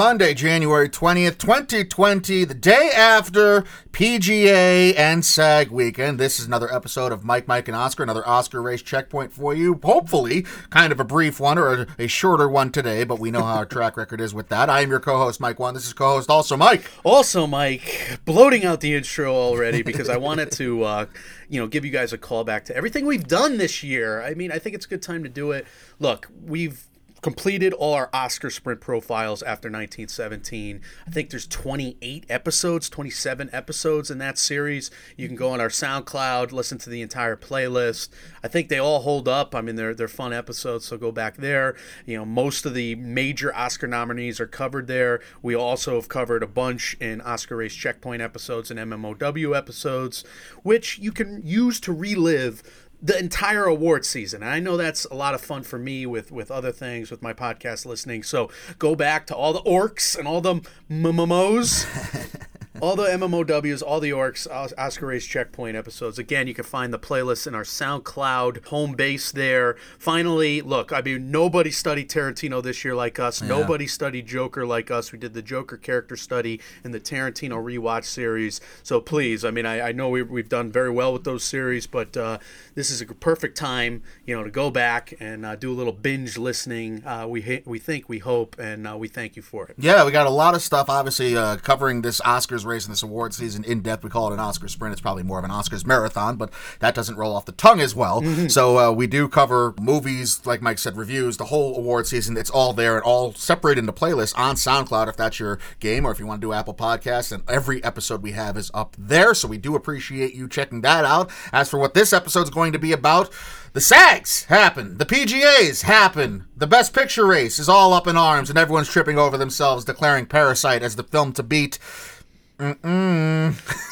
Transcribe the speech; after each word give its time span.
Monday, 0.00 0.32
January 0.32 0.88
20th, 0.88 1.36
2020, 1.36 2.46
the 2.46 2.54
day 2.54 2.90
after 2.96 3.66
PGA 3.92 4.98
and 4.98 5.22
SAG 5.22 5.70
weekend. 5.70 6.18
This 6.18 6.40
is 6.40 6.46
another 6.46 6.74
episode 6.74 7.12
of 7.12 7.22
Mike, 7.22 7.46
Mike, 7.46 7.68
and 7.68 7.76
Oscar, 7.76 8.02
another 8.04 8.26
Oscar 8.26 8.62
race 8.62 8.80
checkpoint 8.80 9.30
for 9.30 9.52
you. 9.52 9.78
Hopefully, 9.84 10.46
kind 10.70 10.90
of 10.90 11.00
a 11.00 11.04
brief 11.04 11.38
one 11.38 11.58
or 11.58 11.82
a, 11.82 11.86
a 11.98 12.06
shorter 12.06 12.48
one 12.48 12.72
today, 12.72 13.04
but 13.04 13.18
we 13.18 13.30
know 13.30 13.42
how 13.42 13.56
our 13.56 13.66
track 13.66 13.98
record 13.98 14.22
is 14.22 14.32
with 14.32 14.48
that. 14.48 14.70
I 14.70 14.80
am 14.80 14.88
your 14.88 15.00
co 15.00 15.18
host, 15.18 15.38
Mike 15.38 15.58
One. 15.58 15.74
This 15.74 15.86
is 15.86 15.92
co 15.92 16.14
host 16.14 16.30
also 16.30 16.56
Mike. 16.56 16.90
Also, 17.04 17.46
Mike, 17.46 18.20
bloating 18.24 18.64
out 18.64 18.80
the 18.80 18.94
intro 18.94 19.34
already 19.34 19.82
because 19.82 20.08
I 20.08 20.16
wanted 20.16 20.50
to, 20.52 20.82
uh, 20.82 21.06
you 21.50 21.60
know, 21.60 21.66
give 21.66 21.84
you 21.84 21.90
guys 21.90 22.14
a 22.14 22.18
call 22.18 22.42
back 22.42 22.64
to 22.64 22.74
everything 22.74 23.04
we've 23.04 23.28
done 23.28 23.58
this 23.58 23.82
year. 23.82 24.22
I 24.22 24.32
mean, 24.32 24.50
I 24.50 24.58
think 24.60 24.74
it's 24.74 24.86
a 24.86 24.88
good 24.88 25.02
time 25.02 25.22
to 25.24 25.28
do 25.28 25.50
it. 25.50 25.66
Look, 25.98 26.26
we've 26.42 26.86
completed 27.22 27.72
all 27.72 27.94
our 27.94 28.08
Oscar 28.12 28.50
sprint 28.50 28.80
profiles 28.80 29.42
after 29.42 29.68
1917. 29.68 30.80
I 31.06 31.10
think 31.10 31.30
there's 31.30 31.46
28 31.46 32.26
episodes, 32.28 32.88
27 32.88 33.50
episodes 33.52 34.10
in 34.10 34.18
that 34.18 34.38
series. 34.38 34.90
You 35.16 35.26
can 35.26 35.36
go 35.36 35.50
on 35.50 35.60
our 35.60 35.68
SoundCloud, 35.68 36.52
listen 36.52 36.78
to 36.78 36.90
the 36.90 37.02
entire 37.02 37.36
playlist. 37.36 38.08
I 38.42 38.48
think 38.48 38.68
they 38.68 38.78
all 38.78 39.00
hold 39.00 39.28
up. 39.28 39.54
I 39.54 39.60
mean, 39.60 39.76
they're 39.76 39.94
they're 39.94 40.08
fun 40.08 40.32
episodes, 40.32 40.86
so 40.86 40.96
go 40.96 41.12
back 41.12 41.36
there. 41.36 41.76
You 42.06 42.16
know, 42.18 42.24
most 42.24 42.64
of 42.66 42.74
the 42.74 42.94
major 42.96 43.54
Oscar 43.54 43.86
nominees 43.86 44.40
are 44.40 44.46
covered 44.46 44.86
there. 44.86 45.20
We 45.42 45.54
also 45.54 45.96
have 45.96 46.08
covered 46.08 46.42
a 46.42 46.46
bunch 46.46 46.96
in 47.00 47.20
Oscar 47.20 47.56
race 47.56 47.74
checkpoint 47.74 48.22
episodes 48.22 48.70
and 48.70 48.80
MMOW 48.80 49.56
episodes, 49.56 50.24
which 50.62 50.98
you 50.98 51.12
can 51.12 51.42
use 51.44 51.80
to 51.80 51.92
relive 51.92 52.62
the 53.02 53.18
entire 53.18 53.64
award 53.64 54.04
season. 54.04 54.42
And 54.42 54.50
I 54.50 54.60
know 54.60 54.76
that's 54.76 55.04
a 55.06 55.14
lot 55.14 55.34
of 55.34 55.40
fun 55.40 55.62
for 55.62 55.78
me 55.78 56.06
with 56.06 56.30
with 56.30 56.50
other 56.50 56.72
things 56.72 57.10
with 57.10 57.22
my 57.22 57.32
podcast 57.32 57.86
listening. 57.86 58.22
So 58.22 58.50
go 58.78 58.94
back 58.94 59.26
to 59.28 59.34
all 59.36 59.52
the 59.52 59.62
orcs 59.62 60.18
and 60.18 60.28
all 60.28 60.40
the 60.40 60.56
MMOWs. 60.90 62.46
all 62.80 62.96
the 62.96 63.04
MMOWs, 63.04 63.82
all 63.82 64.00
the 64.00 64.10
orcs, 64.10 64.46
Oscar 64.50 65.06
Race 65.06 65.26
Checkpoint 65.26 65.76
episodes. 65.76 66.18
Again, 66.18 66.46
you 66.46 66.54
can 66.54 66.64
find 66.64 66.92
the 66.92 66.98
playlist 66.98 67.46
in 67.46 67.54
our 67.54 67.62
SoundCloud 67.62 68.66
home 68.66 68.92
base 68.92 69.32
there. 69.32 69.76
Finally, 69.98 70.62
look, 70.62 70.92
I 70.92 71.02
mean, 71.02 71.30
nobody 71.30 71.70
studied 71.70 72.08
Tarantino 72.08 72.62
this 72.62 72.84
year 72.84 72.94
like 72.94 73.18
us. 73.18 73.42
Nobody 73.42 73.86
studied 73.86 74.26
Joker 74.26 74.66
like 74.66 74.90
us. 74.90 75.12
We 75.12 75.18
did 75.18 75.34
the 75.34 75.42
Joker 75.42 75.76
character 75.76 76.16
study 76.16 76.60
in 76.84 76.92
the 76.92 77.00
Tarantino 77.00 77.62
rewatch 77.62 78.04
series. 78.04 78.60
So 78.82 79.00
please, 79.00 79.44
I 79.44 79.50
mean, 79.50 79.66
I, 79.66 79.88
I 79.88 79.92
know 79.92 80.08
we, 80.08 80.22
we've 80.22 80.48
done 80.48 80.72
very 80.72 80.90
well 80.90 81.12
with 81.12 81.24
those 81.24 81.44
series, 81.44 81.86
but 81.86 82.16
uh, 82.16 82.38
this 82.74 82.90
is 82.90 83.00
a 83.00 83.06
perfect 83.06 83.56
time, 83.56 84.02
you 84.24 84.34
know, 84.34 84.44
to 84.44 84.50
go 84.50 84.70
back 84.70 85.14
and 85.20 85.44
uh, 85.44 85.56
do 85.56 85.70
a 85.70 85.74
little 85.74 85.92
binge 85.92 86.38
listening. 86.38 87.04
Uh, 87.04 87.26
we 87.26 87.42
ha- 87.42 87.62
we 87.66 87.78
think, 87.78 88.08
we 88.08 88.18
hope, 88.18 88.56
and 88.58 88.86
uh, 88.86 88.96
we 88.96 89.08
thank 89.08 89.36
you 89.36 89.42
for 89.42 89.66
it. 89.66 89.74
Yeah, 89.78 90.04
we 90.04 90.12
got 90.12 90.26
a 90.26 90.30
lot 90.30 90.54
of 90.54 90.62
stuff, 90.62 90.88
obviously, 90.88 91.36
uh, 91.36 91.56
covering 91.56 92.02
this 92.02 92.20
Oscars 92.22 92.64
and 92.70 92.92
this 92.92 93.02
award 93.02 93.34
season 93.34 93.64
in 93.64 93.80
depth. 93.80 94.04
We 94.04 94.10
call 94.10 94.30
it 94.30 94.34
an 94.34 94.40
Oscar 94.40 94.68
sprint. 94.68 94.92
It's 94.92 95.00
probably 95.00 95.22
more 95.22 95.38
of 95.38 95.44
an 95.44 95.50
Oscars 95.50 95.86
marathon, 95.86 96.36
but 96.36 96.50
that 96.78 96.94
doesn't 96.94 97.16
roll 97.16 97.34
off 97.34 97.44
the 97.44 97.52
tongue 97.52 97.80
as 97.80 97.94
well. 97.94 98.20
So 98.48 98.78
uh, 98.78 98.92
we 98.92 99.06
do 99.06 99.28
cover 99.28 99.74
movies, 99.80 100.44
like 100.46 100.62
Mike 100.62 100.78
said, 100.78 100.96
reviews, 100.96 101.36
the 101.36 101.46
whole 101.46 101.76
award 101.76 102.06
season. 102.06 102.36
It's 102.36 102.50
all 102.50 102.72
there 102.72 102.96
and 102.96 103.04
all 103.04 103.32
separated 103.34 103.80
into 103.80 103.92
playlists 103.92 104.36
on 104.38 104.56
SoundCloud 104.56 105.08
if 105.08 105.16
that's 105.16 105.38
your 105.40 105.58
game, 105.80 106.04
or 106.06 106.12
if 106.12 106.18
you 106.18 106.26
want 106.26 106.40
to 106.40 106.46
do 106.46 106.52
Apple 106.52 106.74
Podcasts. 106.74 107.32
And 107.32 107.42
every 107.48 107.82
episode 107.84 108.22
we 108.22 108.32
have 108.32 108.56
is 108.56 108.70
up 108.72 108.94
there. 108.98 109.34
So 109.34 109.48
we 109.48 109.58
do 109.58 109.74
appreciate 109.74 110.34
you 110.34 110.48
checking 110.48 110.80
that 110.82 111.04
out. 111.04 111.30
As 111.52 111.68
for 111.68 111.78
what 111.78 111.94
this 111.94 112.12
episode 112.12 112.42
is 112.42 112.50
going 112.50 112.72
to 112.72 112.78
be 112.78 112.92
about, 112.92 113.30
the 113.72 113.80
SAGs 113.80 114.46
happen. 114.46 114.98
The 114.98 115.06
PGAs 115.06 115.82
happen. 115.82 116.46
The 116.56 116.66
Best 116.66 116.92
Picture 116.92 117.24
race 117.26 117.58
is 117.60 117.68
all 117.68 117.92
up 117.92 118.08
in 118.08 118.16
arms, 118.16 118.50
and 118.50 118.58
everyone's 118.58 118.88
tripping 118.88 119.16
over 119.16 119.38
themselves, 119.38 119.84
declaring 119.84 120.26
Parasite 120.26 120.82
as 120.82 120.96
the 120.96 121.04
film 121.04 121.32
to 121.34 121.42
beat. 121.44 121.78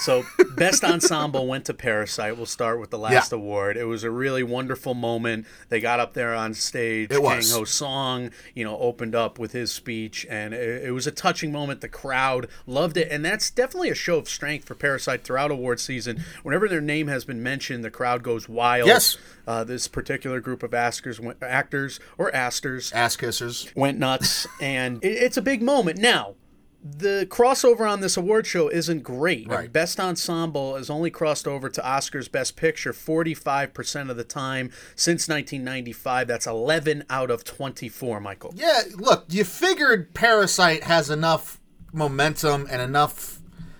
So, 0.01 0.25
best 0.57 0.85
ensemble 0.85 1.47
went 1.47 1.65
to 1.67 1.75
Parasite. 1.75 2.37
We'll 2.37 2.47
start 2.47 2.79
with 2.81 2.91
the 2.91 2.99
last 2.99 3.33
Yeah. 3.33 3.37
award. 3.39 3.77
It 3.77 3.85
was 3.85 4.05
a 4.05 4.11
really 4.11 4.43
wonderful 4.43 4.95
moment. 4.95 5.47
They 5.69 5.81
got 5.81 6.01
up 6.01 6.15
there 6.15 6.35
on 6.35 6.55
stage. 6.55 7.11
It 7.11 7.23
was. 7.23 7.51
Kang 7.51 7.59
Ho 7.59 7.65
Song, 7.65 8.31
you 8.55 8.65
know, 8.65 8.79
opened 8.79 9.15
up 9.15 9.39
with 9.39 9.53
his 9.53 9.73
speech, 9.73 10.27
and 10.31 10.55
it, 10.55 10.85
it 10.85 10.91
was 10.93 11.07
a 11.07 11.11
touching 11.11 11.51
moment. 11.53 11.81
The 11.81 11.89
crowd 11.89 12.47
loved 12.67 12.97
it, 12.97 13.09
and 13.11 13.25
that's 13.25 13.51
definitely 13.51 13.91
a 13.91 13.95
show 13.95 14.17
of 14.19 14.29
strength 14.29 14.67
for 14.67 14.75
Parasite 14.75 15.25
throughout 15.25 15.51
award 15.51 15.81
season. 15.81 16.25
Whenever 16.43 16.69
their 16.69 16.81
name 16.81 17.09
has 17.09 17.25
been 17.25 17.43
mentioned, 17.43 17.85
the 17.85 17.91
crowd 17.91 18.23
goes 18.23 18.49
wild. 18.49 18.87
Yes. 18.89 19.17
Uh, 19.47 19.65
this 19.65 19.89
particular 19.89 20.41
group 20.41 20.63
of 20.63 20.75
askers, 20.75 21.19
went, 21.19 21.43
actors 21.43 21.99
or 22.19 22.35
asters 22.35 22.93
Ass 22.93 23.17
kissers. 23.17 23.75
went 23.75 23.99
nuts, 23.99 24.47
and 24.61 25.03
it, 25.03 25.09
it's 25.09 25.37
a 25.37 25.43
big 25.43 25.63
moment. 25.63 25.99
Now, 25.99 26.35
the 26.83 27.27
crossover 27.31 27.91
on 27.91 28.01
this 28.01 28.17
award 28.17 28.47
show 28.47 28.69
isn't 28.69 29.03
great. 29.03 29.49
Right. 29.49 29.73
Best 29.73 29.99
ensemble 29.99 30.77
has 30.77 30.89
only 30.89 31.11
crossed 31.11 31.49
over 31.49 31.69
to 31.69 31.81
Oscars 31.81 32.31
Best 32.31 32.57
Picture 32.57 32.93
45% 32.93 34.11
of 34.11 34.17
the 34.17 34.25
time 34.25 34.71
since 34.95 35.29
1995. 35.29 36.29
That's 36.29 36.47
11 36.47 37.05
out 37.11 37.31
of 37.31 37.45
24, 37.45 38.21
Michael. 38.21 38.53
Yeah, 38.55 38.83
look, 38.97 39.25
you 39.29 39.45
figured 39.45 40.15
Parasite 40.15 40.85
has 40.85 41.11
enough 41.11 41.61
momentum 41.93 42.67
and 42.71 42.81
enough 42.81 43.38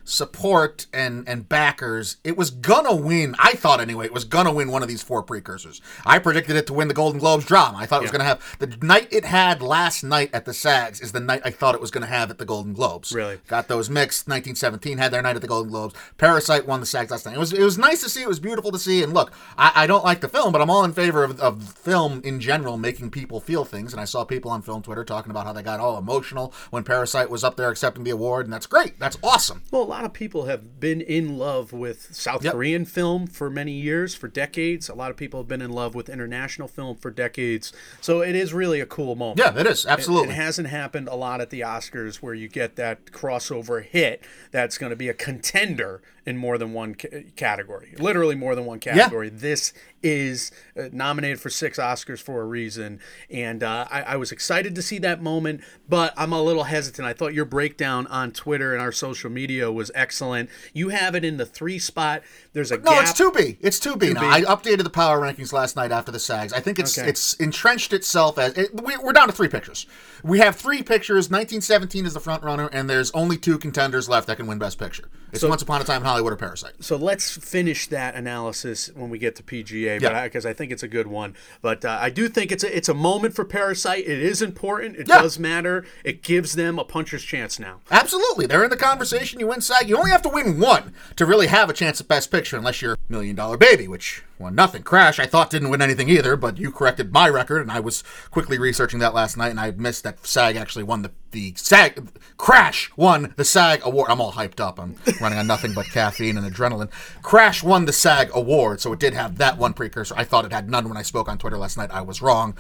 support 0.09 0.87
and 0.93 1.29
and 1.29 1.49
backers. 1.49 2.17
It 2.25 2.37
was 2.37 2.51
gonna 2.51 2.95
win. 2.95 3.35
I 3.39 3.53
thought 3.53 3.81
anyway. 3.81 4.07
It 4.07 4.13
was 4.13 4.25
gonna 4.25 4.53
win 4.53 4.71
one 4.71 4.83
of 4.83 4.89
these 4.89 5.03
four 5.03 5.23
precursors. 5.23 5.81
I 6.05 6.19
predicted 6.19 6.57
it 6.57 6.67
to 6.69 6.73
win 6.73 6.89
the 6.89 6.95
Golden 6.95 7.21
Globes 7.21 7.45
drama. 7.45 7.79
I 7.79 7.87
thought 7.87 8.01
it 8.01 8.05
was 8.05 8.11
gonna 8.11 8.25
have 8.25 8.57
the 8.59 8.77
night 8.83 9.09
it 9.13 9.25
had 9.25 9.63
last 9.63 10.03
night 10.03 10.31
at 10.33 10.45
the 10.45 10.53
SAGs 10.53 11.01
is 11.03 11.13
the 11.13 11.21
night 11.21 11.43
I 11.45 11.51
thought 11.51 11.75
it 11.75 11.81
was 11.81 11.91
gonna 11.91 12.07
have 12.07 12.31
at 12.31 12.39
the 12.39 12.45
Golden 12.45 12.73
Globes. 12.73 13.13
Really? 13.13 13.39
got 13.47 13.69
those 13.69 13.91
mixed. 13.91 14.27
1917 14.29 14.99
had 14.99 15.13
their 15.13 15.23
night 15.23 15.37
at 15.37 15.43
the 15.43 15.49
Golden 15.49 15.71
Globes. 15.71 15.95
Parasite 16.17 16.67
won 16.67 16.81
the 16.81 16.87
SAGs 16.87 17.11
last 17.11 17.27
night. 17.27 17.35
It 17.37 17.39
was 17.39 17.53
it 17.53 17.63
was 17.63 17.79
nice 17.79 18.03
to 18.03 18.09
see. 18.09 18.23
It 18.23 18.29
was 18.29 18.41
beautiful 18.41 18.73
to 18.73 18.79
see. 18.79 19.03
And 19.03 19.13
look, 19.13 19.33
I, 19.57 19.73
I 19.75 19.87
don't 19.87 20.05
like 20.05 20.21
the 20.21 20.29
film, 20.29 20.53
but 20.53 20.61
I'm 20.61 20.71
all 20.71 20.85
in 20.85 20.93
favor 20.93 21.23
of, 21.25 21.39
of 21.41 21.63
film 21.63 22.21
in 22.25 22.41
general 22.41 22.77
making 22.79 23.11
people 23.11 23.41
feel 23.41 23.65
things. 23.65 23.93
And 23.93 24.01
I 24.01 24.05
saw 24.05 24.25
people 24.25 24.51
on 24.51 24.63
film 24.63 24.83
Twitter 24.83 25.05
talking 25.05 25.31
about 25.31 25.47
how 25.47 25.53
they 25.53 25.63
got 25.63 25.81
all 25.81 25.99
emotional 25.99 26.53
when 26.71 26.85
Parasite 26.85 27.31
was 27.31 27.45
up 27.45 27.57
there 27.57 27.71
accepting 27.71 28.05
the 28.05 28.11
award, 28.11 28.47
and 28.47 28.53
that's 28.53 28.67
great. 28.67 28.99
That's 28.99 29.19
awesome. 29.23 29.63
Well, 29.71 29.87
lot 29.99 30.05
of 30.05 30.13
people 30.13 30.45
have 30.45 30.79
been 30.79 31.01
in 31.01 31.37
love 31.39 31.73
with 31.73 32.15
South 32.15 32.45
Yep. 32.45 32.53
Korean 32.53 32.85
film 32.85 33.27
for 33.27 33.51
many 33.51 33.73
years, 33.73 34.15
for 34.15 34.29
decades. 34.29 34.89
A 34.89 34.95
lot 34.95 35.11
of 35.11 35.17
people 35.17 35.41
have 35.41 35.49
been 35.49 35.61
in 35.61 35.73
love 35.73 35.97
with 35.97 36.09
international 36.09 36.69
film 36.69 36.97
for 36.97 37.11
decades. 37.11 37.73
So 38.01 38.21
it 38.23 38.37
is 38.37 38.55
really 38.55 38.79
a 38.81 38.87
cool 38.87 39.17
moment. 39.17 39.41
Yeah, 39.41 39.59
it 39.59 39.67
is 39.67 39.85
It- 39.85 39.91
absolutely. 39.91 40.29
It, 40.31 40.35
hasn't 40.37 40.69
happened 40.69 41.09
a 41.09 41.17
lot 41.17 41.41
at 41.41 41.51
the 41.51 41.61
Oscars 41.63 42.17
where 42.17 42.33
you 42.35 42.47
get 42.49 42.77
that 42.77 43.07
crossover 43.07 43.83
hit 43.83 44.23
that's 44.53 44.79
going 44.79 44.91
to 44.91 44.97
be 44.97 45.09
a 45.09 45.15
contender 45.15 46.01
in 46.29 46.37
more 46.37 46.59
than 46.59 46.73
one 46.75 46.95
ca- 46.95 47.25
category. 47.37 47.95
Literally 47.99 48.35
more 48.35 48.55
than 48.55 48.67
one 48.67 48.79
category. 48.81 49.31
This 49.31 49.73
is 50.03 50.53
uh, 50.79 50.89
nominated 50.93 51.41
for 51.41 51.51
six 51.51 51.79
Oscars 51.79 52.21
for 52.21 52.41
a 52.43 52.45
reason. 52.45 53.01
And 53.31 53.63
uh, 53.65 53.87
I, 53.91 54.03
I 54.03 54.17
was 54.17 54.31
excited 54.31 54.75
to 54.77 54.83
see 54.83 54.99
that 54.99 55.21
moment, 55.23 55.63
but 55.89 56.13
I'm 56.17 56.33
a 56.33 56.41
little 56.43 56.65
hesitant. 56.65 57.09
I 57.09 57.15
thought 57.15 57.35
your 57.35 57.47
breakdown 57.47 58.07
on 58.09 58.31
Twitter 58.33 58.75
and 58.75 58.83
our 58.83 58.93
social 58.93 59.31
media 59.31 59.73
was 59.73 59.91
excellent. 59.95 60.51
You 60.73 60.91
have 60.91 61.15
it 61.15 61.25
in 61.25 61.37
the 61.39 61.47
three 61.47 61.79
spot. 61.79 62.23
There's 62.53 62.71
a 62.71 62.77
No, 62.77 62.93
gap. 62.93 63.03
it's 63.03 63.13
two 63.15 63.33
B. 63.33 63.57
It's 63.61 63.81
two 63.81 63.97
B 63.97 64.13
now. 64.13 64.23
2B. 64.23 64.33
I 64.33 64.41
updated 64.43 64.85
the 64.85 64.91
power 64.91 65.19
rankings 65.21 65.53
last 65.53 65.75
night 65.75 65.91
after 65.91 66.13
the 66.13 66.19
SAGs. 66.21 66.53
I 66.53 66.61
think 66.61 66.79
it's 66.79 66.97
Okay. 66.99 67.09
it's 67.09 67.35
entrenched 67.35 67.93
itself 67.93 68.39
as 68.39 68.53
it, 68.57 68.81
we, 68.81 68.97
we're 68.99 69.13
down 69.13 69.27
to 69.29 69.33
three 69.33 69.49
pictures. 69.49 69.87
We 70.23 70.39
have 70.41 70.55
three 70.57 70.83
pictures. 70.83 71.31
1917 71.31 72.07
is 72.07 72.15
the 72.15 72.21
front 72.21 72.43
runner, 72.45 72.69
and 72.73 72.89
there's 72.91 73.11
only 73.13 73.37
two 73.37 73.59
contenders 73.59 74.09
left 74.09 74.27
that 74.29 74.37
can 74.37 74.47
win 74.47 74.59
Best 74.59 74.79
Picture. 74.79 75.05
It's 75.33 75.43
Once 75.45 75.63
Upon 75.63 75.81
a 75.81 75.85
Time 75.85 76.03
in 76.03 76.07
Hollywood 76.07 76.33
or 76.33 76.37
Parasite. 76.37 76.73
so 76.81 76.97
let's 76.97 77.37
finish 77.37 77.87
that 77.89 78.15
analysis 78.15 78.91
when 78.95 79.11
we 79.11 79.19
get 79.19 79.37
to 79.37 79.43
PGA, 79.43 80.01
Yeah. 80.01 80.25
because 80.25 80.47
I, 80.47 80.53
think 80.53 80.73
it's 80.73 80.83
a 80.83 80.89
good 80.89 81.07
one. 81.07 81.35
But 81.61 81.85
uh, 81.85 81.99
I 82.01 82.11
do 82.11 82.29
think 82.29 82.51
it's 82.51 82.65
a 82.65 82.77
it's 82.77 82.89
a 82.89 82.95
moment 82.95 83.35
for 83.35 83.45
Parasite. 83.45 84.05
It 84.07 84.19
is 84.21 84.41
important. 84.43 84.97
It 84.97 85.07
Yeah. 85.09 85.21
does 85.23 85.39
matter. 85.39 85.85
It 86.05 86.23
gives 86.23 86.55
them 86.55 86.79
a 86.79 86.85
puncher's 86.85 87.23
chance 87.23 87.59
now. 87.59 87.81
Absolutely, 87.91 88.47
they're 88.47 88.65
in 88.65 88.71
the 88.71 88.77
conversation. 88.77 89.39
You 89.41 89.49
win 89.49 89.61
SAG. 89.61 89.89
You 89.89 89.97
only 89.99 90.11
have 90.11 90.23
to 90.23 90.29
win 90.29 90.59
one 90.61 90.95
to 91.17 91.27
really 91.27 91.47
have 91.49 91.69
a 91.69 91.73
chance 91.75 92.01
at 92.01 92.09
Best 92.09 92.31
Picture, 92.31 92.57
unless 92.57 92.81
you're 92.83 92.97
Million 93.09 93.37
Dollar 93.37 93.57
Baby, 93.57 93.87
which 93.89 94.23
won 94.39 94.55
nothing. 94.55 94.83
Crash, 94.83 95.19
I 95.19 95.27
thought 95.27 95.51
didn't 95.51 95.71
win 95.71 95.83
anything 95.83 96.09
either, 96.09 96.37
but 96.37 96.59
you 96.59 96.71
corrected 96.71 97.13
my 97.13 97.29
record, 97.29 97.61
and 97.63 97.71
I 97.71 97.81
was 97.81 98.05
quickly 98.31 98.59
researching 98.59 98.99
that 99.01 99.15
last 99.15 99.37
night, 99.37 99.49
and 99.51 99.59
I 99.61 99.71
missed 99.73 100.05
that 100.05 100.27
SAG 100.27 100.57
actually 100.57 100.85
won 100.85 101.03
the 101.03 101.11
the 101.31 101.53
SAG. 101.57 102.09
Crash 102.39 102.91
won 102.97 103.35
the 103.37 103.45
SAG 103.45 103.81
award. 103.85 104.11
I'm 104.11 104.21
all 104.21 104.33
hyped 104.33 104.61
up. 104.61 104.79
I'm 104.81 104.97
running 105.21 105.39
on 105.39 105.47
nothing 105.47 105.75
but 105.75 105.87
caffeine 105.87 106.39
and 106.39 106.51
adrenaline. 106.51 106.91
Crash 107.23 107.63
won 107.63 107.85
the 107.85 107.93
SAG 107.93 108.31
award, 108.35 108.81
so 108.81 108.93
it 108.93 108.99
did 109.01 109.13
have 109.15 109.39
that 109.39 109.59
one 109.59 109.75
precursor. 109.75 110.15
I 110.17 110.25
thought 110.25 110.45
it 110.47 110.53
had 110.53 110.71
none 110.71 110.89
when 110.89 110.97
I 110.97 111.03
spoke 111.03 111.29
on 111.29 111.37
Twitter 111.39 111.59
last 111.59 111.77
night. 111.77 111.91
I 111.93 112.01
was 112.01 112.23
wrong 112.23 112.57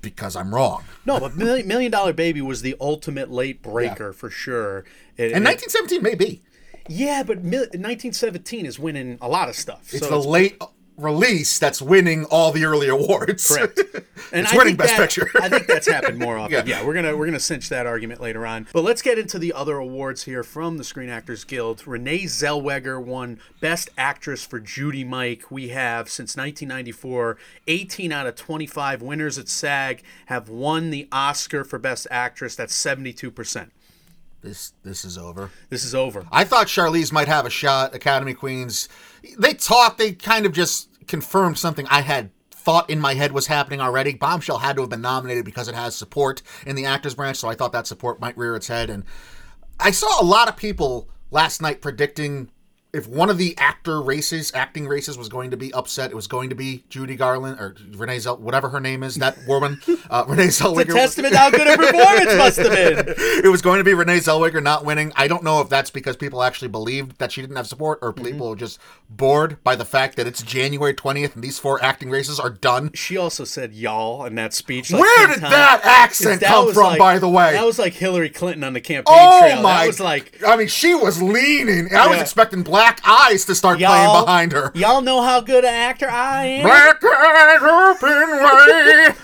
because 0.00 0.34
I'm 0.34 0.52
wrong. 0.54 0.82
No, 1.06 1.20
but 1.20 1.36
Million, 1.36 1.68
Million 1.68 1.92
Dollar 1.92 2.12
Baby 2.12 2.40
was 2.42 2.62
the 2.62 2.74
ultimate 2.80 3.30
late 3.30 3.62
breaker 3.62 4.12
for 4.12 4.30
sure. 4.30 4.78
It- 5.16 5.30
And 5.32 5.44
it- 5.46 5.48
1917 5.48 6.02
may 6.02 6.16
be. 6.16 6.42
yeah, 6.88 7.22
but 7.22 7.44
mil- 7.44 7.60
1917 7.60 8.66
is 8.66 8.80
winning 8.80 9.16
a 9.20 9.28
lot 9.28 9.48
of 9.48 9.54
stuff. 9.54 9.94
It's 9.94 10.04
so 10.04 10.10
the 10.10 10.18
late 10.28 10.60
release 11.02 11.58
that's 11.58 11.82
winning 11.82 12.24
all 12.26 12.52
the 12.52 12.64
early 12.64 12.88
awards. 12.88 13.48
Correct. 13.48 13.80
And 14.30 14.44
It's 14.44 14.54
I 14.54 14.56
winning 14.56 14.76
think 14.76 14.78
Best 14.78 14.96
that- 14.96 15.02
Picture. 15.10 15.30
I 15.42 15.48
think 15.50 15.66
that's 15.66 15.86
happened 15.86 16.18
more 16.18 16.38
often. 16.38 16.52
Yeah. 16.66 16.80
yeah. 16.80 16.86
we're 16.86 16.94
gonna 16.94 17.14
we're 17.14 17.26
gonna 17.26 17.40
cinch 17.40 17.68
that 17.68 17.86
argument 17.86 18.20
later 18.22 18.46
on. 18.46 18.66
But 18.72 18.82
let's 18.82 19.02
get 19.02 19.18
into 19.18 19.38
the 19.38 19.52
other 19.52 19.76
awards 19.76 20.22
here 20.24 20.42
from 20.42 20.78
the 20.78 20.84
Screen 20.84 21.10
Actors 21.10 21.44
Guild. 21.44 21.86
Renee 21.86 22.20
Zellweger 22.22 23.02
won 23.02 23.40
Best 23.60 23.90
Actress 23.98 24.42
for 24.46 24.58
Judy 24.58 25.04
Mike. 25.04 25.50
We 25.50 25.68
have 25.70 26.08
since 26.08 26.34
1994, 26.34 27.36
18 27.66 28.10
out 28.12 28.26
of 28.26 28.36
25 28.36 29.02
winners 29.02 29.36
at 29.36 29.48
SAG 29.50 30.02
have 30.26 30.48
won 30.48 30.88
the 30.90 31.08
Oscar 31.12 31.62
for 31.62 31.78
Best 31.78 32.06
Actress. 32.10 32.56
That's 32.56 32.74
72 32.74 33.30
percent. 33.30 33.70
This 34.40 34.72
this 34.82 35.04
is 35.04 35.18
over. 35.18 35.50
This 35.68 35.84
is 35.84 35.94
over. 35.94 36.26
I 36.32 36.44
thought 36.44 36.68
Charlize 36.68 37.12
might 37.12 37.28
have 37.28 37.44
a 37.44 37.50
shot. 37.50 37.94
Academy 37.94 38.32
Queens. 38.32 38.88
They 39.38 39.52
talk. 39.52 39.98
They 39.98 40.12
kind 40.12 40.46
of 40.46 40.52
just 40.52 40.88
confirmed 41.08 41.58
something 41.58 41.86
I 41.88 42.00
had 42.02 42.30
thought 42.50 42.88
in 42.88 43.00
my 43.00 43.14
head 43.14 43.32
was 43.32 43.46
happening 43.46 43.80
already. 43.80 44.14
Bombshell 44.14 44.58
had 44.58 44.76
to 44.76 44.82
have 44.82 44.90
been 44.90 45.00
nominated 45.00 45.44
because 45.44 45.68
it 45.68 45.74
has 45.74 45.96
support 45.96 46.42
in 46.64 46.76
the 46.76 46.86
actors 46.86 47.14
branch, 47.14 47.38
so 47.38 47.48
I 47.48 47.54
thought 47.54 47.72
that 47.72 47.86
support 47.86 48.20
might 48.20 48.36
rear 48.36 48.54
its 48.54 48.68
head. 48.68 48.88
And 48.88 49.04
I 49.80 49.90
saw 49.90 50.20
a 50.20 50.24
lot 50.24 50.48
of 50.48 50.56
people 50.56 51.08
last 51.30 51.60
night 51.60 51.80
predicting 51.80 52.50
if 52.92 53.08
one 53.08 53.30
of 53.30 53.38
the 53.38 53.54
actor 53.56 54.02
races, 54.02 54.52
acting 54.54 54.86
races, 54.86 55.16
was 55.16 55.28
going 55.30 55.50
to 55.50 55.56
be 55.56 55.72
upset, 55.72 56.10
it 56.10 56.14
was 56.14 56.26
going 56.26 56.50
to 56.50 56.54
be 56.54 56.84
Judy 56.90 57.16
Garland 57.16 57.58
or 57.58 57.74
Renee 57.92 58.18
Zell, 58.18 58.36
whatever 58.36 58.68
her 58.68 58.80
name 58.80 59.02
is, 59.02 59.14
that 59.16 59.38
woman, 59.48 59.80
uh, 60.10 60.24
Renee 60.28 60.48
Zellweger. 60.48 60.80
It's 60.82 60.90
a 60.90 60.94
testament 60.94 61.34
how 61.34 61.50
good 61.50 61.66
a 61.66 61.76
performance 61.78 62.34
must 62.36 62.58
have 62.58 62.70
been. 62.70 63.14
it 63.16 63.50
was 63.50 63.62
going 63.62 63.78
to 63.78 63.84
be 63.84 63.94
Renee 63.94 64.18
Zellweger 64.18 64.62
not 64.62 64.84
winning. 64.84 65.10
I 65.16 65.26
don't 65.26 65.42
know 65.42 65.62
if 65.62 65.70
that's 65.70 65.90
because 65.90 66.16
people 66.18 66.42
actually 66.42 66.68
believed 66.68 67.18
that 67.18 67.32
she 67.32 67.40
didn't 67.40 67.56
have 67.56 67.66
support 67.66 67.98
or 68.02 68.12
Mm-hmm. 68.12 68.24
people 68.26 68.48
are 68.52 68.56
just 68.56 68.78
bored 69.08 69.56
by 69.64 69.74
the 69.74 69.86
fact 69.86 70.16
that 70.18 70.26
it's 70.26 70.42
January 70.42 70.92
20th 70.92 71.34
and 71.34 71.42
these 71.42 71.58
four 71.58 71.82
acting 71.82 72.10
races 72.10 72.38
are 72.38 72.50
done. 72.50 72.90
She 72.92 73.16
also 73.16 73.44
said 73.44 73.72
y'all 73.72 74.26
in 74.26 74.34
that 74.34 74.52
speech. 74.52 74.90
like, 74.92 75.00
Where 75.00 75.26
did 75.28 75.40
times. 75.40 75.50
that 75.54 75.80
accent 75.82 76.40
That 76.42 76.48
come 76.48 76.74
from, 76.74 76.82
like- 76.88 76.98
by 76.98 77.18
the 77.18 77.28
way? 77.28 77.52
That 77.52 77.64
was 77.64 77.78
like 77.78 77.94
Hillary 77.94 78.28
Clinton 78.28 78.64
on 78.64 78.74
the 78.74 78.82
campaign 78.82 79.04
Oh 79.16 79.40
trail. 79.40 79.62
my! 79.62 79.80
That 79.80 79.86
was 79.86 79.98
like, 80.00 80.42
I 80.46 80.56
mean, 80.56 80.68
she 80.68 80.94
was 80.94 81.22
leaning. 81.22 81.94
I 81.94 82.06
was 82.06 82.20
expecting 82.20 82.62
black 82.62 82.81
eyes 83.04 83.44
to 83.46 83.54
start 83.54 83.78
playing 83.78 84.04
y'all, 84.04 84.24
behind 84.24 84.52
her. 84.52 84.70
Y'all 84.74 85.00
know 85.02 85.22
how 85.22 85.40
good 85.40 85.64
an 85.64 85.74
actor 85.74 86.08
I 86.08 86.44
am. 86.46 86.64
Black 86.64 87.02
open 87.62 88.30
way. 88.30 89.14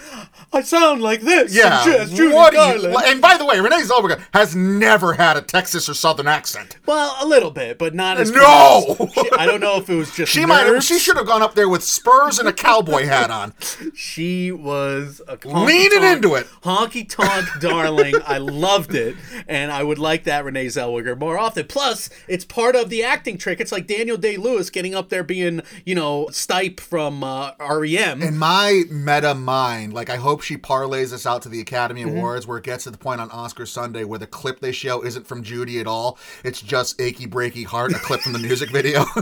I 0.51 0.63
sound 0.63 1.03
like 1.03 1.21
this. 1.21 1.55
Yeah. 1.55 1.85
Judy 2.07 2.33
what 2.35 2.53
you- 2.55 2.97
and 3.07 3.21
by 3.21 3.37
the 3.37 3.45
way, 3.45 3.61
Renee 3.61 3.83
Zellweger 3.83 4.21
has 4.33 4.57
never 4.57 5.13
had 5.13 5.37
a 5.37 5.43
Texas 5.43 5.89
or 5.89 5.95
Southern 5.95 6.27
accent. 6.27 6.79
well, 6.87 7.15
a 7.21 7.27
little 7.27 7.51
bit, 7.51 7.77
but 7.79 7.95
not 7.95 8.19
as. 8.19 8.31
No! 8.31 8.97
She- 9.15 9.31
I 9.33 9.45
don't 9.47 9.61
know 9.61 9.77
if 9.77 9.91
it 9.91 9.95
was 9.95 10.11
just. 10.15 10.33
She 10.39 10.47
might 10.47 10.67
have. 10.67 10.83
She 10.83 10.99
should 10.99 11.17
have 11.17 11.27
gone 11.27 11.43
up 11.43 11.55
there 11.55 11.69
with 11.69 11.83
spurs 11.85 12.39
and 12.39 12.49
a 12.49 12.53
cowboy 12.53 13.05
hat 13.05 13.31
on. 13.31 13.53
She 13.95 14.51
was 14.53 15.21
a 15.29 15.37
Leaning 15.47 16.03
into 16.03 16.35
it. 16.35 16.47
honky 16.63 17.09
tonk 17.09 17.47
darling. 17.61 18.15
I 18.27 18.39
loved 18.39 18.95
it, 18.95 19.17
and 19.47 19.71
I 19.73 19.83
would 19.83 19.99
like 19.99 20.25
that 20.25 20.45
Renee 20.45 20.67
Zellweger 20.67 21.19
more 21.19 21.39
often. 21.39 21.67
Plus, 21.67 22.09
it's 22.27 22.45
part 22.45 22.75
of 22.77 22.89
the 22.91 23.03
acting 23.05 23.37
trick. 23.39 23.61
It's 23.61 23.73
like 23.73 23.87
Daniel 23.87 24.17
Day 24.17 24.37
Lewis 24.37 24.71
getting 24.71 24.95
up 24.95 25.09
there 25.11 25.23
being, 25.25 25.63
you 25.85 25.95
know, 25.95 26.27
Stipe 26.31 26.81
from 26.81 27.23
uh, 27.25 27.53
REM. 27.61 28.23
In 28.23 28.39
my 28.39 28.85
meta 28.91 29.35
mind, 29.35 29.93
like 29.93 30.09
I 30.11 30.17
hope 30.17 30.38
she 30.43 30.57
parlays 30.57 31.11
this 31.11 31.27
out 31.27 31.43
to 31.43 31.49
the 31.49 31.61
Academy 31.61 32.03
Mm-hmm. 32.05 32.17
Awards, 32.19 32.47
where 32.47 32.59
it 32.59 32.65
gets 32.65 32.85
to 32.85 32.91
the 32.91 32.99
point 32.99 33.21
on 33.21 33.31
Oscar 33.31 33.67
Sunday 33.67 34.05
where 34.05 34.19
the 34.19 34.27
clip 34.27 34.61
they 34.61 34.73
show 34.73 35.03
isn't 35.05 35.27
from 35.27 35.43
Judy 35.43 35.81
at 35.81 35.87
all. 35.87 36.19
It's 36.45 36.61
just 36.61 37.01
"Achy 37.01 37.27
Breaky 37.27 37.65
Heart," 37.65 37.93
a 37.93 37.99
clip 37.99 38.21
from 38.21 38.33
the 38.33 38.39
music 38.39 38.71
video. 38.71 39.05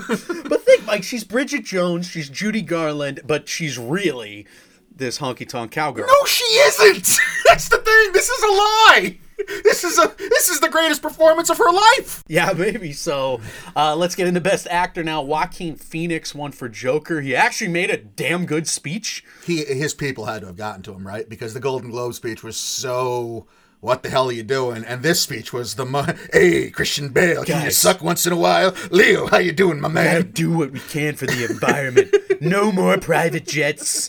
But 0.49 0.63
think, 0.63 0.87
like, 0.87 1.03
she's 1.03 1.25
Bridget 1.25 1.65
Jones, 1.65 2.07
she's 2.07 2.29
Judy 2.29 2.63
Garland, 2.63 3.21
but 3.27 3.49
she's 3.49 3.79
really 3.79 4.47
this 4.95 5.19
honky 5.19 5.49
tonk 5.49 5.71
cowgirl. 5.73 6.07
no, 6.07 6.25
she 6.27 6.45
isn't. 6.45 7.19
That's 7.47 7.69
the 7.69 7.79
thing. 7.79 8.13
This 8.13 8.29
is 8.29 8.43
a 8.43 8.47
lie. 8.47 9.19
This 9.39 9.85
is 9.85 9.99
a 9.99 10.15
this 10.19 10.49
is 10.49 10.61
the 10.61 10.69
greatest 10.69 11.03
performance 11.03 11.51
of 11.51 11.59
her 11.59 11.71
life. 11.71 12.23
Yeah, 12.27 12.53
maybe 12.57 12.93
so. 12.93 13.41
Uh, 13.77 13.95
let's 13.95 14.15
get 14.15 14.27
into 14.27 14.41
Best 14.41 14.67
Actor 14.69 15.05
now. 15.05 15.23
Joaquin 15.23 15.77
Phoenix 15.77 16.35
won 16.35 16.53
for 16.53 16.69
Joker. 16.69 17.21
He 17.21 17.37
actually 17.37 17.69
made 17.69 17.91
a 17.91 17.97
damn 17.99 18.47
good 18.47 18.67
speech. 18.67 19.25
He 19.45 19.65
his 19.65 19.93
people 19.95 20.25
had 20.27 20.41
to 20.41 20.47
have 20.47 20.57
gotten 20.57 20.83
to 20.83 20.93
him 20.95 21.07
right 21.07 21.29
because 21.29 21.53
the 21.55 21.61
Golden 21.61 21.91
Globe 21.91 22.15
speech 22.15 22.43
was 22.43 22.57
so. 22.57 23.47
What 23.81 24.03
the 24.03 24.09
hell 24.09 24.29
are 24.31 24.33
you 24.33 24.43
doing? 24.43 24.85
And 24.85 25.03
this 25.03 25.21
speech 25.21 25.53
was 25.53 25.75
the 25.75 25.85
mo- 25.85 26.07
hey 26.33 26.71
Christian 26.71 27.11
Bale, 27.11 27.45
can 27.45 27.63
you 27.63 27.71
suck 27.71 28.03
once 28.03 28.27
in 28.27 28.33
a 28.33 28.37
while? 28.37 28.75
Leo, 28.91 29.27
how 29.27 29.37
you 29.37 29.53
doing, 29.53 29.81
my 29.81 29.89
Gotta 29.89 30.21
man? 30.25 30.31
do 30.33 30.51
what 30.51 30.73
we 30.73 30.81
can 30.81 31.15
for 31.15 31.27
the 31.27 31.45
environment. 31.49 32.13
no 32.41 32.73
more 32.73 32.97
private 32.99 33.47
jets 33.47 34.09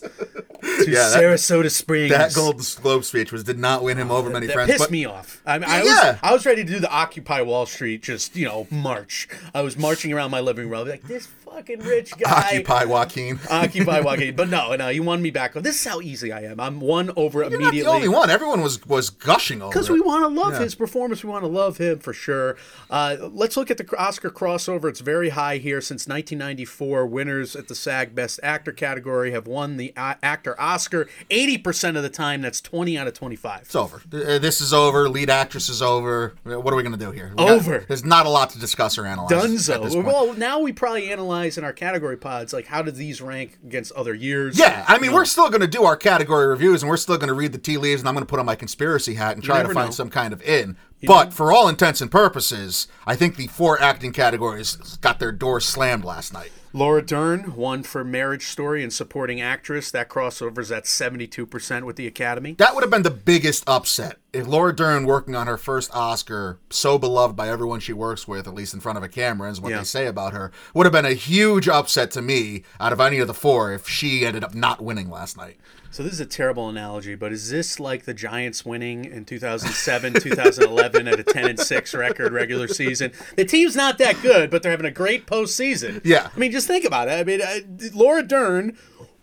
to 0.85 0.91
Yeah, 0.91 1.09
that- 1.09 1.21
Sarasota 1.21 1.71
Springs. 1.71 2.12
That 2.12 2.33
Golden 2.33 2.63
Globe 2.81 3.03
speech 3.06 3.31
was 3.31 3.44
did 3.44 3.59
not 3.59 3.83
win 3.83 3.97
him 3.97 4.12
over 4.12 4.29
many 4.29 4.47
that 4.47 4.53
friends. 4.53 4.69
pissed 4.71 4.79
but 4.83 4.91
me 4.91 5.06
off. 5.06 5.41
I, 5.45 5.57
mean, 5.59 5.69
I 5.69 5.83
Yeah. 5.83 6.12
was 6.12 6.19
I 6.24 6.33
was 6.33 6.45
ready 6.45 6.63
to 6.63 6.71
do 6.74 6.79
the 6.79 6.89
Occupy 6.91 7.41
Wall 7.41 7.65
Street, 7.65 8.01
just 8.03 8.35
you 8.35 8.45
know, 8.45 8.68
march. 8.71 9.27
I 9.53 9.62
was 9.62 9.77
marching 9.77 10.13
around 10.13 10.31
my 10.31 10.39
living 10.39 10.69
room, 10.69 10.88
like 10.88 11.03
this 11.03 11.27
fucking 11.57 11.80
rich 11.80 12.15
guy. 12.18 12.31
Occupy 12.54 12.86
Joaquin. 12.86 13.39
Occupy 13.50 14.00
Joaquin. 14.01 14.36
But 14.36 14.50
no, 14.50 14.75
no, 14.75 14.89
you 14.89 15.04
won 15.04 15.21
me 15.21 15.31
back. 15.31 15.54
This 15.54 15.80
is 15.80 15.86
how 15.92 16.01
easy 16.01 16.31
I 16.31 16.42
am. 16.42 16.59
I'm 16.59 16.80
one 16.80 17.12
over 17.15 17.42
You're 17.42 17.50
not 17.51 17.56
immediately. 17.62 17.81
the 17.81 17.89
only 17.89 18.09
one. 18.09 18.30
Everyone 18.30 18.62
was 18.62 18.83
was 18.86 19.09
gushing 19.09 19.62
over 19.62 19.71
Because 19.71 19.89
we 19.89 20.00
want 20.01 20.24
to 20.24 20.27
love 20.42 20.54
Yeah. 20.54 20.59
his 20.59 20.75
performance. 20.75 21.24
We 21.24 21.30
want 21.30 21.44
to 21.44 21.48
love 21.50 21.77
him 21.77 22.00
for 22.00 22.13
sure. 22.13 22.57
Uh, 22.89 23.18
let's 23.31 23.57
look 23.57 23.71
at 23.71 23.77
the 23.77 23.98
Oscar 23.98 24.30
crossover. 24.30 24.86
It's 24.89 25.00
very 25.00 25.30
high 25.30 25.57
here. 25.57 25.81
Since 25.81 26.07
1994, 26.07 27.06
winners 27.07 27.56
at 27.56 27.68
the 27.68 27.75
SAG 27.75 28.13
Best 28.15 28.39
Actor 28.44 28.74
category 28.74 29.31
have 29.31 29.48
won 29.48 29.77
the 29.77 29.94
uh, 29.98 30.15
actor 30.21 30.59
Oscar 30.59 31.07
80% 31.30 31.95
of 31.98 32.04
the 32.04 32.09
time. 32.09 32.42
That's 32.42 32.62
20 32.62 32.98
out 32.98 33.07
of 33.07 33.13
25. 33.13 33.62
It's 33.62 33.75
over. 33.75 34.01
Uh, 34.13 34.38
This 34.39 34.62
is 34.62 34.74
over. 34.74 35.07
Lead 35.09 35.30
actress 35.30 35.69
is 35.69 35.81
over. 35.81 36.36
Uh, 36.45 36.59
What 36.59 36.74
are 36.74 36.77
we 36.77 36.83
going 36.83 36.98
to 36.98 37.04
do 37.06 37.12
here? 37.12 37.30
We 37.31 37.36
got- 37.45 37.50
Over. 37.50 37.86
there's 37.88 38.04
not 38.06 38.25
a 38.25 38.30
lot 38.30 38.50
to 38.51 38.59
discuss 38.59 38.98
or 38.98 39.06
analyze. 39.06 39.31
Dunzo. 39.31 40.04
Well, 40.04 40.33
now 40.33 40.59
we 40.59 40.71
probably 40.74 41.09
analyze 41.11 41.46
in 41.56 41.63
our 41.63 41.71
category 41.71 42.18
pods, 42.18 42.51
like 42.51 42.66
how 42.66 42.81
did 42.81 42.95
these 42.95 43.21
rank 43.21 43.59
against 43.63 43.92
other 43.92 44.16
years? 44.16 44.57
Yeah, 44.57 44.83
I 44.87 44.95
mean, 44.95 45.06
You 45.06 45.09
know, 45.11 45.18
we're 45.18 45.25
still 45.25 45.49
going 45.49 45.61
to 45.61 45.68
do 45.68 45.83
our 45.83 45.95
category 45.95 46.47
reviews, 46.47 46.81
and 46.81 46.89
we're 46.89 46.97
still 46.97 47.18
going 47.18 47.27
to 47.27 47.35
read 47.35 47.51
the 47.51 47.59
tea 47.59 47.77
leaves, 47.77 48.01
and 48.01 48.09
I'm 48.09 48.16
going 48.16 48.25
to 48.25 48.30
put 48.30 48.39
on 48.39 48.47
my 48.47 48.56
conspiracy 48.56 49.13
hat 49.13 49.35
and 49.35 49.44
try 49.44 49.61
to 49.61 49.71
find 49.71 49.89
know. 49.89 49.92
some 49.92 50.09
kind 50.09 50.33
of 50.33 50.42
in. 50.42 50.77
but 51.04 51.31
for 51.31 51.51
all 51.51 51.68
intents 51.68 52.01
and 52.01 52.09
purposes, 52.09 52.87
I 53.06 53.16
think 53.16 53.35
the 53.35 53.45
four 53.45 53.80
acting 53.80 54.13
categories 54.13 54.97
got 54.97 55.19
their 55.19 55.31
doors 55.31 55.66
slammed 55.66 56.04
last 56.04 56.33
night. 56.33 56.51
Laura 56.73 57.01
Dern 57.01 57.56
won 57.56 57.81
for 57.81 58.04
Marriage 58.04 58.45
Story 58.47 58.83
and 58.83 58.92
Supporting 58.92 59.42
Actress. 59.42 59.89
That 59.89 60.09
crossover's 60.09 60.71
at 60.71 60.83
72% 60.83 61.83
with 61.83 61.95
the 61.95 62.06
Academy. 62.07 62.54
That 62.54 62.75
would 62.75 62.83
have 62.83 62.92
been 62.92 63.04
the 63.04 63.09
biggest 63.09 63.63
upset 63.68 64.18
Laura 64.45 64.75
Dern, 64.75 65.06
working 65.06 65.35
on 65.35 65.47
her 65.47 65.57
first 65.57 65.89
Oscar, 65.94 66.59
so 66.69 66.97
beloved 66.97 67.35
by 67.35 67.49
everyone 67.49 67.79
she 67.79 67.94
works 67.94 68.27
with, 68.27 68.47
at 68.47 68.53
least 68.53 68.73
in 68.73 68.79
front 68.79 68.97
of 68.97 69.03
a 69.03 69.09
camera, 69.09 69.49
is 69.49 69.59
what 69.61 69.71
Yeah. 69.71 69.79
they 69.79 69.83
say 69.85 70.06
about 70.07 70.33
her, 70.33 70.51
would 70.73 70.85
have 70.85 70.94
been 70.94 71.06
a 71.06 71.13
huge 71.13 71.67
upset 71.67 72.11
to 72.11 72.21
me 72.21 72.63
out 72.79 72.94
of 72.94 72.99
any 72.99 73.19
of 73.19 73.27
the 73.27 73.33
four 73.33 73.73
if 73.73 73.87
she 73.87 74.25
ended 74.25 74.44
up 74.44 74.53
not 74.53 74.83
winning 74.83 75.09
last 75.09 75.37
night. 75.37 75.57
So 75.89 76.03
this 76.03 76.13
is 76.13 76.19
a 76.19 76.25
terrible 76.25 76.67
analogy, 76.69 77.15
but 77.15 77.31
is 77.31 77.49
this 77.49 77.79
like 77.79 78.03
the 78.03 78.13
Giants 78.13 78.63
winning 78.65 79.06
in 79.06 79.25
2007, 79.25 80.13
2011 80.21 81.07
at 81.07 81.19
a 81.19 81.23
10 81.23 81.49
and 81.49 81.59
6 81.59 81.94
record 81.95 82.33
regular 82.33 82.67
season? 82.67 83.11
The 83.35 83.45
team's 83.45 83.75
not 83.75 83.97
that 83.97 84.21
good, 84.21 84.49
but 84.51 84.61
they're 84.61 84.71
having 84.71 84.85
a 84.85 84.91
great 84.91 85.25
postseason. 85.25 86.01
Yeah. 86.03 86.29
I 86.35 86.37
mean, 86.37 86.51
just 86.51 86.67
think 86.67 86.85
about 86.85 87.07
it. 87.07 87.11
I 87.11 87.23
mean, 87.23 87.41
uh, 87.41 87.59
Laura 87.95 88.21
Dern 88.21 88.77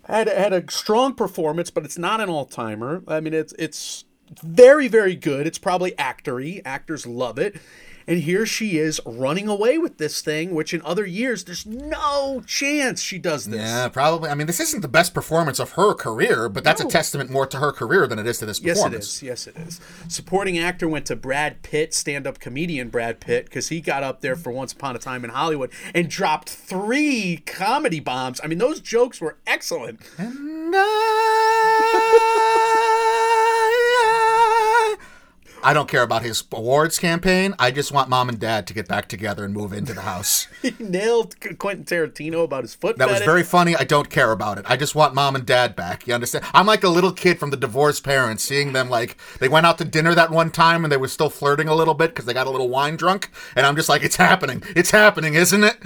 had 0.05 0.27
had 0.27 0.51
a 0.53 0.69
strong 0.69 1.13
performance, 1.13 1.69
but 1.69 1.85
it's 1.85 1.97
not 1.97 2.19
an 2.19 2.29
all 2.29 2.45
timer. 2.45 3.03
I 3.07 3.19
mean, 3.21 3.33
it's 3.33 3.53
it's 3.57 4.03
very 4.41 4.87
very 4.87 5.15
good. 5.15 5.47
It's 5.47 5.57
probably 5.59 5.91
actory. 5.91 6.61
Actors 6.65 7.05
love 7.05 7.37
it. 7.39 7.55
And 8.07 8.19
here 8.19 8.45
she 8.45 8.77
is 8.77 9.01
running 9.03 9.47
away 9.47 9.79
with 9.79 9.97
this 9.97 10.21
thing, 10.21 10.53
which 10.53 10.75
in 10.75 10.81
other 10.83 11.07
years, 11.07 11.43
there's 11.45 11.65
no 11.65 12.43
chance 12.45 13.01
she 13.01 13.17
does 13.17 13.45
this. 13.45 13.59
Yeah, 13.59 13.87
probably. 13.87 14.29
I 14.29 14.35
mean, 14.35 14.45
this 14.45 14.59
isn't 14.59 14.81
the 14.81 14.87
best 14.87 15.15
performance 15.15 15.57
of 15.57 15.71
her 15.71 15.95
career, 15.95 16.47
but 16.47 16.63
that's 16.63 16.83
No. 16.83 16.87
a 16.87 16.91
testament 16.91 17.31
more 17.31 17.47
to 17.47 17.57
her 17.57 17.71
career 17.71 18.05
than 18.05 18.19
it 18.19 18.27
is 18.27 18.37
to 18.37 18.45
this 18.45 18.61
Yes, 18.61 18.77
it 18.77 18.81
performance. 18.81 19.23
Yes, 19.23 19.47
it 19.47 19.55
is. 19.57 19.79
Supporting 20.07 20.59
actor 20.59 20.87
went 20.87 21.07
to 21.07 21.15
Brad 21.15 21.63
Pitt, 21.63 21.95
stand 21.95 22.27
up 22.27 22.39
comedian 22.39 22.89
Brad 22.89 23.19
Pitt, 23.19 23.45
because 23.45 23.69
he 23.69 23.81
got 23.81 24.03
up 24.03 24.21
there 24.21 24.35
for 24.35 24.51
Once 24.51 24.71
Upon 24.71 24.95
a 24.95 24.99
Time 24.99 25.23
in 25.23 25.31
Hollywood 25.31 25.71
and 25.95 26.07
dropped 26.07 26.47
three 26.47 27.37
comedy 27.47 27.99
bombs. 27.99 28.39
I 28.43 28.45
mean, 28.47 28.59
those 28.59 28.81
jokes 28.81 29.19
were 29.19 29.37
excellent. 29.47 29.99
I 35.65 35.73
don't 35.73 35.89
care 35.89 36.03
about 36.03 36.21
his 36.21 36.43
awards 36.51 36.99
campaign. 36.99 37.55
I 37.57 37.71
just 37.71 37.91
want 37.91 38.07
mom 38.07 38.29
and 38.29 38.39
dad 38.39 38.67
to 38.67 38.73
get 38.75 38.87
back 38.87 39.07
together 39.07 39.43
and 39.43 39.51
move 39.51 39.73
into 39.73 39.95
the 39.95 40.01
house. 40.01 40.47
He 40.61 40.73
nailed 40.79 41.35
Quentin 41.59 41.85
Tarantino 41.85 42.43
about 42.43 42.63
his 42.63 42.73
foot. 42.73 42.97
That 42.97 43.09
was 43.09 43.21
very 43.21 43.43
funny. 43.43 43.75
I 43.75 43.83
don't 43.83 44.09
care 44.09 44.31
about 44.31 44.57
it. 44.57 44.65
I 44.67 44.77
just 44.77 44.95
want 44.95 45.13
mom 45.13 45.35
and 45.35 45.45
dad 45.45 45.75
back. 45.75 46.07
You 46.07 46.13
understand? 46.13 46.45
I'm 46.53 46.65
like 46.65 46.83
a 46.83 46.89
little 46.89 47.11
kid 47.11 47.39
from 47.39 47.49
the 47.51 47.57
divorced 47.57 48.03
parents, 48.03 48.43
seeing 48.43 48.73
them 48.73 48.89
like 48.89 49.17
they 49.39 49.47
went 49.47 49.65
out 49.65 49.77
to 49.79 49.85
dinner 49.85 50.15
that 50.15 50.31
one 50.31 50.51
time 50.51 50.83
and 50.85 50.91
they 50.91 50.97
were 50.97 51.07
still 51.07 51.29
flirting 51.29 51.67
a 51.67 51.75
little 51.75 51.93
bit 51.93 52.11
because 52.11 52.25
they 52.25 52.33
got 52.33 52.47
a 52.47 52.51
little 52.51 52.69
wine 52.69 52.95
drunk. 52.95 53.31
And 53.55 53.65
I'm 53.65 53.75
just 53.75 53.89
like, 53.89 54.03
it's 54.03 54.15
happening. 54.17 54.63
It's 54.75 54.91
happening, 54.91 55.33
isn't 55.35 55.63
it? 55.63 55.77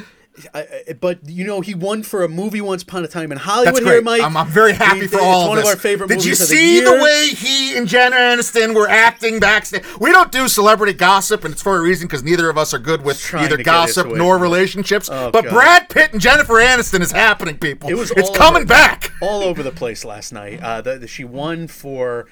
I, 0.54 0.94
but 1.00 1.20
you 1.28 1.46
know, 1.46 1.62
he 1.62 1.74
won 1.76 2.04
for 2.04 2.24
a 2.24 2.28
movie 2.28 2.62
Once 2.62 2.84
Upon 2.84 3.04
a 3.04 3.08
Time 3.08 3.32
in 3.32 3.38
Hollywood. 3.38 3.76
That's 3.76 3.86
Here. 3.86 4.02
Mike. 4.02 4.22
I'm, 4.22 4.36
I'm 4.38 4.48
very 4.48 4.74
happy 4.74 5.02
He- 5.02 5.08
for 5.08 5.22
all 5.22 5.50
one 5.50 5.58
of 5.58 5.64
this. 5.64 5.74
of 5.74 5.78
our 5.78 5.82
favorite 5.82 6.08
Did 6.08 6.24
you 6.26 6.36
see 6.36 6.80
the, 6.80 6.92
the, 6.92 7.04
way 7.04 7.28
he 7.30 7.78
and 7.78 7.88
Jenna 7.88 8.16
Aniston 8.16 8.74
were 8.76 8.88
acting 8.90 9.40
backstage? 9.40 9.84
We 10.00 10.12
don't 10.12 10.32
do 10.32 10.48
celebrity 10.48 10.94
gossip, 10.94 11.44
and 11.44 11.54
it's 11.54 11.62
for 11.62 11.78
a 11.78 11.82
reason 11.82 12.08
because 12.08 12.24
neither 12.24 12.50
of 12.50 12.58
us 12.58 12.74
are 12.74 12.80
good 12.80 13.04
with 13.04 13.34
either 13.34 13.58
gossip 13.62 14.08
nor 14.08 14.38
relationships. 14.38 15.10
Oh, 15.12 15.32
but 15.32 15.46
God. 15.46 15.54
Brad 15.54 15.90
Pitt 15.90 16.14
and 16.14 16.22
Jennifer 16.22 16.54
Aniston 16.56 17.02
is 17.02 17.12
happening, 17.12 17.58
people. 17.58 17.90
It 17.90 17.96
was 17.96 18.12
it's 18.12 18.30
coming 18.38 18.62
over- 18.64 18.66
back. 18.70 19.12
all 19.22 19.42
over 19.44 19.64
the 19.64 19.72
place 19.72 20.04
last 20.06 20.32
night. 20.32 20.62
Uh, 20.62 20.82
the, 20.82 20.98
the- 21.00 21.08
she 21.08 21.24
won 21.24 21.68
for 21.68 22.28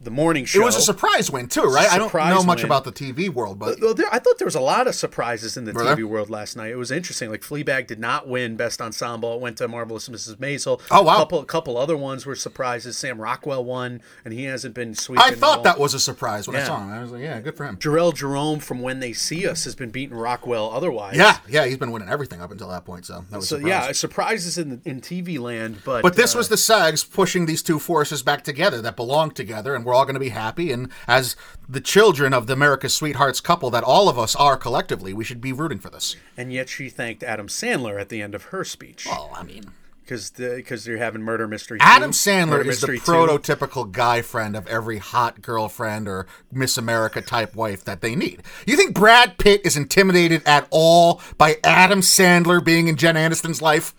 the 0.00 0.10
morning 0.12 0.44
show. 0.44 0.60
It 0.60 0.64
was 0.64 0.76
a 0.76 0.80
surprise 0.80 1.30
win 1.30 1.48
too, 1.48 1.62
right? 1.62 1.90
I 1.90 1.98
don't 1.98 2.12
know 2.14 2.42
much 2.44 2.58
win. 2.58 2.66
about 2.66 2.84
the 2.84 2.92
TV 2.92 3.28
world, 3.28 3.58
but 3.58 3.80
Well, 3.80 3.94
there, 3.94 4.06
I 4.12 4.18
thought 4.20 4.38
there 4.38 4.46
was 4.46 4.54
a 4.54 4.60
lot 4.60 4.86
of 4.86 4.94
surprises 4.94 5.56
in 5.56 5.64
the 5.64 5.72
Were 5.72 5.82
TV 5.82 5.96
there? 5.96 6.06
world 6.06 6.30
last 6.30 6.56
night. 6.56 6.70
It 6.70 6.76
was 6.76 6.90
interesting. 6.90 7.30
Like 7.30 7.40
Fleabag 7.42 7.88
did 7.88 7.98
not 7.98 8.28
win 8.28 8.56
Best 8.56 8.80
Ensemble. 8.80 9.34
It 9.34 9.40
went 9.40 9.56
to 9.58 9.66
Marvelous 9.66 10.08
Mrs. 10.08 10.36
Maisel. 10.36 10.80
Oh, 10.90 11.02
wow. 11.02 11.14
A 11.14 11.18
couple, 11.18 11.40
a 11.40 11.44
couple 11.44 11.76
other 11.76 11.96
ones 11.96 12.24
were 12.26 12.36
surprises. 12.36 12.96
Sam 12.96 13.20
Rockwell 13.20 13.64
won, 13.64 14.00
and 14.24 14.32
he 14.32 14.44
hasn't 14.44 14.74
been 14.74 14.94
sweeping. 14.94 15.24
I 15.24 15.32
thought 15.32 15.64
that 15.64 15.78
was 15.80 15.94
a 15.94 16.00
surprise 16.00 16.46
when 16.46 16.56
I 16.56 16.64
saw 16.64 16.80
him. 16.80 16.90
I 16.92 17.00
was 17.02 17.10
like, 17.10 17.22
yeah, 17.22 17.40
good 17.40 17.56
for 17.56 17.64
him. 17.66 17.76
Jharrel 17.78 18.14
Jerome 18.14 18.60
from 18.60 18.80
When 18.80 19.00
They 19.00 19.12
See 19.12 19.48
Us 19.48 19.64
has 19.64 19.74
been 19.74 19.90
beating 19.90 20.16
Rockwell. 20.16 20.70
Otherwise, 20.72 21.16
Yeah, 21.16 21.38
yeah, 21.48 21.66
he's 21.66 21.76
been 21.76 21.90
winning 21.90 22.08
everything 22.08 22.40
up 22.40 22.52
until 22.52 22.68
that 22.68 22.84
point, 22.84 23.04
so 23.06 23.24
that 23.30 23.36
was 23.36 23.48
So 23.48 23.56
surprise. 23.56 23.68
yeah, 23.86 23.92
surprises 23.92 24.58
in 24.58 24.80
in 24.84 25.00
TV 25.00 25.38
land, 25.40 25.78
but 25.84 26.02
But 26.02 26.14
this 26.16 26.34
uh, 26.34 26.38
was 26.38 26.48
the 26.48 26.56
SAGs 26.56 27.02
pushing 27.04 27.46
these 27.46 27.62
two 27.62 27.78
forces 27.80 28.22
back 28.22 28.44
together 28.44 28.80
that 28.82 28.94
belong 28.94 29.32
together, 29.32 29.74
and 29.74 29.84
we're 29.88 29.94
all 29.94 30.04
going 30.04 30.14
to 30.14 30.20
be 30.20 30.28
happy. 30.28 30.70
And 30.70 30.90
as 31.08 31.34
the 31.68 31.80
children 31.80 32.32
of 32.32 32.46
the 32.46 32.52
America's 32.52 32.94
Sweethearts 32.94 33.40
couple 33.40 33.70
that 33.70 33.82
all 33.82 34.08
of 34.08 34.18
us 34.18 34.36
are 34.36 34.56
collectively, 34.56 35.12
we 35.12 35.24
should 35.24 35.40
be 35.40 35.52
rooting 35.52 35.78
for 35.78 35.90
this. 35.90 36.14
and 36.36 36.52
yet 36.52 36.68
she 36.68 36.88
thanked 36.88 37.22
Adam 37.22 37.48
Sandler 37.48 38.00
at 38.00 38.08
the 38.10 38.22
end 38.22 38.34
of 38.34 38.44
her 38.44 38.64
speech 38.64 39.06
Oh, 39.10 39.30
I 39.34 39.42
mean, 39.42 39.64
because 40.04 40.30
because 40.30 40.84
they're 40.84 40.96
having 40.98 41.22
Murder 41.22 41.46
Mystery. 41.48 41.78
Adam 41.82 42.10
2, 42.12 42.14
Sandler 42.14 42.58
is 42.66 42.80
the 42.80 42.88
Mystery 42.88 42.98
2. 42.98 43.04
prototypical 43.04 43.90
guy 43.90 44.22
friend 44.22 44.56
of 44.56 44.66
every 44.66 44.98
hot 44.98 45.42
girlfriend 45.42 46.08
or 46.08 46.26
Miss 46.52 46.76
America 46.78 47.20
type 47.20 47.54
wife 47.54 47.84
that 47.84 48.00
they 48.00 48.14
need. 48.14 48.42
You 48.66 48.76
think 48.76 48.94
Brad 48.94 49.36
Pitt 49.38 49.60
is 49.64 49.76
intimidated 49.76 50.42
at 50.46 50.66
all 50.70 51.20
by 51.36 51.56
Adam 51.64 52.00
Sandler 52.00 52.64
being 52.64 52.88
in 52.88 52.96
Jen 52.96 53.16
Aniston's 53.16 53.60
life? 53.62 53.94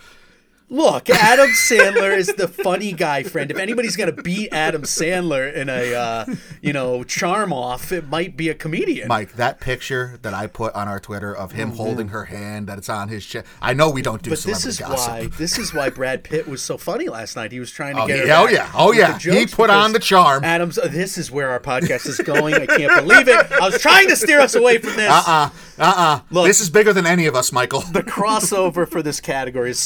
Look, 0.71 1.09
Adam 1.09 1.47
Sandler 1.49 2.15
is 2.15 2.27
the 2.27 2.47
funny 2.47 2.91
guy 2.93 3.23
friend. 3.23 3.49
If 3.49 3.57
anybody's 3.57 3.95
gonna 3.95 4.11
beat 4.11 4.49
Adam 4.53 4.83
Sandler 4.83 5.51
in 5.51 5.67
a 5.67 5.93
uh, 5.95 6.25
you 6.61 6.73
know 6.73 7.03
charm 7.03 7.51
off, 7.51 7.91
it 7.91 8.07
might 8.07 8.37
be 8.37 8.49
a 8.49 8.53
comedian. 8.53 9.07
Mike, 9.07 9.33
that 9.33 9.59
picture 9.59 10.19
that 10.21 10.33
I 10.35 10.45
put 10.45 10.73
on 10.75 10.87
our 10.87 10.99
Twitter 10.99 11.35
of 11.35 11.53
him 11.53 11.71
holding 11.71 12.09
her 12.09 12.25
hand, 12.25 12.67
that 12.67 12.77
it's 12.77 12.89
on 12.89 13.09
his 13.09 13.25
chest. 13.25 13.47
I 13.61 13.73
know 13.73 13.89
we 13.89 14.03
don't 14.03 14.21
do 14.21 14.29
Oh, 14.29 14.35
but 14.35 14.43
this 14.43 14.65
is 14.65 14.77
gossip. 14.77 15.09
why 15.11 15.27
this 15.37 15.57
is 15.57 15.73
why 15.73 15.89
Brad 15.89 16.23
Pitt 16.23 16.47
was 16.47 16.61
so 16.61 16.77
funny 16.77 17.09
last 17.09 17.35
night. 17.35 17.51
He 17.51 17.59
was 17.59 17.71
trying 17.71 17.95
to 17.95 18.03
Oh, 18.03 18.07
get 18.07 18.19
her 18.19 18.25
yeah, 18.27 18.39
oh, 18.41 18.47
yeah, 18.47 18.71
oh, 18.75 18.91
yeah. 18.91 19.17
He 19.17 19.47
put 19.47 19.71
on 19.71 19.91
the 19.93 19.99
charm. 19.99 20.43
Adam's. 20.43 20.77
uh, 20.77 20.87
this 20.87 21.17
is 21.17 21.31
where 21.31 21.49
our 21.49 21.59
podcast 21.59 22.05
is 22.07 22.19
going. 22.19 22.53
I 22.53 22.65
can't 22.67 23.05
believe 23.07 23.27
it. 23.27 23.51
I 23.51 23.61
was 23.69 23.81
trying 23.81 24.07
to 24.09 24.15
steer 24.15 24.39
us 24.39 24.53
away 24.53 24.77
from 24.77 24.95
this. 24.95 25.09
Uh 25.09 25.49
uh-uh, 25.79 25.93
uh. 25.97 26.19
Look. 26.29 26.45
This 26.45 26.59
is 26.59 26.69
bigger 26.69 26.93
than 26.93 27.05
any 27.07 27.25
of 27.25 27.35
us, 27.35 27.51
Michael. 27.51 27.81
The 27.81 28.03
crossover 28.03 28.87
for 28.87 29.01
this 29.01 29.19
category 29.19 29.71
is 29.71 29.79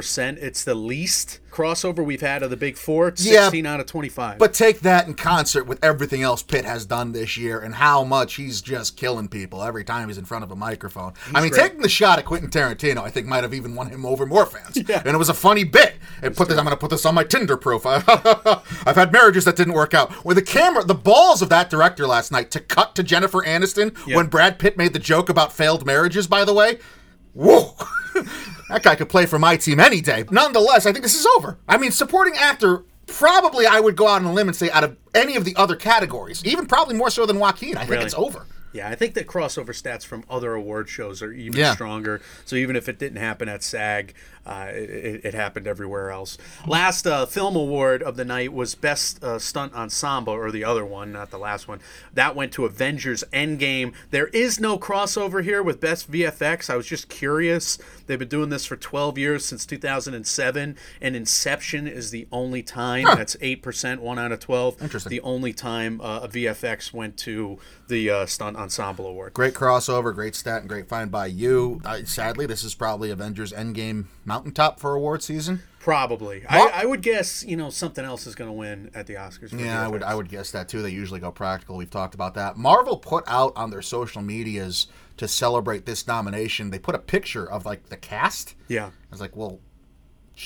64%. 0.00 0.38
It's 0.42 0.64
the 0.64 0.74
least 0.74 1.40
crossover 1.50 2.04
we've 2.04 2.20
had 2.20 2.42
of 2.42 2.50
the 2.50 2.56
big 2.56 2.76
four. 2.76 3.08
It's 3.08 3.24
Yeah, 3.24 3.44
16 3.44 3.64
out 3.64 3.80
of 3.80 3.86
25. 3.86 4.38
But 4.38 4.52
take 4.52 4.80
that 4.80 5.06
in 5.06 5.14
concert 5.14 5.64
with 5.64 5.82
everything 5.82 6.22
else 6.22 6.42
Pitt 6.42 6.66
has 6.66 6.84
done 6.84 7.12
this 7.12 7.36
year 7.38 7.58
and 7.60 7.74
how 7.76 8.04
much 8.04 8.34
he's 8.34 8.60
just 8.60 8.96
killing 8.98 9.26
people 9.28 9.62
every 9.62 9.82
time 9.82 10.08
he's 10.08 10.18
in 10.18 10.26
front 10.26 10.44
of 10.44 10.50
a 10.50 10.56
microphone. 10.56 11.14
I 11.34 11.40
mean, 11.40 11.50
great. 11.50 11.62
taking 11.62 11.80
the 11.80 11.88
shot 11.88 12.18
at 12.18 12.26
Quentin 12.26 12.50
Tarantino, 12.50 12.98
I 12.98 13.10
think 13.10 13.26
might 13.26 13.42
have 13.42 13.54
even 13.54 13.74
won 13.74 13.88
him 13.88 14.04
over 14.04 14.26
more 14.26 14.44
fans. 14.46 14.76
Yeah. 14.86 15.02
And 15.04 15.14
it 15.14 15.18
was 15.18 15.30
a 15.30 15.34
funny 15.34 15.64
bit. 15.64 15.94
And 16.22 16.36
put 16.36 16.48
this, 16.48 16.58
I'm 16.58 16.64
going 16.64 16.76
to 16.76 16.80
put 16.80 16.90
this 16.90 17.04
on 17.06 17.14
my 17.14 17.24
Tinder 17.24 17.56
profile. 17.56 18.04
I've 18.86 18.94
had 18.94 19.10
marriages 19.12 19.44
that 19.46 19.56
didn't 19.56 19.72
work 19.74 19.94
out. 19.94 20.12
Where 20.24 20.34
the 20.34 20.42
camera, 20.42 20.84
the 20.84 20.94
balls 20.94 21.42
of 21.42 21.48
that 21.48 21.70
director 21.70 22.06
last 22.06 22.30
night 22.30 22.50
to 22.52 22.60
cut 22.60 22.94
to 22.96 23.02
Jennifer 23.02 23.42
Aniston 23.42 23.96
Yeah. 24.06 24.16
when 24.16 24.26
Brad 24.26 24.58
Pitt 24.58 24.76
made 24.76 24.92
the 24.92 24.98
joke 25.00 25.28
about 25.28 25.52
failed 25.52 25.84
marriages. 25.86 26.26
By 26.28 26.44
the 26.44 26.52
way, 26.54 26.78
whoa. 27.36 27.74
That 28.68 28.82
guy 28.82 28.96
could 28.96 29.08
play 29.08 29.26
for 29.26 29.38
my 29.38 29.56
team 29.56 29.78
any 29.78 30.00
day. 30.00 30.24
Nonetheless, 30.28 30.86
I 30.86 30.92
think 30.92 31.04
this 31.04 31.14
is 31.14 31.24
over. 31.36 31.56
I 31.68 31.76
mean, 31.78 31.92
supporting 31.92 32.34
actor, 32.36 32.82
probably 33.06 33.64
I 33.64 33.78
would 33.78 33.94
go 33.94 34.08
out 34.08 34.16
on 34.22 34.24
a 34.24 34.32
limb 34.32 34.48
and 34.48 34.56
say 34.56 34.68
out 34.70 34.82
of 34.82 34.96
any 35.14 35.36
of 35.36 35.44
the 35.44 35.54
other 35.54 35.76
categories, 35.76 36.44
even 36.44 36.66
probably 36.66 36.96
more 36.96 37.08
so 37.10 37.26
than 37.26 37.38
Joaquin, 37.38 37.76
I 37.76 37.80
think 37.82 37.90
Really? 37.92 38.04
it's 38.06 38.14
over. 38.14 38.44
Yeah, 38.72 38.88
I 38.88 38.96
think 38.96 39.14
that 39.14 39.28
crossover 39.28 39.68
stats 39.68 40.04
from 40.04 40.24
other 40.28 40.54
award 40.54 40.88
shows 40.88 41.22
are 41.22 41.32
even 41.32 41.58
Yeah. 41.60 41.74
stronger. 41.74 42.20
So 42.44 42.56
even 42.56 42.74
if 42.74 42.88
it 42.88 42.98
didn't 42.98 43.18
happen 43.18 43.48
at 43.48 43.62
SAG, 43.62 44.14
uh, 44.46 44.68
it, 44.70 45.24
it 45.24 45.34
happened 45.34 45.66
everywhere 45.66 46.10
else. 46.10 46.38
Last 46.66 47.06
uh, 47.06 47.26
film 47.26 47.56
award 47.56 48.02
of 48.02 48.16
the 48.16 48.24
night 48.24 48.52
was 48.52 48.74
Best 48.74 49.22
uh, 49.22 49.38
Stunt 49.38 49.74
Ensemble, 49.74 50.32
or 50.32 50.50
the 50.50 50.64
other 50.64 50.84
one, 50.84 51.12
not 51.12 51.30
the 51.30 51.38
last 51.38 51.66
one. 51.66 51.80
That 52.14 52.36
went 52.36 52.52
to 52.52 52.64
Avengers 52.64 53.24
Endgame. 53.32 53.92
There 54.10 54.28
is 54.28 54.60
no 54.60 54.78
crossover 54.78 55.42
here 55.42 55.62
with 55.62 55.80
Best 55.80 56.10
VFX. 56.10 56.70
I 56.70 56.76
was 56.76 56.86
just 56.86 57.08
curious. 57.08 57.78
They've 58.06 58.18
been 58.18 58.28
doing 58.28 58.50
this 58.50 58.64
for 58.64 58.76
12 58.76 59.18
years, 59.18 59.44
since 59.44 59.66
2007, 59.66 60.76
and 61.00 61.16
Inception 61.16 61.88
is 61.88 62.10
the 62.10 62.28
only 62.30 62.62
time. 62.62 63.04
That's 63.04 63.36
8%, 63.36 63.98
1 63.98 64.18
out 64.18 64.32
of 64.32 64.40
12. 64.40 64.82
Interesting. 64.82 65.10
The 65.10 65.20
only 65.22 65.52
time 65.52 66.00
uh, 66.00 66.20
a 66.22 66.28
VFX 66.28 66.92
went 66.92 67.16
to 67.18 67.58
the 67.88 68.10
uh, 68.10 68.26
Stunt 68.26 68.56
Ensemble 68.56 69.06
Award. 69.06 69.34
Great 69.34 69.54
crossover, 69.54 70.14
great 70.14 70.34
stat, 70.34 70.60
and 70.60 70.68
great 70.68 70.88
find 70.88 71.10
by 71.10 71.26
you. 71.26 71.80
Sadly, 72.04 72.46
this 72.46 72.62
is 72.62 72.74
probably 72.74 73.10
Avengers 73.10 73.52
Endgame 73.52 74.04
mountaintop 74.36 74.78
for 74.78 74.94
award 74.94 75.22
season. 75.22 75.62
Probably. 75.78 76.44
I, 76.48 76.82
I 76.82 76.84
would 76.84 77.00
guess, 77.00 77.44
you 77.44 77.56
know, 77.56 77.70
something 77.70 78.04
else 78.04 78.26
is 78.26 78.34
going 78.34 78.48
to 78.48 78.52
win 78.52 78.90
at 78.94 79.06
the 79.06 79.14
Oscars. 79.14 79.50
for 79.50 79.56
Yeah, 79.56 79.82
I 79.82 79.88
would 79.88 80.02
I 80.02 80.14
would 80.14 80.28
guess 80.28 80.50
that 80.50 80.68
too. 80.68 80.82
They 80.82 80.90
usually 80.90 81.20
go 81.20 81.30
practical. 81.30 81.76
We've 81.76 81.90
talked 81.90 82.14
about 82.14 82.34
that. 82.34 82.56
Marvel 82.56 82.96
put 82.96 83.24
out 83.26 83.52
on 83.56 83.70
their 83.70 83.82
social 83.82 84.20
medias 84.20 84.88
to 85.16 85.28
celebrate 85.28 85.86
this 85.86 86.06
nomination. 86.06 86.70
They 86.70 86.78
put 86.78 86.94
a 86.94 86.98
picture 86.98 87.48
of 87.48 87.64
like 87.64 87.88
the 87.88 87.96
cast. 87.96 88.56
Yeah. 88.68 88.86
I 88.86 88.90
was 89.10 89.20
like, 89.20 89.36
well, 89.36 89.60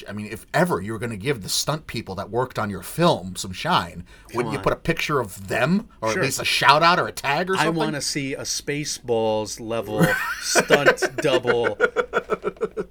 I 0.09 0.13
mean, 0.13 0.27
if 0.27 0.47
ever 0.55 0.81
you 0.81 0.93
were 0.93 0.99
going 0.99 1.11
to 1.11 1.17
give 1.17 1.43
the 1.43 1.49
stunt 1.49 1.87
people 1.87 2.15
that 2.15 2.31
worked 2.31 2.59
on 2.59 2.71
your 2.71 2.83
film 2.83 3.35
some 3.37 3.53
shine, 3.53 4.05
wouldn't 4.35 4.53
you 4.55 4.61
put 4.61 4.73
a 4.73 4.77
picture 4.77 5.19
of 5.21 5.49
them 5.49 5.89
or 6.01 6.11
Sure. 6.13 6.21
at 6.21 6.25
least 6.25 6.41
a 6.41 6.45
shout 6.45 6.83
out 6.83 6.99
or 7.01 7.09
a 7.09 7.13
tag 7.13 7.51
or 7.51 7.55
something? 7.57 7.67
I 7.75 7.77
want 7.77 7.95
to 7.97 8.01
see 8.01 8.35
a 8.35 8.43
Spaceballs 8.43 9.59
level 9.61 10.07
stunt 10.43 11.03
double 11.17 11.77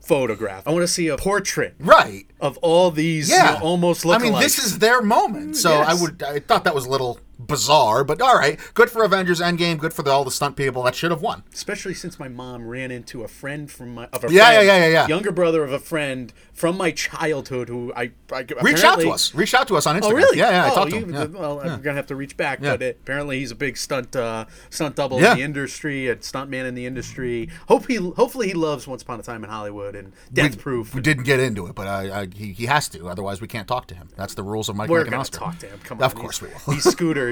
photograph. 0.02 0.68
I 0.68 0.72
want 0.72 0.84
to 0.84 0.88
see 0.88 1.08
a 1.08 1.18
portrait 1.18 1.76
Right. 1.80 2.26
of 2.40 2.58
all 2.58 2.92
these 2.92 3.30
Yeah. 3.30 3.54
you 3.54 3.60
know, 3.60 3.66
almost 3.66 4.06
I 4.06 4.18
mean, 4.18 4.34
this 4.40 4.60
is 4.60 4.80
their 4.80 5.02
moment. 5.02 5.56
So 5.58 5.72
I 5.80 5.94
would. 5.94 6.22
I 6.24 6.40
thought 6.40 6.64
that 6.66 6.76
was 6.76 6.86
a 6.86 6.90
little 6.90 7.20
bizarre, 7.40 8.04
but 8.04 8.22
all 8.22 8.36
right. 8.36 8.60
Good 8.74 8.90
for 8.92 9.04
Avengers 9.04 9.40
Endgame. 9.40 9.80
Good 9.80 9.94
for 9.94 10.04
the, 10.04 10.12
all 10.12 10.24
the 10.24 10.32
stunt 10.32 10.56
people 10.56 10.84
that 10.84 10.94
should 10.94 11.12
have 11.12 11.22
won. 11.22 11.44
Especially 11.54 11.94
since 11.94 12.20
my 12.20 12.28
mom 12.28 12.68
ran 12.68 12.92
into 12.92 13.24
a 13.24 13.28
friend 13.28 13.72
from 13.72 13.96
my 13.96 14.06
of 14.12 14.26
a 14.26 14.32
Yeah, 14.32 14.46
friend, 14.46 14.68
yeah, 14.68 14.78
yeah, 14.78 14.86
yeah, 14.86 14.92
yeah. 14.92 15.08
younger 15.08 15.32
brother 15.32 15.64
of 15.64 15.72
a 15.72 15.80
friend 15.80 16.34
from 16.54 16.78
my 16.78 16.92
childhood 16.92 17.70
who 17.70 17.94
I, 17.96 18.12
I 18.32 18.46
Reach 18.62 18.84
out 18.84 19.00
to 19.00 19.10
us. 19.10 19.34
Reach 19.34 19.54
out 19.54 19.68
to 19.70 19.78
us 19.78 19.88
on 19.88 19.96
Instagram. 19.96 20.12
Oh 20.12 20.16
really? 20.16 20.38
Yeah, 20.38 20.50
yeah. 20.50 20.66
I 20.66 20.72
oh, 20.72 20.76
talked 20.76 20.92
to 20.92 20.98
him. 20.98 21.14
Yeah. 21.14 21.26
Well, 21.26 21.60
I'm 21.62 21.82
gonna 21.82 21.96
have 21.96 22.08
to 22.08 22.16
reach 22.16 22.36
back, 22.36 22.62
but 22.62 22.82
it, 22.82 23.00
apparently 23.02 23.40
he's 23.40 23.52
a 23.52 23.56
big 23.56 23.78
stunt 23.78 24.16
uh, 24.16 24.46
stunt 24.70 24.96
double 24.96 25.18
in 25.18 25.24
the 25.24 25.42
industry, 25.42 26.08
a 26.08 26.22
stunt 26.22 26.50
man 26.50 26.66
in 26.66 26.76
the 26.76 26.86
industry. 26.86 27.50
Hope 27.68 27.88
he, 27.88 27.96
hopefully 27.96 28.48
he 28.48 28.54
loves 28.54 28.88
Once 28.88 29.04
Upon 29.04 29.20
a 29.20 29.24
Time 29.24 29.44
in 29.44 29.50
Hollywood 29.50 29.96
and 29.96 30.14
Death 30.34 30.60
Proof. 30.60 30.94
We 30.94 31.02
didn't 31.02 31.24
get 31.24 31.40
into 31.40 31.68
it, 31.68 31.76
but 31.76 31.88
I, 31.88 32.22
I, 32.22 32.28
he, 32.34 32.52
he 32.52 32.66
has 32.66 32.90
to. 32.90 33.08
Otherwise, 33.08 33.42
we 33.42 33.48
can't 33.48 33.68
talk 33.68 33.88
to 33.88 33.96
him. 33.96 34.10
That's 34.18 34.34
the 34.34 34.44
rules 34.44 34.68
of 34.70 34.76
Mike 34.76 34.90
We're 34.90 35.00
Mike 35.02 35.12
gonna 35.12 35.22
Oscar. 35.22 35.40
talk 35.40 35.60
to 35.60 35.68
him. 35.68 35.80
Come 35.84 36.00
on, 36.00 36.04
Of 36.04 36.16
course 36.16 36.42
we 36.42 36.50
will. 36.50 36.74
He's 36.74 36.84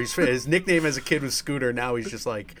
Scooter. 0.06 0.30
He's 0.32 0.42
his 0.44 0.48
nickname 0.48 0.86
as 0.86 0.96
a 0.96 1.00
kid 1.00 1.22
was 1.22 1.34
Scooter. 1.34 1.72
Now 1.72 1.94
he's 1.96 2.10
just 2.10 2.26
like 2.26 2.54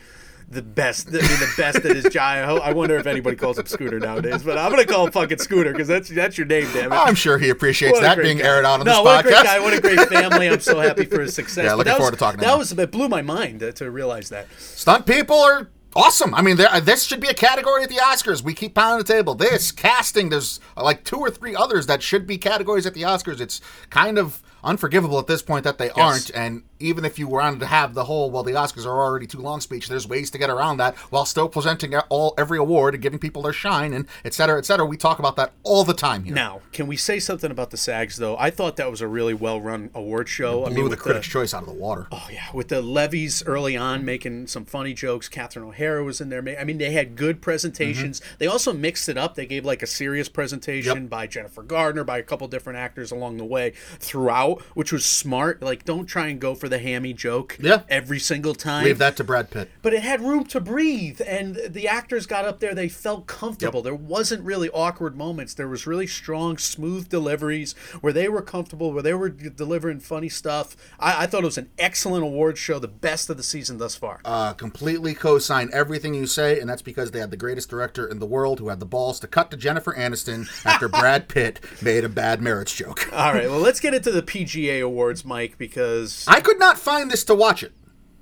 the 0.50 0.62
best. 0.62 1.08
I 1.08 1.12
mean, 1.12 1.20
the 1.22 1.52
best 1.58 1.82
that 1.82 1.94
is 1.96 2.04
Jai. 2.12 2.40
I, 2.40 2.72
wonder 2.72 2.96
if 2.96 3.06
anybody 3.06 3.36
calls 3.36 3.58
him 3.58 3.66
Scooter 3.66 3.98
nowadays, 4.00 4.42
but 4.42 4.56
I'm 4.56 4.70
gonna 4.70 4.86
call 4.86 5.06
him 5.06 5.12
fucking 5.12 5.38
Scooter 5.38 5.72
because 5.72 5.88
that's 5.88 6.08
that's 6.08 6.38
your 6.38 6.46
name, 6.46 6.66
damn 6.72 6.92
it. 6.92 6.96
I'm 6.96 7.14
sure 7.14 7.36
he 7.38 7.50
appreciates 7.50 7.92
What 7.98 8.02
that 8.02 8.16
being 8.18 8.38
guy. 8.38 8.44
aired 8.46 8.64
out 8.64 8.80
on 8.80 8.86
no, 8.86 8.92
this 8.96 9.04
what 9.04 9.20
a 9.20 9.22
great 9.24 9.34
podcast. 9.36 9.44
guy! 9.44 9.60
What 9.60 9.74
a 9.74 9.80
great 9.80 10.08
family! 10.08 10.48
I'm 10.48 10.60
so 10.60 10.80
happy 10.80 11.04
for 11.04 11.20
his 11.20 11.34
success. 11.34 11.64
Yeah, 11.64 11.70
But 11.72 11.78
looking 11.78 11.92
forward 11.92 12.10
was, 12.12 12.18
to 12.18 12.24
talking 12.24 12.40
to 12.40 12.44
That 12.46 12.52
him. 12.52 12.58
was 12.58 12.72
it 12.72 12.90
blew 12.90 13.08
my 13.08 13.20
mind 13.22 13.62
uh, 13.62 13.72
to 13.72 13.90
realize 13.90 14.30
that. 14.30 14.46
Stunt 14.58 15.04
people 15.06 15.36
are 15.36 15.68
awesome. 15.94 16.34
I 16.34 16.40
mean, 16.42 16.56
there- 16.56 16.80
this 16.80 17.04
should 17.04 17.20
be 17.20 17.28
a 17.28 17.34
category 17.34 17.82
at 17.82 17.88
the 17.90 17.96
Oscars. 17.96 18.42
We 18.42 18.54
keep 18.54 18.74
pounding 18.74 19.04
the 19.04 19.12
table. 19.12 19.34
This 19.34 19.70
casting, 19.72 20.30
there's 20.30 20.60
uh, 20.78 20.82
like 20.82 21.04
two 21.04 21.16
or 21.18 21.30
three 21.30 21.54
others 21.56 21.86
that 21.86 22.02
should 22.02 22.26
be 22.26 22.38
categories 22.38 22.86
at 22.86 22.94
the 22.94 23.02
Oscars. 23.02 23.40
It's 23.40 23.60
kind 23.90 24.16
of 24.18 24.42
unforgivable 24.64 25.18
at 25.18 25.26
this 25.26 25.42
point 25.42 25.64
that 25.64 25.76
they 25.78 25.90
aren't. 25.90 26.30
And 26.34 26.62
even 26.80 27.04
if 27.04 27.18
you 27.18 27.26
wanted 27.28 27.60
to 27.60 27.66
have 27.66 27.94
the 27.94 28.04
whole, 28.04 28.30
well, 28.30 28.42
the 28.42 28.52
Oscars 28.52 28.86
are 28.86 29.02
already 29.02 29.26
too 29.26 29.40
long 29.40 29.60
speech, 29.60 29.88
there's 29.88 30.06
ways 30.06 30.30
to 30.30 30.38
get 30.38 30.50
around 30.50 30.76
that 30.78 30.96
while 31.10 31.24
still 31.24 31.48
presenting 31.48 31.94
all 32.08 32.34
every 32.38 32.58
award 32.58 32.94
and 32.94 33.02
giving 33.02 33.18
people 33.18 33.42
their 33.42 33.52
shine 33.52 33.92
and 33.92 34.06
et 34.24 34.34
cetera, 34.34 34.58
et 34.58 34.64
cetera. 34.66 34.86
We 34.86 34.96
talk 34.96 35.18
about 35.18 35.36
that 35.36 35.52
all 35.62 35.84
the 35.84 35.94
time 35.94 36.24
here. 36.24 36.34
Now, 36.34 36.60
can 36.72 36.86
we 36.86 36.96
say 36.96 37.18
something 37.18 37.50
about 37.50 37.70
the 37.70 37.76
SAGs 37.76 38.16
though? 38.16 38.36
I 38.38 38.50
thought 38.50 38.76
that 38.76 38.90
was 38.90 39.00
a 39.00 39.08
really 39.08 39.34
well-run 39.34 39.90
award 39.94 40.28
show. 40.28 40.64
I 40.64 40.68
Blew 40.68 40.82
mean, 40.82 40.90
the 40.90 40.96
Critics' 40.96 41.26
Choice 41.28 41.54
out 41.54 41.62
of 41.62 41.68
the 41.68 41.74
water. 41.74 42.06
Oh 42.12 42.28
yeah, 42.30 42.46
with 42.54 42.68
the 42.68 42.82
Levys 42.82 43.42
early 43.46 43.76
on 43.76 44.04
making 44.04 44.46
some 44.46 44.64
funny 44.64 44.94
jokes. 44.94 45.28
Catherine 45.28 45.64
O'Hara 45.66 46.04
was 46.04 46.20
in 46.20 46.28
there. 46.28 46.44
I 46.58 46.64
mean, 46.64 46.78
they 46.78 46.92
had 46.92 47.16
good 47.16 47.40
presentations. 47.40 48.20
They 48.38 48.46
also 48.46 48.72
mixed 48.72 49.08
it 49.08 49.16
up. 49.18 49.34
They 49.34 49.46
gave 49.46 49.64
like 49.64 49.82
a 49.82 49.86
serious 49.86 50.28
presentation 50.28 50.68
Mm-hmm. 50.78 51.02
Yep. 51.04 51.10
by 51.10 51.26
Jennifer 51.26 51.62
Garner, 51.62 52.04
by 52.04 52.18
a 52.18 52.22
couple 52.22 52.46
different 52.48 52.78
actors 52.78 53.10
along 53.10 53.36
the 53.36 53.44
way 53.44 53.72
throughout, 53.98 54.60
which 54.74 54.92
was 54.92 55.04
smart. 55.04 55.62
Like, 55.62 55.84
don't 55.84 56.06
try 56.06 56.28
and 56.28 56.40
go 56.40 56.54
for 56.54 56.67
the 56.68 56.78
hammy 56.78 57.12
joke 57.12 57.56
Yeah. 57.60 57.82
every 57.88 58.18
single 58.18 58.54
time. 58.54 58.84
Leave 58.84 58.98
that 58.98 59.16
to 59.16 59.24
Brad 59.24 59.50
Pitt. 59.50 59.70
But 59.82 59.94
it 59.94 60.02
had 60.02 60.20
room 60.20 60.44
to 60.46 60.60
breathe, 60.60 61.20
and 61.26 61.58
the 61.68 61.88
actors 61.88 62.26
got 62.26 62.44
up 62.44 62.60
there. 62.60 62.74
They 62.74 62.88
felt 62.88 63.26
comfortable. 63.26 63.82
There 63.82 63.94
wasn't 63.94 64.44
really 64.44 64.68
awkward 64.70 65.16
moments. 65.16 65.54
There 65.54 65.68
was 65.68 65.86
really 65.86 66.06
strong, 66.06 66.58
smooth 66.58 67.08
deliveries 67.08 67.72
where 68.00 68.12
they 68.12 68.28
were 68.28 68.42
comfortable, 68.42 68.92
where 68.92 69.02
they 69.02 69.14
were 69.14 69.28
delivering 69.28 70.00
funny 70.00 70.28
stuff. 70.28 70.76
I, 70.98 71.24
I 71.24 71.26
thought 71.26 71.42
it 71.42 71.46
was 71.46 71.58
an 71.58 71.70
excellent 71.78 72.24
award 72.24 72.58
show, 72.58 72.78
the 72.78 72.88
best 72.88 73.30
of 73.30 73.36
the 73.36 73.42
season 73.42 73.78
thus 73.78 73.94
far. 73.94 74.20
uh, 74.24 74.52
completely 74.52 75.14
co-sign 75.14 75.70
everything 75.72 76.14
you 76.14 76.26
say, 76.26 76.60
and 76.60 76.68
that's 76.68 76.82
because 76.82 77.10
they 77.10 77.18
had 77.20 77.30
the 77.30 77.36
greatest 77.36 77.68
director 77.70 78.06
in 78.06 78.18
the 78.18 78.26
world 78.26 78.58
who 78.58 78.68
had 78.68 78.80
the 78.80 78.86
balls 78.86 79.20
to 79.20 79.26
cut 79.26 79.50
to 79.50 79.56
Jennifer 79.56 79.94
Aniston 79.94 80.48
after 80.66 80.88
Brad 80.98 81.28
Pitt 81.28 81.60
made 81.82 82.04
a 82.04 82.08
bad 82.08 82.40
marriage 82.42 82.74
joke. 82.76 83.08
All 83.12 83.32
right, 83.32 83.48
well, 83.48 83.60
let's 83.60 83.80
get 83.80 83.94
into 83.94 84.10
the 84.10 84.22
PGA 84.22 84.82
awards, 84.82 85.24
Mike, 85.24 85.56
because 85.58 86.24
I 86.28 86.40
could 86.40 86.57
not 86.58 86.78
find 86.78 87.10
this 87.10 87.24
to 87.24 87.34
watch 87.34 87.62
it. 87.62 87.72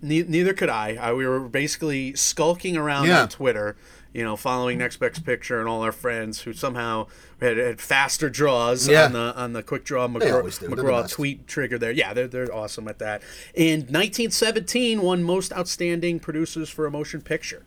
ne- 0.02 0.23
neither 0.25 0.52
could 0.55 0.69
I. 0.69 0.97
I. 1.00 1.12
We 1.12 1.26
were 1.26 1.40
basically 1.40 2.14
skulking 2.14 2.76
around 2.76 3.07
Yeah. 3.09 3.23
on 3.23 3.28
Twitter, 3.28 3.76
you 4.12 4.23
know, 4.23 4.37
following 4.37 4.78
Next 4.78 4.99
Best 4.99 5.25
Picture 5.25 5.59
and 5.59 5.69
all 5.69 5.83
our 5.83 5.90
friends 5.93 6.43
who 6.43 6.52
somehow 6.52 7.07
had, 7.40 7.57
had 7.57 7.81
faster 7.81 8.28
draws 8.31 8.87
Yeah. 8.88 9.07
on 9.07 9.12
the 9.12 9.35
on 9.37 9.52
the 9.55 9.62
quick 9.62 9.85
draw 9.85 10.07
McGraw, 10.07 10.35
always 10.35 10.59
do. 10.59 10.66
They're 10.69 10.76
the 10.76 10.83
McGraw 10.83 11.11
tweet 11.11 11.47
trigger 11.49 11.78
there. 11.78 11.90
Yeah, 11.93 12.12
they're 12.14 12.28
they're 12.28 12.55
awesome 12.55 12.88
at 12.88 12.99
that. 13.00 13.23
And 13.57 13.85
1917 13.90 15.00
won 15.02 15.23
most 15.23 15.52
outstanding 15.52 16.21
producers 16.21 16.69
for 16.69 16.87
a 16.87 16.90
motion 16.90 17.21
picture. 17.23 17.64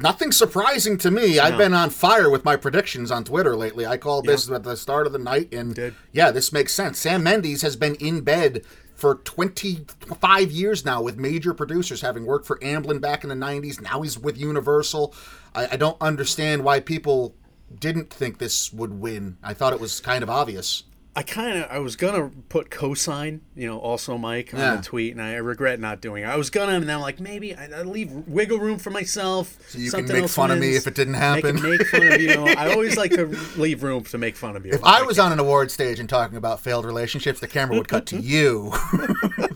Nothing 0.00 0.32
surprising 0.32 0.96
to 0.98 1.10
me. 1.10 1.38
I've 1.38 1.58
been 1.58 1.74
on 1.74 1.90
fire 1.90 2.30
with 2.30 2.46
my 2.46 2.56
predictions 2.56 3.10
on 3.10 3.24
Twitter 3.24 3.54
lately. 3.54 3.84
I 3.84 3.98
called 3.98 4.24
this 4.24 4.50
at 4.50 4.62
the 4.62 4.74
start 4.74 5.06
of 5.06 5.12
the 5.12 5.18
night, 5.18 5.52
and 5.52 5.92
yeah, 6.12 6.30
this 6.30 6.50
makes 6.50 6.72
sense. 6.72 6.98
Sam 6.98 7.22
Mendes 7.22 7.60
has 7.60 7.76
been 7.76 7.96
in 7.96 8.22
bed 8.22 8.64
for 9.02 9.16
25 9.16 10.52
years 10.52 10.84
now 10.84 11.02
with 11.02 11.16
major 11.16 11.52
producers, 11.52 12.02
having 12.02 12.24
worked 12.24 12.46
for 12.46 12.56
Amblin 12.60 13.00
back 13.00 13.24
in 13.24 13.30
the 13.30 13.34
90s. 13.34 13.80
Now 13.80 14.00
he's 14.02 14.16
with 14.16 14.38
Universal. 14.38 15.12
I, 15.56 15.70
I 15.72 15.76
don't 15.76 16.00
understand 16.00 16.62
why 16.62 16.78
people 16.78 17.34
didn't 17.76 18.10
think 18.10 18.38
this 18.38 18.72
would 18.72 19.00
win. 19.00 19.38
I 19.42 19.54
thought 19.54 19.72
it 19.72 19.80
was 19.80 19.98
kind 19.98 20.22
of 20.22 20.30
obvious. 20.30 20.84
I 21.14 21.22
kind 21.22 21.58
of 21.58 21.70
I 21.70 21.78
was 21.78 21.94
gonna 21.94 22.30
put 22.48 22.70
cosign, 22.70 23.40
you 23.54 23.66
know, 23.68 23.78
also 23.78 24.16
Mike 24.16 24.54
on 24.54 24.60
Yeah. 24.60 24.76
the 24.76 24.82
tweet, 24.82 25.12
and 25.12 25.20
I 25.20 25.34
regret 25.34 25.78
not 25.78 26.00
doing 26.00 26.22
it. 26.22 26.26
I 26.26 26.36
was 26.36 26.48
gonna, 26.48 26.72
and 26.72 26.88
then 26.88 26.96
I'm 26.96 27.02
like, 27.02 27.20
maybe 27.20 27.54
I, 27.54 27.68
I 27.80 27.82
leave 27.82 28.10
wiggle 28.10 28.58
room 28.58 28.78
for 28.78 28.88
myself. 28.88 29.58
So 29.68 29.76
you 29.78 29.90
can 29.90 30.06
make 30.08 30.28
fun 30.28 30.50
of 30.50 30.58
me 30.58 30.74
if 30.74 30.86
it 30.86 30.94
didn't 30.94 31.14
happen. 31.14 31.60
make 31.62 31.86
fun 31.86 32.06
of 32.10 32.18
you. 32.18 32.34
Know, 32.34 32.46
I 32.56 32.72
always 32.72 32.96
like 32.96 33.10
to 33.10 33.26
leave 33.56 33.82
room 33.82 34.04
to 34.04 34.16
make 34.16 34.36
fun 34.36 34.56
of 34.56 34.64
you. 34.64 34.72
If 34.72 34.82
I 34.84 35.02
was 35.02 35.18
on 35.18 35.32
an 35.32 35.38
award 35.38 35.70
stage 35.70 36.00
and 36.00 36.08
talking 36.08 36.38
about 36.38 36.60
failed 36.60 36.86
relationships, 36.86 37.40
the 37.40 37.48
camera 37.48 37.76
would 37.76 37.88
cut 37.88 38.06
to 38.06 38.16
you. 38.18 38.72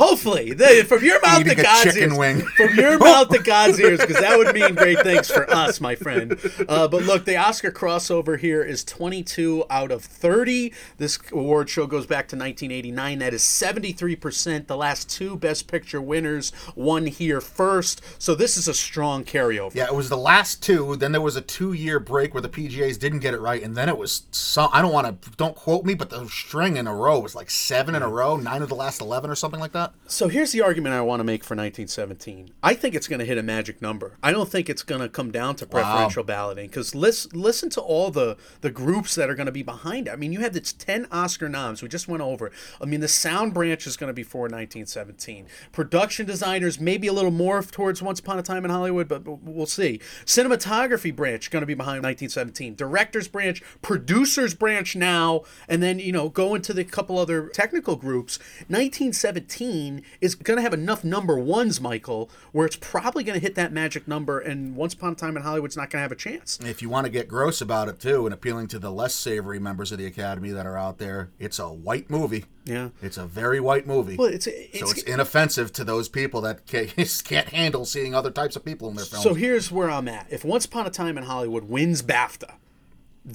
Hopefully, 0.00 0.54
the, 0.54 0.82
from 0.88 1.04
your 1.04 1.20
mouth 1.20 1.40
Eating 1.40 1.56
to 1.56 1.60
a 1.60 1.62
God's 1.62 1.92
chicken 1.92 2.10
ears. 2.12 2.18
wing. 2.18 2.40
From 2.56 2.74
your 2.74 2.98
mouth 3.10 3.28
to 3.28 3.38
God's 3.38 3.78
ears, 3.78 4.00
because 4.00 4.18
that 4.18 4.38
would 4.38 4.54
mean 4.54 4.74
great 4.74 4.98
things 5.00 5.30
for 5.30 5.48
us, 5.50 5.78
my 5.78 5.94
friend. 5.94 6.38
Uh, 6.66 6.88
but 6.88 7.02
look, 7.02 7.26
the 7.26 7.36
Oscar 7.36 7.70
crossover 7.70 8.38
here 8.38 8.62
is 8.62 8.82
22 8.82 9.64
out 9.68 9.90
of 9.90 10.02
30. 10.02 10.72
This 10.96 11.18
award 11.32 11.68
show 11.68 11.86
goes 11.86 12.06
back 12.06 12.28
to 12.28 12.36
1989. 12.36 13.18
That 13.18 13.34
is 13.34 13.42
73%. 13.42 14.68
The 14.68 14.76
last 14.76 15.10
two 15.10 15.36
Best 15.36 15.66
Picture 15.66 16.00
winners 16.00 16.50
won 16.74 17.04
here 17.04 17.42
first. 17.42 18.00
So 18.18 18.34
this 18.34 18.56
is 18.56 18.68
a 18.68 18.74
strong 18.74 19.22
carryover. 19.22 19.74
Yeah, 19.74 19.84
it 19.84 19.94
was 19.94 20.08
the 20.08 20.16
last 20.16 20.62
two. 20.62 20.96
Then 20.96 21.12
there 21.12 21.20
was 21.20 21.36
a 21.36 21.42
two-year 21.42 22.00
break 22.00 22.32
where 22.32 22.40
the 22.40 22.48
PGA's 22.48 22.96
didn't 22.96 23.18
get 23.18 23.34
it 23.34 23.40
right, 23.40 23.62
and 23.62 23.76
then 23.76 23.90
it 23.90 23.98
was 23.98 24.22
some. 24.30 24.70
I 24.72 24.80
don't 24.80 24.94
want 24.94 25.22
to. 25.22 25.30
Don't 25.32 25.54
quote 25.54 25.84
me, 25.84 25.92
but 25.92 26.08
the 26.08 26.26
string 26.28 26.78
in 26.78 26.86
a 26.86 26.94
row 26.94 27.18
was 27.18 27.34
like 27.34 27.50
seven 27.50 27.94
in 27.94 28.00
a 28.00 28.08
row, 28.08 28.36
nine 28.38 28.62
of 28.62 28.70
the 28.70 28.74
last 28.74 29.02
eleven, 29.02 29.28
or 29.28 29.34
something 29.34 29.60
like 29.60 29.72
that. 29.72 29.89
So 30.10 30.26
here's 30.26 30.50
the 30.50 30.60
argument 30.60 30.92
I 30.92 31.02
want 31.02 31.20
to 31.20 31.24
make 31.24 31.44
for 31.44 31.54
1917. 31.54 32.50
I 32.64 32.74
think 32.74 32.96
it's 32.96 33.06
going 33.06 33.20
to 33.20 33.24
hit 33.24 33.38
a 33.38 33.44
magic 33.44 33.80
number. 33.80 34.16
I 34.24 34.32
don't 34.32 34.50
think 34.50 34.68
it's 34.68 34.82
going 34.82 35.00
to 35.00 35.08
come 35.08 35.30
down 35.30 35.54
to 35.56 35.66
preferential 35.66 36.24
balloting 36.24 36.66
because 36.66 36.96
listen, 36.96 37.30
listen 37.32 37.70
to 37.70 37.80
all 37.80 38.10
the 38.10 38.36
the 38.60 38.72
groups 38.72 39.14
that 39.14 39.30
are 39.30 39.36
going 39.36 39.46
to 39.46 39.52
be 39.52 39.62
behind 39.62 40.08
it. 40.08 40.10
I 40.10 40.16
mean, 40.16 40.32
you 40.32 40.40
have 40.40 40.52
this 40.52 40.72
10 40.72 41.06
Oscar 41.12 41.48
noms. 41.48 41.80
We 41.80 41.88
just 41.88 42.08
went 42.08 42.24
over. 42.24 42.50
I 42.80 42.86
mean, 42.86 42.98
the 42.98 43.06
sound 43.06 43.54
branch 43.54 43.86
is 43.86 43.96
going 43.96 44.08
to 44.08 44.14
be 44.14 44.24
for 44.24 44.42
1917. 44.42 45.46
Production 45.70 46.26
designers 46.26 46.80
maybe 46.80 47.06
a 47.06 47.12
little 47.12 47.30
more 47.30 47.62
towards 47.62 48.02
Once 48.02 48.18
Upon 48.18 48.36
a 48.36 48.42
Time 48.42 48.64
in 48.64 48.72
Hollywood, 48.72 49.06
but 49.06 49.22
we'll 49.24 49.64
see. 49.64 50.00
Cinematography 50.24 51.14
branch 51.14 51.52
going 51.52 51.62
to 51.62 51.66
be 51.66 51.74
behind 51.74 52.02
1917. 52.02 52.74
Directors 52.74 53.28
branch, 53.28 53.62
producers 53.80 54.54
branch 54.54 54.96
now, 54.96 55.42
and 55.68 55.80
then 55.80 56.00
you 56.00 56.10
know 56.10 56.28
go 56.28 56.56
into 56.56 56.72
the 56.72 56.82
couple 56.82 57.16
other 57.16 57.48
technical 57.50 57.94
groups. 57.94 58.40
1917 58.66 59.79
is 60.20 60.34
going 60.34 60.56
to 60.56 60.62
have 60.62 60.74
enough 60.74 61.04
number 61.04 61.38
ones, 61.38 61.80
Michael, 61.80 62.30
where 62.52 62.66
it's 62.66 62.76
probably 62.76 63.24
going 63.24 63.38
to 63.38 63.40
hit 63.44 63.54
that 63.54 63.72
magic 63.72 64.06
number, 64.06 64.38
and 64.38 64.76
Once 64.76 64.94
Upon 64.94 65.12
a 65.12 65.14
Time 65.14 65.36
in 65.36 65.42
Hollywood's 65.42 65.76
not 65.76 65.90
going 65.90 66.00
to 66.00 66.02
have 66.02 66.12
a 66.12 66.16
chance. 66.16 66.58
If 66.64 66.82
you 66.82 66.88
want 66.88 67.06
to 67.06 67.10
get 67.10 67.28
gross 67.28 67.60
about 67.60 67.88
it 67.88 68.00
too, 68.00 68.26
and 68.26 68.34
appealing 68.34 68.68
to 68.68 68.78
the 68.78 68.90
less 68.90 69.14
savory 69.14 69.58
members 69.58 69.92
of 69.92 69.98
the 69.98 70.06
Academy 70.06 70.50
that 70.50 70.66
are 70.66 70.76
out 70.76 70.98
there, 70.98 71.30
it's 71.38 71.58
a 71.58 71.68
white 71.68 72.10
movie. 72.10 72.44
Yeah. 72.64 72.90
It's 73.02 73.16
a 73.16 73.26
very 73.26 73.60
white 73.60 73.86
movie. 73.86 74.16
Well, 74.16 74.28
it's 74.28 74.44
so 74.44 74.50
it's, 74.54 74.92
it's 74.92 75.02
inoffensive 75.02 75.72
to 75.72 75.84
those 75.84 76.08
people 76.08 76.40
that 76.42 76.66
can't, 76.66 76.94
can't 77.24 77.48
handle 77.48 77.84
seeing 77.84 78.14
other 78.14 78.30
types 78.30 78.56
of 78.56 78.64
people 78.64 78.88
in 78.88 78.96
their 78.96 79.04
films. 79.06 79.24
so 79.24 79.34
here's 79.34 79.72
where 79.72 79.90
I'm 79.90 80.08
at. 80.08 80.26
If 80.30 80.44
Once 80.44 80.64
Upon 80.66 80.86
a 80.86 80.90
Time 80.90 81.16
in 81.18 81.24
Hollywood 81.24 81.64
wins 81.64 82.02
BAFTA, 82.02 82.54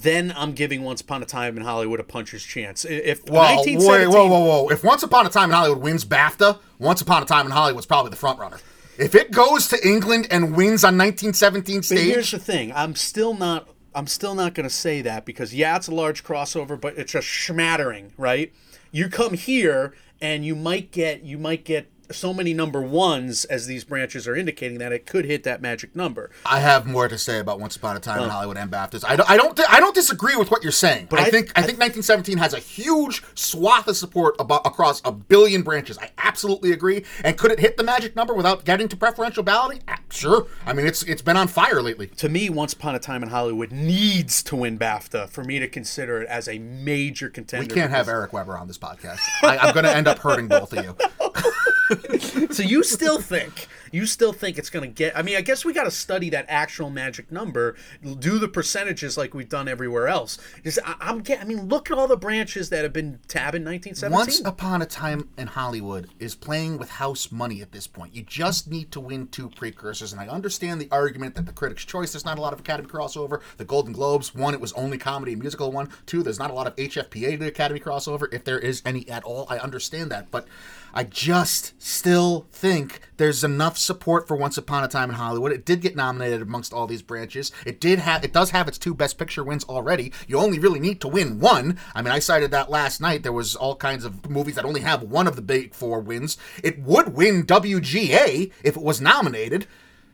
then 0.02 0.32
I'm 0.36 0.52
giving 0.52 0.82
Once 0.82 1.00
Upon 1.00 1.22
a 1.22 1.26
Time 1.26 1.56
in 1.56 1.62
Hollywood 1.62 2.00
a 2.00 2.04
puncher's 2.04 2.44
chance. 2.44 2.84
If 2.84 3.20
Whoa, 3.28 3.40
wait, 3.40 3.78
1917, 3.78 4.10
whoa, 4.10 4.28
whoa, 4.28 4.44
whoa! 4.44 4.68
If 4.68 4.84
Once 4.84 5.02
Upon 5.02 5.26
a 5.26 5.28
Time 5.28 5.50
in 5.50 5.56
Hollywood 5.56 5.82
wins 5.82 6.04
BAFTA, 6.04 6.58
Once 6.78 7.00
Upon 7.00 7.22
a 7.22 7.26
Time 7.26 7.46
in 7.46 7.52
Hollywood's 7.52 7.86
probably 7.86 8.10
the 8.10 8.16
front 8.16 8.38
runner. 8.38 8.58
If 8.98 9.14
it 9.14 9.30
goes 9.30 9.68
to 9.68 9.86
England 9.86 10.26
and 10.30 10.56
wins 10.56 10.82
on 10.82 10.96
1917 10.96 11.82
But 11.88 11.98
here's 11.98 12.30
the 12.30 12.38
thing: 12.38 12.72
I'm 12.72 12.94
still 12.94 13.34
not. 13.34 13.68
I'm 13.94 14.06
still 14.06 14.34
not 14.34 14.54
going 14.54 14.68
to 14.68 14.74
say 14.74 15.00
that 15.02 15.24
because 15.24 15.54
yeah, 15.54 15.76
it's 15.76 15.88
a 15.88 15.94
large 15.94 16.22
crossover, 16.22 16.78
but 16.78 16.98
it's 16.98 17.14
a 17.14 17.20
schmattering, 17.20 18.10
right? 18.18 18.52
You 18.90 19.08
come 19.08 19.34
here 19.34 19.94
and 20.20 20.44
you 20.44 20.54
might 20.54 20.92
get 20.92 21.22
you 21.22 21.38
might 21.38 21.64
get 21.64 21.90
so 22.10 22.32
many 22.32 22.54
number 22.54 22.80
ones 22.80 23.44
as 23.46 23.66
these 23.66 23.84
branches 23.84 24.26
are 24.28 24.36
indicating 24.36 24.78
that 24.78 24.92
it 24.92 25.06
could 25.06 25.24
hit 25.24 25.42
that 25.44 25.60
magic 25.60 25.94
number. 25.96 26.30
I 26.44 26.60
have 26.60 26.86
more 26.86 27.08
to 27.08 27.18
say 27.18 27.38
about 27.38 27.60
Once 27.60 27.76
Upon 27.76 27.96
a 27.96 28.00
Time 28.00 28.22
in 28.22 28.26
oh. 28.26 28.30
Hollywood 28.30 28.56
and 28.56 28.70
BAFTAs. 28.70 29.04
I 29.06 29.16
don't, 29.16 29.30
I 29.30 29.36
don't, 29.36 29.60
I 29.72 29.80
don't 29.80 29.94
disagree 29.94 30.36
with 30.36 30.50
what 30.50 30.62
you're 30.62 30.72
saying. 30.72 31.06
But 31.10 31.20
I, 31.20 31.24
I- 31.24 31.30
think, 31.30 31.48
I, 31.50 31.62
think 31.62 31.78
1917 31.78 32.38
has 32.38 32.54
a 32.54 32.58
huge 32.58 33.22
swath 33.34 33.88
of 33.88 33.96
support 33.96 34.36
about, 34.38 34.66
across 34.66 35.00
a 35.04 35.12
billion 35.12 35.62
branches. 35.62 35.98
I 35.98 36.10
absolutely 36.18 36.72
agree. 36.72 37.04
And 37.24 37.36
could 37.36 37.50
it 37.50 37.60
hit 37.60 37.76
the 37.76 37.84
magic 37.84 38.16
number 38.16 38.34
without 38.34 38.64
getting 38.64 38.88
to 38.88 38.96
preferential 38.96 39.42
balloting? 39.42 39.82
Sure. 40.10 40.46
I 40.64 40.72
mean, 40.72 40.86
it's 40.86 41.02
it's 41.02 41.22
been 41.22 41.36
on 41.36 41.48
fire 41.48 41.82
lately. 41.82 42.06
To 42.08 42.28
me, 42.28 42.48
Once 42.48 42.72
Upon 42.72 42.94
a 42.94 42.98
Time 42.98 43.22
in 43.22 43.28
Hollywood 43.28 43.72
needs 43.72 44.42
to 44.44 44.56
win 44.56 44.78
BAFTA 44.78 45.28
for 45.28 45.42
me 45.42 45.58
to 45.58 45.68
consider 45.68 46.22
it 46.22 46.28
as 46.28 46.48
a 46.48 46.58
major 46.58 47.28
contender. 47.28 47.66
We 47.66 47.80
can't 47.80 47.90
have 47.90 48.08
Eric 48.08 48.32
Weber 48.32 48.56
on 48.56 48.68
this 48.68 48.78
podcast. 48.78 49.18
I, 49.42 49.58
I'm 49.58 49.74
going 49.74 49.84
to 49.84 49.94
end 49.94 50.06
up 50.06 50.18
hurting 50.18 50.48
both 50.48 50.72
of 50.72 50.84
you. 50.84 50.96
So 52.50 52.62
you 52.62 52.82
still 52.82 53.20
think 53.20 53.68
You 53.92 54.06
still 54.06 54.32
think 54.32 54.58
it's 54.58 54.70
going 54.70 54.88
to 54.88 54.94
get? 54.94 55.16
I 55.16 55.22
mean, 55.22 55.36
I 55.36 55.40
guess 55.40 55.64
we 55.64 55.72
got 55.72 55.84
to 55.84 55.90
study 55.90 56.30
that 56.30 56.46
actual 56.48 56.90
magic 56.90 57.30
number, 57.30 57.76
do 58.18 58.38
the 58.38 58.48
percentages 58.48 59.16
like 59.16 59.34
we've 59.34 59.48
done 59.48 59.68
everywhere 59.68 60.08
else. 60.08 60.38
Just, 60.64 60.78
I, 60.84 60.94
I'm 61.00 61.20
get. 61.20 61.40
I 61.40 61.44
mean, 61.44 61.68
look 61.68 61.90
at 61.90 61.98
all 61.98 62.08
the 62.08 62.16
branches 62.16 62.70
that 62.70 62.82
have 62.82 62.92
been 62.92 63.20
tabbing 63.28 63.64
1917. 63.64 64.12
Once 64.12 64.40
Upon 64.40 64.82
a 64.82 64.86
Time 64.86 65.28
in 65.36 65.48
Hollywood 65.48 66.08
is 66.18 66.34
playing 66.34 66.78
with 66.78 66.90
house 66.90 67.30
money 67.30 67.62
at 67.62 67.72
this 67.72 67.86
point. 67.86 68.14
You 68.14 68.22
just 68.22 68.70
need 68.70 68.90
to 68.92 69.00
win 69.00 69.28
two 69.28 69.50
precursors, 69.50 70.12
and 70.12 70.20
I 70.20 70.28
understand 70.28 70.80
the 70.80 70.88
argument 70.90 71.34
that 71.34 71.46
the 71.46 71.52
Critics' 71.52 71.84
Choice, 71.84 72.12
there's 72.12 72.24
not 72.24 72.38
a 72.38 72.40
lot 72.40 72.52
of 72.52 72.60
Academy 72.60 72.88
crossover. 72.88 73.40
The 73.56 73.64
Golden 73.64 73.92
Globes, 73.92 74.34
one, 74.34 74.54
it 74.54 74.60
was 74.60 74.72
only 74.72 74.98
comedy 74.98 75.32
and 75.32 75.40
musical 75.40 75.72
one. 75.72 75.88
Two, 76.06 76.22
there's 76.22 76.38
not 76.38 76.50
a 76.50 76.54
lot 76.54 76.66
of 76.66 76.76
HFPA 76.76 77.38
to 77.38 77.46
Academy 77.46 77.80
crossover, 77.80 78.32
if 78.32 78.44
there 78.44 78.58
is 78.58 78.82
any 78.84 79.08
at 79.08 79.24
all. 79.24 79.46
I 79.48 79.58
understand 79.58 80.10
that, 80.10 80.30
but 80.30 80.46
I 80.94 81.04
just 81.04 81.80
still 81.82 82.46
think 82.50 83.00
there's 83.18 83.44
enough 83.44 83.75
support 83.76 84.26
for 84.26 84.36
Once 84.36 84.58
Upon 84.58 84.84
a 84.84 84.88
Time 84.88 85.10
in 85.10 85.16
Hollywood. 85.16 85.52
It 85.52 85.64
did 85.64 85.80
get 85.80 85.96
nominated 85.96 86.42
amongst 86.42 86.72
all 86.72 86.86
these 86.86 87.02
branches. 87.02 87.52
It 87.64 87.80
did 87.80 87.98
have 87.98 88.24
it 88.24 88.32
does 88.32 88.50
have 88.50 88.68
its 88.68 88.78
two 88.78 88.94
best 88.94 89.18
picture 89.18 89.44
wins 89.44 89.64
already. 89.64 90.12
You 90.26 90.38
only 90.38 90.58
really 90.58 90.80
need 90.80 91.00
to 91.02 91.08
win 91.08 91.40
one. 91.40 91.78
I 91.94 92.02
mean, 92.02 92.12
I 92.12 92.18
cited 92.18 92.50
that 92.50 92.70
last 92.70 93.00
night. 93.00 93.22
There 93.22 93.32
was 93.32 93.56
all 93.56 93.76
kinds 93.76 94.04
of 94.04 94.28
movies 94.28 94.54
that 94.54 94.64
only 94.64 94.80
have 94.80 95.02
one 95.02 95.26
of 95.26 95.36
the 95.36 95.42
big 95.42 95.74
four 95.74 96.00
wins. 96.00 96.36
It 96.62 96.78
would 96.80 97.14
win 97.14 97.44
WGA 97.44 98.50
if 98.62 98.76
it 98.76 98.82
was 98.82 99.00
nominated. 99.00 99.66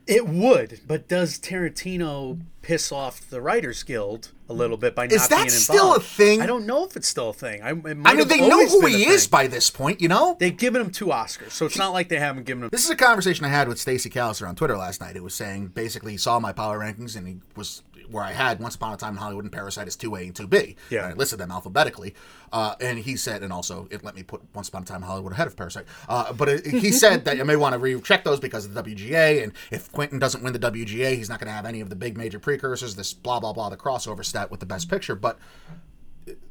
It 0.06 0.26
would, 0.26 0.80
but 0.86 1.08
does 1.08 1.38
Tarantino 1.38 2.40
piss 2.60 2.90
off 2.92 3.28
the 3.28 3.40
Writers 3.40 3.82
Guild 3.82 4.30
a 4.48 4.52
little 4.52 4.76
bit 4.76 4.94
by 4.94 5.04
not 5.04 5.12
Is 5.12 5.28
that 5.28 5.36
being 5.36 5.46
involved? 5.46 5.62
still 5.62 5.94
a 5.94 6.00
thing? 6.00 6.40
I 6.40 6.46
don't 6.46 6.66
know 6.66 6.84
if 6.84 6.96
it's 6.96 7.08
still 7.08 7.30
a 7.30 7.32
thing. 7.32 7.62
I, 7.62 7.70
it 7.70 7.98
I 8.04 8.14
mean, 8.14 8.28
they 8.28 8.40
know 8.46 8.66
who 8.66 8.86
he 8.86 9.06
is 9.06 9.26
by 9.26 9.46
this 9.46 9.70
point, 9.70 10.00
you 10.00 10.08
know? 10.08 10.36
They've 10.38 10.56
given 10.56 10.80
him 10.80 10.90
two 10.90 11.06
Oscars, 11.06 11.52
so 11.52 11.66
it's 11.66 11.78
not 11.78 11.92
like 11.92 12.08
they 12.08 12.18
haven't 12.18 12.44
given 12.44 12.64
him. 12.64 12.70
This 12.70 12.84
is 12.84 12.90
a 12.90 12.96
conversation 12.96 13.44
I 13.44 13.48
had 13.48 13.68
with 13.68 13.78
Stacey 13.78 14.10
Callister 14.10 14.48
on 14.48 14.56
Twitter 14.56 14.76
last 14.76 15.00
night. 15.00 15.16
It 15.16 15.22
was 15.22 15.34
saying 15.34 15.68
basically 15.68 16.12
he 16.12 16.18
saw 16.18 16.38
my 16.40 16.52
power 16.52 16.78
rankings 16.78 17.16
and 17.16 17.26
he 17.26 17.40
was 17.56 17.82
where 18.12 18.22
I 18.22 18.32
had 18.32 18.60
Once 18.60 18.74
Upon 18.74 18.92
a 18.92 18.96
Time 18.96 19.14
in 19.14 19.16
Hollywood 19.16 19.44
and 19.44 19.52
Parasite 19.52 19.86
as 19.86 19.96
2A 19.96 20.22
and 20.22 20.34
2B. 20.34 20.76
Yeah. 20.90 21.04
And 21.04 21.14
I 21.14 21.16
listed 21.16 21.38
them 21.38 21.50
alphabetically. 21.50 22.14
Uh, 22.52 22.74
and 22.80 22.98
he 22.98 23.16
said, 23.16 23.42
and 23.42 23.52
also 23.52 23.88
it 23.90 24.04
let 24.04 24.14
me 24.14 24.22
put 24.22 24.42
Once 24.54 24.68
Upon 24.68 24.82
a 24.82 24.84
Time 24.84 24.98
in 24.98 25.08
Hollywood 25.08 25.32
ahead 25.32 25.46
of 25.46 25.56
Parasite. 25.56 25.86
Uh, 26.08 26.32
but 26.32 26.48
it, 26.48 26.66
he 26.66 26.92
said 26.92 27.24
that 27.24 27.36
you 27.36 27.44
may 27.44 27.56
want 27.56 27.72
to 27.72 27.78
recheck 27.78 28.24
those 28.24 28.38
because 28.38 28.64
of 28.64 28.74
the 28.74 28.82
WGA. 28.82 29.42
And 29.42 29.52
if 29.70 29.90
Quentin 29.90 30.18
doesn't 30.18 30.42
win 30.42 30.52
the 30.52 30.58
WGA, 30.58 31.16
he's 31.16 31.28
not 31.28 31.40
going 31.40 31.48
to 31.48 31.54
have 31.54 31.66
any 31.66 31.80
of 31.80 31.88
the 31.88 31.96
big 31.96 32.16
major 32.16 32.38
precursors, 32.38 32.94
this 32.94 33.12
blah, 33.12 33.40
blah, 33.40 33.52
blah, 33.52 33.68
the 33.68 33.76
crossover 33.76 34.24
stat 34.24 34.50
with 34.50 34.60
the 34.60 34.66
best 34.66 34.88
picture. 34.88 35.14
But 35.14 35.38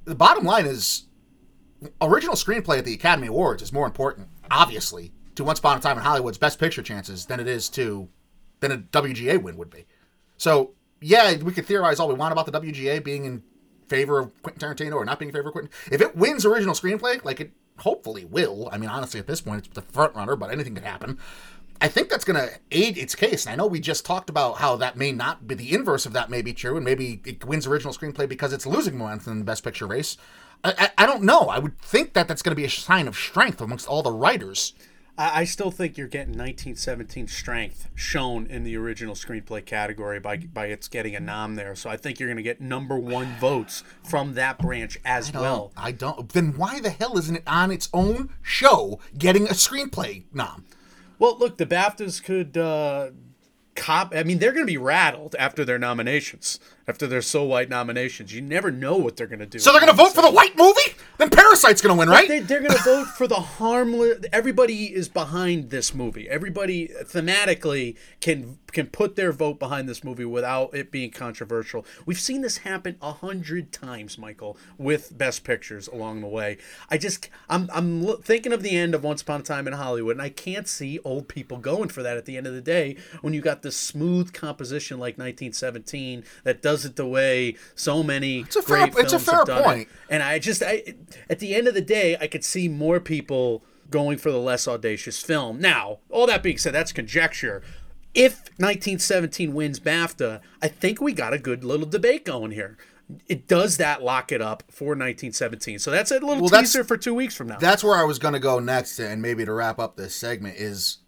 the 0.05 0.15
bottom 0.15 0.43
line 0.43 0.65
is 0.65 1.03
original 2.01 2.35
screenplay 2.35 2.77
at 2.77 2.85
the 2.85 2.93
Academy 2.93 3.27
Awards 3.27 3.61
is 3.61 3.73
more 3.73 3.85
important, 3.85 4.27
obviously, 4.49 5.11
to 5.35 5.43
Once 5.43 5.59
Upon 5.59 5.77
a 5.77 5.81
Time 5.81 5.97
in 5.97 6.03
Hollywood's 6.03 6.37
Best 6.37 6.59
Picture 6.59 6.81
chances 6.81 7.25
than 7.25 7.39
it 7.39 7.47
is 7.47 7.69
to 7.69 8.09
than 8.59 8.71
a 8.71 8.77
WGA 8.77 9.41
win 9.41 9.57
would 9.57 9.69
be. 9.69 9.85
So 10.37 10.71
yeah, 11.01 11.35
we 11.37 11.51
could 11.51 11.65
theorize 11.65 11.99
all 11.99 12.07
we 12.07 12.13
want 12.13 12.31
about 12.31 12.45
the 12.45 12.51
WGA 12.51 13.03
being 13.03 13.25
in 13.25 13.43
favor 13.87 14.19
of 14.19 14.41
Quentin 14.41 14.69
Tarantino 14.69 14.95
or 14.95 15.03
not 15.03 15.19
being 15.19 15.29
in 15.29 15.35
favor 15.35 15.49
of 15.49 15.53
Quentin. 15.53 15.71
If 15.91 15.99
it 15.99 16.15
wins 16.15 16.45
original 16.45 16.75
screenplay, 16.75 17.23
like 17.25 17.41
it 17.41 17.51
hopefully 17.79 18.23
will. 18.25 18.69
I 18.71 18.77
mean, 18.77 18.89
honestly, 18.89 19.19
at 19.19 19.27
this 19.27 19.41
point, 19.41 19.65
it's 19.65 19.75
the 19.75 19.81
front 19.81 20.15
runner, 20.15 20.35
but 20.35 20.51
anything 20.51 20.75
could 20.75 20.83
happen. 20.83 21.17
I 21.81 21.87
think 21.87 22.09
that's 22.09 22.23
going 22.23 22.39
to 22.39 22.53
aid 22.69 22.97
its 22.97 23.15
case. 23.15 23.45
And 23.45 23.53
I 23.53 23.55
know 23.55 23.65
we 23.65 23.79
just 23.79 24.05
talked 24.05 24.29
about 24.29 24.57
how 24.59 24.75
that 24.75 24.95
may 24.95 25.11
not 25.11 25.47
be 25.47 25.55
the 25.55 25.73
inverse 25.73 26.05
of 26.05 26.13
that 26.13 26.29
may 26.29 26.43
be 26.43 26.53
true, 26.53 26.75
and 26.75 26.85
maybe 26.85 27.21
it 27.25 27.43
wins 27.43 27.65
original 27.65 27.93
screenplay 27.93 28.29
because 28.29 28.53
it's 28.53 28.67
losing 28.67 28.97
momentum 28.97 29.33
in 29.33 29.39
the 29.39 29.45
Best 29.45 29.63
Picture 29.63 29.87
race. 29.87 30.15
I, 30.63 30.73
I, 30.77 31.03
I 31.03 31.05
don't 31.07 31.23
know. 31.23 31.47
I 31.49 31.57
would 31.57 31.79
think 31.79 32.13
that 32.13 32.27
that's 32.27 32.43
going 32.43 32.51
to 32.51 32.61
be 32.61 32.65
a 32.65 32.69
sign 32.69 33.07
of 33.07 33.17
strength 33.17 33.61
amongst 33.61 33.87
all 33.87 34.03
the 34.03 34.11
writers. 34.11 34.73
I, 35.21 35.41
I 35.41 35.43
still 35.43 35.69
think 35.69 35.97
you're 35.97 36.07
getting 36.07 36.33
1917 36.33 37.27
strength 37.27 37.89
shown 37.93 38.47
in 38.47 38.63
the 38.63 38.75
original 38.75 39.13
screenplay 39.13 39.63
category 39.63 40.19
by 40.19 40.37
by 40.37 40.65
its 40.65 40.87
getting 40.87 41.15
a 41.15 41.19
nom 41.19 41.55
there. 41.55 41.75
So 41.75 41.89
I 41.89 41.97
think 41.97 42.19
you're 42.19 42.29
going 42.29 42.37
to 42.37 42.43
get 42.43 42.59
number 42.59 42.97
one 42.97 43.35
votes 43.39 43.83
from 44.03 44.33
that 44.33 44.57
branch 44.57 44.97
as 45.05 45.31
well. 45.31 45.71
I 45.77 45.91
don't. 45.91 46.27
Then 46.29 46.57
why 46.57 46.79
the 46.79 46.89
hell 46.89 47.17
isn't 47.17 47.35
it 47.35 47.43
on 47.45 47.71
its 47.71 47.87
own 47.93 48.29
show 48.41 48.99
getting 49.17 49.45
a 49.45 49.51
screenplay 49.51 50.23
nom? 50.33 50.65
Well, 51.19 51.37
look, 51.37 51.57
the 51.57 51.67
BAFTAs 51.67 52.23
could 52.23 52.57
uh, 52.57 53.11
cop. 53.75 54.13
I 54.15 54.23
mean, 54.23 54.39
they're 54.39 54.51
going 54.51 54.65
to 54.65 54.71
be 54.71 54.77
rattled 54.77 55.35
after 55.37 55.63
their 55.63 55.77
nominations, 55.77 56.59
after 56.91 57.07
their 57.07 57.21
So 57.21 57.45
White 57.45 57.69
nominations. 57.69 58.35
You 58.35 58.41
never 58.41 58.69
know 58.69 58.97
what 58.97 59.15
they're 59.15 59.25
going 59.25 59.39
to 59.39 59.45
do. 59.45 59.59
So 59.59 59.71
they're 59.71 59.79
going 59.79 59.93
to 59.93 59.95
vote 59.95 60.13
for 60.13 60.21
the 60.21 60.29
white 60.29 60.57
movie? 60.57 60.93
Then 61.17 61.29
Parasite's 61.29 61.81
going 61.81 61.95
to 61.95 61.99
win, 61.99 62.09
right? 62.09 62.27
They, 62.27 62.39
they're 62.39 62.59
going 62.59 62.75
to 62.75 62.83
vote 62.83 63.07
for 63.07 63.27
the 63.27 63.35
harmless. 63.35 64.25
Everybody 64.33 64.93
is 64.93 65.07
behind 65.07 65.69
this 65.69 65.95
movie. 65.95 66.27
Everybody 66.27 66.89
thematically 67.03 67.95
can 68.19 68.57
can 68.71 68.87
put 68.87 69.15
their 69.15 69.31
vote 69.31 69.59
behind 69.59 69.87
this 69.87 70.03
movie 70.03 70.25
without 70.25 70.73
it 70.73 70.91
being 70.91 71.11
controversial. 71.11 71.85
We've 72.05 72.19
seen 72.19 72.41
this 72.41 72.59
happen 72.59 72.97
a 73.01 73.11
hundred 73.11 73.71
times, 73.71 74.17
Michael, 74.17 74.57
with 74.77 75.17
Best 75.17 75.43
Pictures 75.43 75.87
along 75.87 76.21
the 76.21 76.27
way. 76.27 76.57
I 76.89 76.97
just 76.97 77.29
I'm 77.49 77.69
I'm 77.73 78.17
thinking 78.21 78.53
of 78.53 78.63
the 78.63 78.75
end 78.75 78.95
of 78.95 79.03
Once 79.03 79.21
Upon 79.21 79.41
a 79.41 79.43
Time 79.43 79.67
in 79.67 79.73
Hollywood, 79.73 80.15
and 80.15 80.21
I 80.21 80.29
can't 80.29 80.67
see 80.67 80.99
old 81.03 81.27
people 81.27 81.57
going 81.57 81.89
for 81.89 82.01
that 82.03 82.17
at 82.17 82.25
the 82.25 82.37
end 82.37 82.47
of 82.47 82.53
the 82.53 82.61
day 82.61 82.97
when 83.21 83.33
you 83.33 83.41
got 83.41 83.61
this 83.61 83.77
smooth 83.77 84.33
composition 84.33 84.97
like 84.97 85.17
1917 85.17 86.23
that 86.43 86.61
does 86.61 86.80
it 86.85 86.95
the 86.95 87.05
way 87.05 87.55
so 87.75 88.03
many 88.03 88.41
it's 88.41 88.55
a 88.55 88.61
fair- 88.61 88.87
great 88.87 89.03
it's 89.03 89.13
a 89.13 89.19
films 89.19 89.25
fair 89.25 89.37
have 89.37 89.47
done 89.47 89.79
it. 89.79 89.87
And 90.09 90.21
I 90.23 90.39
just, 90.39 90.61
I, 90.63 90.95
at 91.29 91.39
the 91.39 91.55
end 91.55 91.67
of 91.67 91.73
the 91.73 91.81
day, 91.81 92.17
I 92.19 92.27
could 92.27 92.43
see 92.43 92.67
more 92.67 92.99
people 92.99 93.63
going 93.89 94.17
for 94.17 94.31
the 94.31 94.39
less 94.39 94.67
audacious 94.67 95.21
film. 95.21 95.59
Now, 95.59 95.99
all 96.09 96.25
that 96.27 96.41
being 96.41 96.57
said, 96.57 96.73
that's 96.73 96.91
conjecture. 96.91 97.61
If 98.13 98.39
1917 98.57 99.53
wins 99.53 99.79
BAFTA, 99.79 100.41
I 100.61 100.67
think 100.67 100.99
we 100.99 101.13
got 101.13 101.33
a 101.33 101.37
good 101.37 101.63
little 101.63 101.85
debate 101.85 102.25
going 102.25 102.51
here. 102.51 102.77
It 103.27 103.47
does 103.47 103.77
that 103.77 104.01
lock 104.01 104.31
it 104.31 104.41
up 104.41 104.63
for 104.69 104.87
1917. 104.89 105.79
So 105.79 105.91
that's 105.91 106.11
a 106.11 106.15
little 106.15 106.39
Well, 106.39 106.49
teaser 106.49 106.83
for 106.83 106.97
two 106.97 107.13
weeks 107.13 107.35
from 107.35 107.47
now. 107.47 107.57
That's 107.57 107.83
where 107.83 107.95
I 107.95 108.03
was 108.03 108.19
going 108.19 108.33
to 108.33 108.39
go 108.39 108.59
next, 108.59 108.99
and 108.99 109.21
maybe 109.21 109.43
to 109.45 109.51
wrap 109.53 109.79
up 109.79 109.97
this 109.97 110.15
segment 110.15 110.55
is 110.55 110.99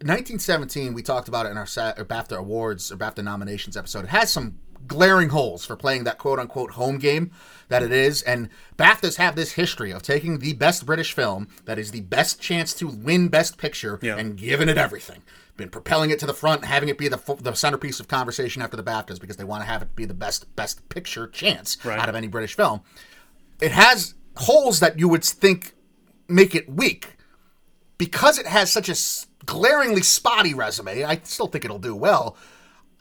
1917. 0.00 0.94
We 0.94 1.02
talked 1.02 1.28
about 1.28 1.46
it 1.46 1.50
in 1.50 1.58
our 1.58 1.66
BAFTA 1.66 2.36
awards 2.36 2.90
or 2.90 2.96
BAFTA 2.96 3.22
nominations 3.22 3.76
episode. 3.76 4.04
It 4.04 4.10
has 4.10 4.32
some 4.32 4.58
glaring 4.86 5.28
holes 5.30 5.64
for 5.64 5.76
playing 5.76 6.04
that 6.04 6.18
quote 6.18 6.38
unquote 6.38 6.72
home 6.72 6.98
game 6.98 7.30
that 7.68 7.82
it 7.82 7.92
is, 7.92 8.20
and 8.22 8.48
BAFTAs 8.76 9.16
have 9.16 9.34
this 9.36 9.52
history 9.52 9.92
of 9.92 10.02
taking 10.02 10.38
the 10.38 10.52
best 10.52 10.84
British 10.84 11.12
film 11.14 11.48
that 11.64 11.78
is 11.78 11.90
the 11.90 12.02
best 12.02 12.40
chance 12.40 12.74
to 12.74 12.86
win 12.88 13.28
Best 13.28 13.56
Picture 13.56 13.98
Yeah. 14.02 14.16
and 14.16 14.36
giving 14.36 14.68
it 14.68 14.76
everything. 14.76 15.22
Been 15.56 15.68
propelling 15.70 16.10
it 16.10 16.18
to 16.20 16.26
the 16.26 16.34
front, 16.34 16.64
having 16.64 16.88
it 16.88 16.98
be 16.98 17.08
the 17.08 17.20
the 17.40 17.54
centerpiece 17.54 18.00
of 18.00 18.08
conversation 18.08 18.62
after 18.62 18.76
the 18.76 18.82
BAFTAs 18.82 19.20
because 19.20 19.36
they 19.36 19.44
want 19.44 19.62
to 19.62 19.66
have 19.66 19.82
it 19.82 19.94
be 19.96 20.04
the 20.04 20.14
best 20.14 20.54
Best 20.56 20.86
Picture 20.88 21.26
chance 21.28 21.78
Right. 21.84 21.98
out 21.98 22.08
of 22.08 22.14
any 22.14 22.26
British 22.26 22.54
film. 22.56 22.80
It 23.60 23.72
has 23.72 24.14
holes 24.36 24.80
that 24.80 24.98
you 24.98 25.08
would 25.08 25.24
think 25.24 25.74
make 26.28 26.54
it 26.54 26.68
weak 26.68 27.16
because 27.98 28.38
it 28.38 28.46
has 28.46 28.70
such 28.72 28.88
a 28.88 28.92
s- 28.92 29.26
glaringly 29.46 30.02
spotty 30.02 30.54
resume. 30.54 31.04
I 31.04 31.20
still 31.24 31.46
think 31.46 31.64
it'll 31.64 31.78
do 31.78 31.94
well. 31.94 32.36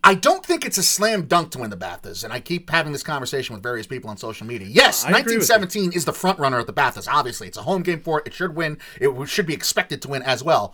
I 0.04 0.16
don't 0.16 0.44
think 0.46 0.66
it's 0.66 0.78
a 0.80 0.84
slam 0.84 1.28
dunk 1.28 1.52
to 1.52 1.60
win 1.60 1.70
the 1.70 1.78
BAFTAs, 1.78 2.24
and 2.24 2.34
I 2.34 2.40
keep 2.40 2.70
having 2.72 2.92
this 2.92 3.04
conversation 3.04 3.54
with 3.54 3.62
various 3.62 3.86
people 3.86 4.10
on 4.10 4.18
social 4.18 4.48
media. 4.48 4.68
Yes, 4.68 5.06
I 5.06 5.10
agree 5.10 5.38
with 5.38 5.48
you. 5.48 5.56
1917 5.56 5.94
is 5.94 6.06
the 6.06 6.14
front 6.14 6.40
runner 6.40 6.60
at 6.60 6.66
the 6.66 6.74
BAFTAs. 6.74 7.08
Obviously, 7.08 7.48
it's 7.48 7.58
a 7.58 7.62
home 7.64 7.84
game 7.84 8.00
for 8.02 8.20
it. 8.20 8.28
It 8.28 8.34
should 8.34 8.56
win. 8.56 8.80
It 9.00 9.30
should 9.30 9.46
be 9.46 9.54
expected 9.54 10.02
to 10.02 10.08
win 10.08 10.24
as 10.24 10.44
well. 10.44 10.74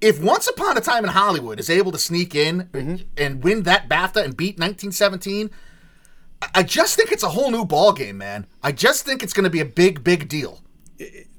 If 0.00 0.20
Once 0.22 0.46
Upon 0.48 0.76
a 0.76 0.80
Time 0.80 1.04
in 1.04 1.10
Hollywood 1.10 1.58
is 1.60 1.68
able 1.70 1.90
to 1.92 1.98
sneak 1.98 2.34
in 2.34 2.64
Mm-hmm. 2.72 3.02
and 3.16 3.42
win 3.42 3.64
that 3.64 3.88
BAFTA 3.88 4.24
and 4.24 4.36
beat 4.36 4.58
1917, 4.58 5.50
I- 6.40 6.48
I 6.56 6.62
just 6.62 6.94
think 6.96 7.10
it's 7.10 7.22
a 7.24 7.30
whole 7.30 7.50
new 7.50 7.64
ball 7.64 7.92
game, 7.92 8.18
man. 8.18 8.46
I 8.62 8.70
just 8.72 9.04
think 9.04 9.22
it's 9.22 9.32
going 9.32 9.44
to 9.44 9.50
be 9.50 9.60
a 9.60 9.64
big, 9.64 10.04
big 10.04 10.28
deal. 10.28 10.60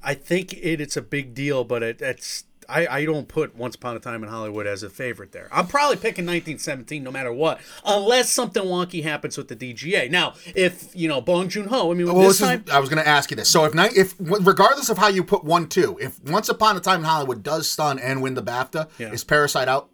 I 0.04 0.14
think 0.14 0.54
it, 0.54 0.82
it's 0.82 0.98
a 0.98 1.02
big 1.02 1.34
deal, 1.34 1.64
but 1.64 1.84
it, 1.84 2.02
it's 2.02 2.44
I, 2.70 2.88
I 2.88 3.06
don't 3.06 3.28
put 3.28 3.56
Once 3.56 3.76
Upon 3.76 3.96
a 3.96 4.00
Time 4.00 4.24
in 4.24 4.30
Hollywood 4.30 4.66
as 4.68 4.84
a 4.84 4.90
favorite 4.90 5.32
there. 5.32 5.48
I'm 5.52 5.68
probably 5.68 5.96
picking 5.98 6.26
1917 6.26 7.04
no 7.04 7.12
matter 7.12 7.32
what, 7.34 7.60
unless 7.86 8.30
something 8.32 8.64
wonky 8.64 9.04
happens 9.04 9.38
with 9.38 9.48
the 9.48 9.56
DGA. 9.56 10.10
Now, 10.12 10.34
if 10.56 10.96
you 10.96 11.08
know 11.08 11.22
Bong 11.22 11.50
Joon 11.50 11.68
Ho, 11.68 11.92
I 11.92 11.94
mean, 11.96 12.08
Well, 12.08 12.18
this 12.20 12.40
this 12.40 12.42
is- 12.42 12.48
time 12.48 12.66
I 12.72 12.80
was 12.80 12.90
going 12.90 13.02
to 13.04 13.08
ask 13.08 13.32
you 13.32 13.36
this. 13.38 13.50
So 13.50 13.66
if 13.66 13.74
night, 13.74 13.96
if 13.96 14.16
regardless 14.20 14.90
of 14.90 14.98
how 14.98 15.08
you 15.08 15.24
put 15.24 15.44
one 15.44 15.68
two, 15.68 15.98
if 16.02 16.24
Once 16.24 16.50
Upon 16.50 16.78
a 16.78 16.80
Time 16.80 17.00
in 17.00 17.06
Hollywood 17.06 17.44
does 17.44 17.70
stun 17.70 18.00
and 18.00 18.22
win 18.22 18.34
the 18.36 18.44
BAFTA, 18.44 18.90
Yeah. 18.98 19.12
is 19.12 19.24
Parasite 19.24 19.68
out? 19.68 19.90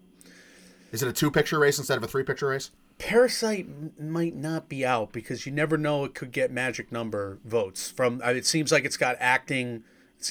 Is 0.92 1.04
it 1.04 1.08
a 1.10 1.14
two 1.14 1.30
picture 1.32 1.60
race 1.60 1.78
instead 1.78 1.98
of 1.98 2.04
a 2.04 2.08
three 2.08 2.24
picture 2.24 2.48
race? 2.48 2.72
Parasite 2.98 3.68
might 4.00 4.36
not 4.36 4.68
be 4.68 4.86
out 4.86 5.14
because 5.14 5.46
you 5.46 5.52
never 5.54 5.78
know 5.78 6.04
it 6.04 6.14
could 6.14 6.32
get 6.34 6.52
magic 6.52 6.92
number 6.92 7.38
votes 7.46 7.90
from. 7.90 8.22
It 8.24 8.46
seems 8.46 8.72
like 8.72 8.84
it's 8.86 8.98
got 8.98 9.16
acting. 9.20 9.84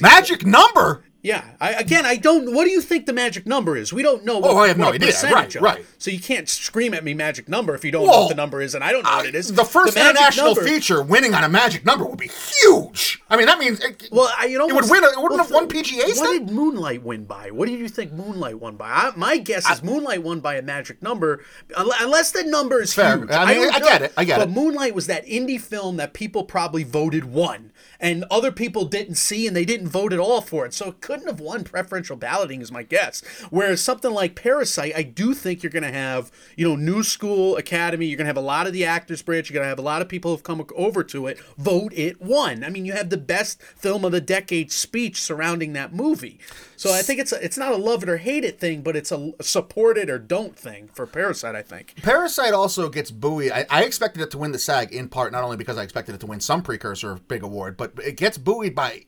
Magic 0.02 0.44
number. 0.44 1.02
Yeah. 1.20 1.44
I, 1.60 1.72
again, 1.74 2.06
I 2.06 2.14
don't. 2.16 2.54
What 2.54 2.64
do 2.64 2.70
you 2.70 2.80
think 2.80 3.06
the 3.06 3.12
magic 3.12 3.44
number 3.44 3.76
is? 3.76 3.92
We 3.92 4.02
don't 4.02 4.24
know. 4.24 4.36
Oh, 4.36 4.40
what, 4.40 4.50
Oh, 4.52 4.56
I 4.58 4.68
have 4.68 4.78
no 4.78 4.92
idea. 4.92 5.12
Right, 5.24 5.54
of. 5.54 5.62
right. 5.62 5.84
So 5.98 6.12
you 6.12 6.20
can't 6.20 6.48
scream 6.48 6.94
at 6.94 7.02
me 7.02 7.12
magic 7.12 7.48
number 7.48 7.74
if 7.74 7.84
you 7.84 7.90
don't 7.90 8.06
know 8.06 8.12
what 8.20 8.28
the 8.28 8.34
number 8.36 8.60
is, 8.62 8.74
and 8.76 8.84
I 8.84 8.92
don't 8.92 9.02
know 9.02 9.10
what 9.16 9.26
it 9.26 9.34
is. 9.34 9.52
The 9.52 9.64
first 9.64 9.96
magic 9.96 10.10
international 10.10 10.54
number- 10.54 10.64
feature 10.64 11.02
winning 11.02 11.34
on 11.34 11.42
a 11.42 11.48
magic 11.48 11.84
number 11.84 12.04
would 12.04 12.18
be 12.20 12.28
huge. 12.28 13.20
I 13.28 13.36
mean, 13.36 13.46
that 13.46 13.58
means 13.58 13.80
it, 13.80 14.08
Well, 14.12 14.30
I, 14.38 14.46
you 14.46 14.58
know, 14.58 14.68
it 14.68 14.74
would 14.74 14.88
win. 14.88 15.02
A, 15.02 15.08
it 15.08 15.16
wouldn't 15.20 15.40
have 15.40 15.50
won 15.50 15.68
PGAs. 15.68 16.18
What 16.18 16.30
then? 16.38 16.46
did 16.46 16.54
Moonlight 16.54 17.02
win 17.02 17.24
by? 17.24 17.50
What 17.50 17.66
do 17.66 17.74
you 17.74 17.88
think 17.88 18.12
Moonlight 18.12 18.60
won 18.60 18.76
by? 18.76 18.88
I, 18.88 19.12
my 19.16 19.38
guess 19.38 19.68
is 19.68 19.82
Moonlight 19.82 20.22
won 20.22 20.38
by 20.40 20.54
a 20.54 20.62
magic 20.62 21.02
number, 21.02 21.44
unless 21.76 22.30
the 22.30 22.44
number 22.44 22.80
is 22.80 22.94
Fair. 22.94 23.18
huge. 23.18 23.30
I 23.30 23.54
mean, 23.54 23.70
I 23.70 23.80
get 23.80 24.02
it. 24.02 24.12
I 24.16 24.24
get 24.24 24.38
but 24.38 24.48
it. 24.48 24.52
Moonlight 24.52 24.94
was 24.94 25.08
that 25.08 25.26
indie 25.26 25.60
film 25.60 25.96
that 25.96 26.12
people 26.12 26.44
probably 26.44 26.84
voted 26.84 27.24
won, 27.24 27.72
and 27.98 28.24
other 28.30 28.52
people 28.52 28.84
didn't 28.84 29.16
see, 29.16 29.46
and 29.48 29.56
they 29.56 29.64
didn't 29.64 29.88
vote 29.88 30.12
at 30.12 30.20
all 30.20 30.40
for 30.40 30.64
it. 30.64 30.72
So 30.74 30.88
it 30.88 31.00
couldn't 31.08 31.26
have 31.26 31.40
won 31.40 31.64
preferential 31.64 32.18
balloting, 32.18 32.60
is 32.60 32.70
my 32.70 32.82
guess. 32.82 33.22
Whereas 33.48 33.80
something 33.80 34.10
like 34.10 34.34
Parasite, 34.34 34.92
I 34.94 35.02
do 35.02 35.32
think 35.32 35.62
you're 35.62 35.72
going 35.72 35.82
to 35.82 35.90
have, 35.90 36.30
you 36.54 36.68
know, 36.68 36.76
New 36.76 37.02
School 37.02 37.56
Academy. 37.56 38.04
You're 38.04 38.18
going 38.18 38.26
to 38.26 38.28
have 38.28 38.36
a 38.36 38.42
lot 38.42 38.66
of 38.66 38.74
the 38.74 38.84
actors 38.84 39.22
branch. 39.22 39.48
You're 39.48 39.54
going 39.54 39.64
to 39.64 39.70
have 39.70 39.78
a 39.78 39.82
lot 39.82 40.02
of 40.02 40.10
people 40.10 40.32
who've 40.32 40.42
come 40.42 40.66
over 40.76 41.02
to 41.04 41.26
it 41.26 41.40
vote 41.56 41.94
it 41.94 42.20
won. 42.20 42.62
I 42.62 42.68
mean, 42.68 42.84
you 42.84 42.92
have 42.92 43.08
the 43.08 43.16
best 43.16 43.62
film 43.62 44.04
of 44.04 44.12
the 44.12 44.20
decade 44.20 44.70
speech 44.70 45.22
surrounding 45.22 45.72
that 45.72 45.94
movie. 45.94 46.40
So 46.76 46.92
I 46.92 47.00
think 47.00 47.20
it's 47.20 47.32
a, 47.32 47.42
it's 47.42 47.56
not 47.56 47.72
a 47.72 47.76
love 47.76 48.02
it 48.02 48.10
or 48.10 48.18
hate 48.18 48.44
it 48.44 48.60
thing, 48.60 48.82
but 48.82 48.94
it's 48.94 49.10
a 49.10 49.32
support 49.40 49.96
it 49.96 50.10
or 50.10 50.18
don't 50.18 50.54
thing 50.54 50.88
for 50.92 51.06
Parasite. 51.06 51.54
I 51.54 51.62
think. 51.62 51.94
Parasite 52.02 52.52
also 52.52 52.90
gets 52.90 53.10
buoyed. 53.10 53.50
I, 53.50 53.64
I 53.70 53.84
expected 53.84 54.20
it 54.20 54.30
to 54.32 54.38
win 54.38 54.52
the 54.52 54.58
SAG 54.58 54.92
in 54.92 55.08
part, 55.08 55.32
not 55.32 55.42
only 55.42 55.56
because 55.56 55.78
I 55.78 55.84
expected 55.84 56.14
it 56.14 56.20
to 56.20 56.26
win 56.26 56.40
some 56.40 56.62
precursor 56.62 57.14
big 57.28 57.42
award, 57.42 57.78
but 57.78 57.94
it 58.04 58.18
gets 58.18 58.36
buoyed 58.36 58.74
by. 58.74 59.06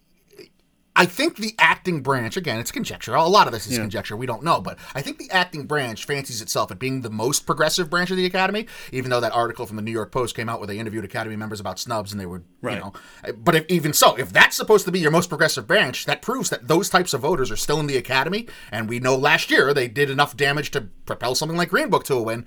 I 1.00 1.06
think 1.06 1.36
the 1.38 1.54
acting 1.58 2.02
branch, 2.02 2.36
again, 2.36 2.60
it's 2.60 2.70
conjecture. 2.70 3.14
A 3.14 3.24
lot 3.24 3.46
of 3.46 3.54
this 3.54 3.66
is 3.66 3.78
conjecture. 3.78 4.16
We 4.16 4.26
don't 4.26 4.42
know. 4.42 4.60
But 4.60 4.78
I 4.94 5.00
think 5.00 5.16
the 5.18 5.30
acting 5.30 5.64
branch 5.64 6.04
fancies 6.04 6.42
itself 6.42 6.70
at 6.70 6.78
being 6.78 7.00
the 7.00 7.08
most 7.08 7.46
progressive 7.46 7.88
branch 7.88 8.10
of 8.10 8.18
the 8.18 8.26
Academy, 8.26 8.66
even 8.92 9.10
though 9.10 9.20
that 9.20 9.32
article 9.32 9.64
from 9.64 9.76
the 9.76 9.82
New 9.82 9.92
York 9.92 10.12
Post 10.12 10.36
came 10.36 10.48
out 10.50 10.60
where 10.60 10.66
they 10.66 10.78
interviewed 10.78 11.04
Academy 11.06 11.36
members 11.36 11.58
about 11.58 11.78
snubs 11.78 12.12
and 12.12 12.20
they 12.20 12.26
were, 12.26 12.42
Right. 12.60 12.74
you 12.74 12.80
know. 12.80 12.92
But 13.38 13.54
if, 13.54 13.64
even 13.70 13.94
so, 13.94 14.14
if 14.16 14.30
that's 14.30 14.56
supposed 14.56 14.84
to 14.84 14.92
be 14.92 15.00
your 15.00 15.10
most 15.10 15.30
progressive 15.30 15.66
branch, 15.66 16.04
that 16.04 16.20
proves 16.20 16.50
that 16.50 16.68
those 16.68 16.90
types 16.90 17.14
of 17.14 17.22
voters 17.22 17.50
are 17.50 17.56
still 17.56 17.80
in 17.80 17.86
the 17.86 17.96
Academy. 17.96 18.46
And 18.70 18.86
we 18.86 19.00
know 19.00 19.16
last 19.16 19.50
year 19.50 19.72
they 19.72 19.88
did 19.88 20.10
enough 20.10 20.36
damage 20.36 20.70
to 20.72 20.82
propel 21.06 21.34
something 21.34 21.56
like 21.56 21.70
Green 21.70 21.88
Book 21.88 22.04
to 22.04 22.14
a 22.14 22.22
win. 22.22 22.44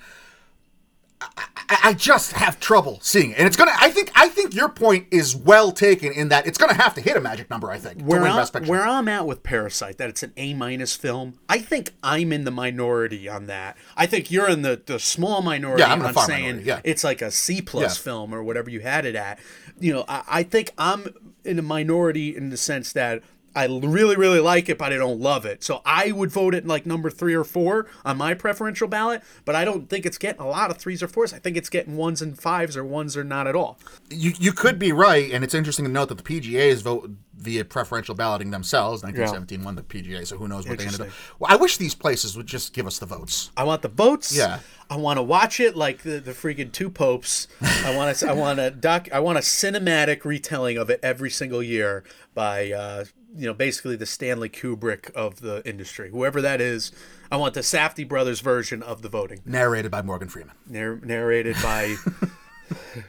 I, 1.38 1.78
I 1.86 1.94
just 1.94 2.34
have 2.34 2.60
trouble 2.60 3.00
seeing 3.02 3.32
it, 3.32 3.38
and 3.38 3.48
it's 3.48 3.56
gonna. 3.56 3.72
I 3.80 3.90
think. 3.90 4.12
I 4.16 4.30
think 4.30 4.54
your 4.54 4.70
point 4.70 5.08
is 5.12 5.36
well 5.36 5.72
taken 5.72 6.12
in 6.12 6.30
that 6.30 6.46
it's 6.46 6.58
gonna 6.58 6.74
have 6.76 6.94
to 6.96 7.02
hit 7.02 7.18
a 7.18 7.22
magic 7.22 7.50
number. 7.50 7.72
I 7.72 7.78
think 7.78 8.02
where 8.02 8.22
I'm, 8.24 8.66
where 8.66 8.84
I'm 8.86 9.08
at 9.08 9.26
with 9.26 9.44
Parasite, 9.44 9.98
that 9.98 10.10
it's 10.10 10.24
an 10.24 10.34
A 10.38 10.54
minus 10.54 10.96
film. 10.96 11.40
I 11.50 11.60
think 11.60 11.92
I'm 12.04 12.32
in 12.34 12.44
the 12.44 12.52
minority 12.52 13.28
on 13.30 13.48
that. 13.48 13.78
I 13.98 14.06
think 14.06 14.32
you're 14.32 14.50
in 14.50 14.62
the, 14.62 14.82
the 14.86 15.00
small 15.00 15.42
minority 15.42 15.82
Yeah, 15.82 15.94
I'm 15.94 16.02
on 16.02 16.14
saying 16.14 16.44
minority, 16.46 16.68
yeah. 16.68 16.82
it's 16.84 17.04
like 17.04 17.22
a 17.22 17.32
C 17.32 17.62
plus 17.62 17.98
Yeah. 17.98 18.04
film 18.04 18.34
or 18.34 18.44
whatever 18.44 18.70
you 18.70 18.82
had 18.82 19.06
it 19.06 19.16
at. 19.16 19.40
You 19.80 19.94
know, 19.94 20.06
I, 20.08 20.24
I 20.28 20.44
think 20.44 20.72
I'm 20.78 21.08
in 21.44 21.60
a 21.60 21.64
minority 21.64 22.36
in 22.36 22.50
the 22.50 22.58
sense 22.58 22.94
that 22.94 23.22
I 23.56 23.66
really, 23.66 24.16
really 24.16 24.39
like 24.39 24.70
it, 24.70 24.78
but 24.78 24.92
I 24.92 24.98
don't 24.98 25.20
love 25.20 25.46
it. 25.46 25.63
So 25.63 25.82
I 25.86 26.12
would 26.12 26.32
vote 26.32 26.56
it 26.56 26.66
like 26.66 26.86
number 26.86 27.10
three 27.10 27.36
or 27.36 27.44
four 27.44 27.88
on 28.04 28.18
my 28.18 28.34
preferential 28.34 28.88
ballot, 28.88 29.22
but 29.46 29.56
I 29.56 29.63
don't 29.63 29.89
think 29.89 30.06
it's 30.06 30.18
getting 30.18 30.42
a 30.42 30.48
lot 30.48 30.72
of 30.72 30.78
threes 30.78 31.04
or 31.04 31.08
fours. 31.08 31.34
I 31.34 31.39
think 31.39 31.58
it's 31.58 31.70
getting 31.70 31.96
ones 31.96 32.22
and 32.22 32.39
fives 32.39 32.76
or 32.76 32.84
ones 32.84 33.16
or 33.16 33.24
not 33.24 33.48
at 33.48 33.56
all. 33.56 33.78
you 34.10 34.34
you 34.39 34.54
could 34.54 34.80
be 34.80 34.92
right, 34.92 35.32
and 35.32 35.44
it's 35.44 35.54
interesting 35.54 35.86
to 35.86 35.92
note 35.92 36.10
that 36.10 36.18
the 36.18 36.24
PGA's 36.24 36.82
vote 36.82 37.12
via 37.43 37.65
preferential 37.65 38.15
balloting 38.15 38.51
themselves. 38.51 39.03
1917 39.03 39.63
won 39.63 39.75
the 39.75 39.84
PGA, 39.84 40.25
so 40.25 40.38
who 40.38 40.47
knows 40.47 40.67
what 40.67 40.77
they 40.77 40.86
ended 40.86 41.01
up. 41.01 41.10
Well, 41.39 41.51
I 41.51 41.58
wish 41.58 41.77
these 41.77 41.93
places 41.93 42.36
would 42.38 42.47
just 42.47 42.73
give 42.73 42.88
us 42.88 42.99
the 42.99 43.06
votes. 43.06 43.51
I 43.58 43.63
want 43.63 43.82
the 43.82 43.89
votes. 43.89 44.36
Yeah. 44.36 44.60
I 44.89 44.97
want 44.97 45.17
to 45.17 45.23
watch 45.23 45.60
it 45.60 45.75
like 45.75 46.03
the, 46.03 46.19
the 46.19 46.32
freaking 46.32 46.71
two 46.71 46.89
popes. 46.89 47.47
I 47.62 47.95
want 47.95 48.15
to. 48.15 48.29
I 48.29 48.34
want 48.34 48.60
a 48.60 48.71
doc. 48.71 49.10
I 49.12 49.19
want 49.19 49.38
a 49.38 49.41
cinematic 49.41 50.23
retelling 50.25 50.77
of 50.77 50.89
it 50.89 50.99
every 51.03 51.29
single 51.29 51.62
year 51.63 52.03
by 52.34 52.71
uh, 52.71 53.06
you 53.36 53.45
know 53.45 53.53
basically 53.53 53.95
the 53.95 54.06
Stanley 54.06 54.49
Kubrick 54.49 55.12
of 55.12 55.41
the 55.41 55.67
industry, 55.67 56.10
whoever 56.10 56.41
that 56.41 56.62
is. 56.62 56.91
I 57.32 57.38
want 57.38 57.56
the 57.56 57.62
Safdie 57.62 58.08
brothers 58.08 58.41
version 58.41 58.84
of 58.84 59.01
the 59.01 59.10
voting, 59.10 59.41
Narrated 59.45 59.89
by 59.89 60.01
Morgan 60.03 60.27
Freeman. 60.29 60.56
Nar- 60.67 60.99
narrated 61.03 61.56
by 61.63 61.95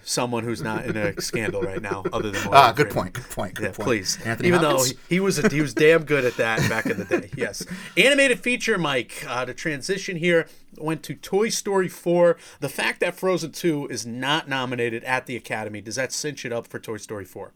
someone 0.03 0.45
who's 0.45 0.63
not 0.63 0.85
in 0.87 0.97
a 0.97 1.21
scandal 1.21 1.63
right 1.63 1.81
now, 1.83 2.05
other 2.13 2.31
than 2.31 2.41
Ah, 2.53 2.67
Morgan 2.73 2.75
good 2.77 2.93
Freeman. 2.93 2.95
point. 2.95 3.13
Good 3.15 3.31
point. 3.31 3.55
Good 3.55 3.63
Yeah, 3.65 3.69
point. 3.73 3.87
please. 3.87 4.19
Anthony 4.25 4.49
Even 4.49 4.61
Hopkins? 4.61 4.93
though 4.93 4.99
he, 5.09 5.15
he 5.17 5.21
was 5.21 5.39
a, 5.39 5.49
he 5.49 5.61
was 5.61 5.75
damn 5.75 6.05
good 6.05 6.25
at 6.25 6.37
that 6.37 6.69
back 6.69 6.87
in 6.87 6.99
the 6.99 7.05
day. 7.05 7.31
Yes. 7.37 7.65
Animated 7.97 8.41
feature, 8.41 8.79
Mike. 8.79 9.25
Uh, 9.29 9.45
to 9.45 9.55
transition 9.55 10.17
here, 10.17 10.47
went 10.79 11.03
to 11.05 11.15
Toy 11.15 11.49
Story 11.49 11.89
4. 11.89 12.37
The 12.61 12.69
fact 12.69 13.01
that 13.01 13.15
Frozen 13.17 13.53
2 13.53 13.89
is 13.89 14.07
not 14.07 14.49
nominated 14.49 15.03
at 15.05 15.27
the 15.27 15.37
Academy 15.37 15.81
does 15.81 15.97
that 15.97 16.13
cinch 16.13 16.45
it 16.45 16.53
up 16.53 16.67
for 16.67 16.79
Toy 16.79 16.97
Story 16.99 17.25
4? 17.25 17.53